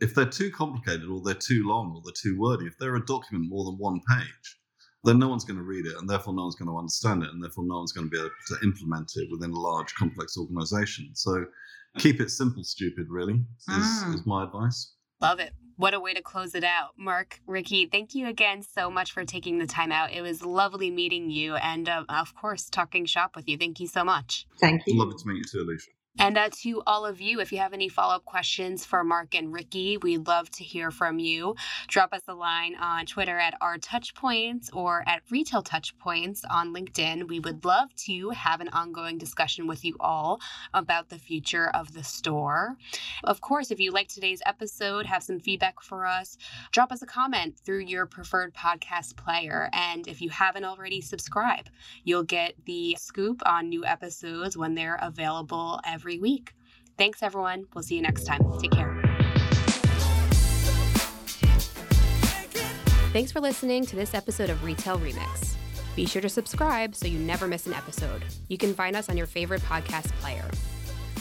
if 0.00 0.14
they're 0.14 0.26
too 0.26 0.50
complicated 0.50 1.08
or 1.08 1.22
they're 1.22 1.34
too 1.34 1.66
long 1.66 1.94
or 1.94 2.02
they're 2.04 2.12
too 2.12 2.38
wordy, 2.38 2.66
if 2.66 2.76
they're 2.78 2.96
a 2.96 3.06
document 3.06 3.48
more 3.48 3.64
than 3.64 3.78
one 3.78 4.00
page, 4.08 4.59
then 5.04 5.18
no 5.18 5.28
one's 5.28 5.44
going 5.44 5.56
to 5.56 5.62
read 5.62 5.86
it 5.86 5.96
and 5.98 6.08
therefore 6.08 6.34
no 6.34 6.42
one's 6.42 6.56
going 6.56 6.68
to 6.68 6.76
understand 6.76 7.22
it 7.22 7.30
and 7.30 7.42
therefore 7.42 7.64
no 7.66 7.78
one's 7.78 7.92
going 7.92 8.06
to 8.06 8.10
be 8.10 8.18
able 8.18 8.30
to 8.48 8.56
implement 8.62 9.10
it 9.16 9.28
within 9.30 9.50
a 9.50 9.58
large 9.58 9.94
complex 9.94 10.36
organization. 10.36 11.10
So 11.14 11.44
keep 11.98 12.20
it 12.20 12.30
simple, 12.30 12.62
stupid, 12.64 13.06
really, 13.08 13.34
is, 13.34 13.74
mm. 13.74 14.14
is 14.14 14.26
my 14.26 14.44
advice. 14.44 14.94
Love 15.20 15.40
it. 15.40 15.52
What 15.76 15.94
a 15.94 16.00
way 16.00 16.12
to 16.12 16.20
close 16.20 16.54
it 16.54 16.64
out. 16.64 16.90
Mark, 16.98 17.40
Ricky, 17.46 17.86
thank 17.86 18.14
you 18.14 18.26
again 18.26 18.62
so 18.62 18.90
much 18.90 19.12
for 19.12 19.24
taking 19.24 19.58
the 19.58 19.66
time 19.66 19.90
out. 19.90 20.12
It 20.12 20.20
was 20.20 20.44
lovely 20.44 20.90
meeting 20.90 21.30
you 21.30 21.54
and, 21.54 21.88
uh, 21.88 22.04
of 22.08 22.34
course, 22.34 22.68
talking 22.68 23.06
shop 23.06 23.34
with 23.34 23.48
you. 23.48 23.56
Thank 23.56 23.80
you 23.80 23.86
so 23.86 24.04
much. 24.04 24.46
Thank 24.60 24.82
you. 24.86 24.98
Lovely 24.98 25.16
to 25.16 25.26
meet 25.26 25.38
you 25.38 25.44
too, 25.44 25.60
Alicia. 25.60 25.90
And 26.20 26.36
uh, 26.36 26.50
to 26.60 26.82
all 26.86 27.06
of 27.06 27.22
you, 27.22 27.40
if 27.40 27.50
you 27.50 27.56
have 27.60 27.72
any 27.72 27.88
follow 27.88 28.14
up 28.16 28.26
questions 28.26 28.84
for 28.84 29.02
Mark 29.02 29.34
and 29.34 29.54
Ricky, 29.54 29.96
we'd 29.96 30.26
love 30.26 30.50
to 30.50 30.62
hear 30.62 30.90
from 30.90 31.18
you. 31.18 31.54
Drop 31.88 32.12
us 32.12 32.20
a 32.28 32.34
line 32.34 32.76
on 32.76 33.06
Twitter 33.06 33.38
at 33.38 33.58
RTouchpoints 33.62 34.68
or 34.74 35.02
at 35.06 35.22
retail 35.30 35.62
touchpoints 35.62 36.42
on 36.50 36.74
LinkedIn. 36.74 37.26
We 37.26 37.40
would 37.40 37.64
love 37.64 37.94
to 38.04 38.28
have 38.30 38.60
an 38.60 38.68
ongoing 38.68 39.16
discussion 39.16 39.66
with 39.66 39.82
you 39.82 39.96
all 39.98 40.42
about 40.74 41.08
the 41.08 41.18
future 41.18 41.70
of 41.70 41.94
the 41.94 42.04
store. 42.04 42.76
Of 43.24 43.40
course, 43.40 43.70
if 43.70 43.80
you 43.80 43.90
like 43.90 44.08
today's 44.08 44.42
episode, 44.44 45.06
have 45.06 45.22
some 45.22 45.40
feedback 45.40 45.80
for 45.80 46.04
us, 46.04 46.36
drop 46.70 46.92
us 46.92 47.00
a 47.00 47.06
comment 47.06 47.58
through 47.64 47.80
your 47.80 48.04
preferred 48.04 48.52
podcast 48.52 49.16
player. 49.16 49.70
And 49.72 50.06
if 50.06 50.20
you 50.20 50.28
haven't 50.28 50.66
already, 50.66 51.00
subscribe. 51.00 51.70
You'll 52.04 52.24
get 52.24 52.56
the 52.66 52.94
scoop 53.00 53.40
on 53.46 53.70
new 53.70 53.86
episodes 53.86 54.54
when 54.54 54.74
they're 54.74 54.98
available 55.00 55.80
every 55.86 56.09
every 56.10 56.18
week. 56.18 56.54
Thanks, 56.98 57.22
everyone. 57.22 57.66
We'll 57.72 57.84
see 57.84 57.94
you 57.94 58.02
next 58.02 58.24
time. 58.24 58.40
Take 58.60 58.72
care. 58.72 58.96
Thanks 63.12 63.32
for 63.32 63.40
listening 63.40 63.86
to 63.86 63.96
this 63.96 64.12
episode 64.14 64.50
of 64.50 64.62
Retail 64.64 64.98
Remix. 64.98 65.54
Be 65.94 66.06
sure 66.06 66.22
to 66.22 66.28
subscribe 66.28 66.94
so 66.94 67.06
you 67.06 67.18
never 67.18 67.46
miss 67.46 67.66
an 67.66 67.74
episode. 67.74 68.24
You 68.48 68.58
can 68.58 68.74
find 68.74 68.96
us 68.96 69.08
on 69.08 69.16
your 69.16 69.26
favorite 69.26 69.62
podcast 69.62 70.10
player. 70.20 70.48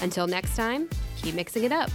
Until 0.01 0.27
next 0.27 0.55
time, 0.55 0.89
keep 1.17 1.35
mixing 1.35 1.63
it 1.63 1.71
up. 1.71 1.89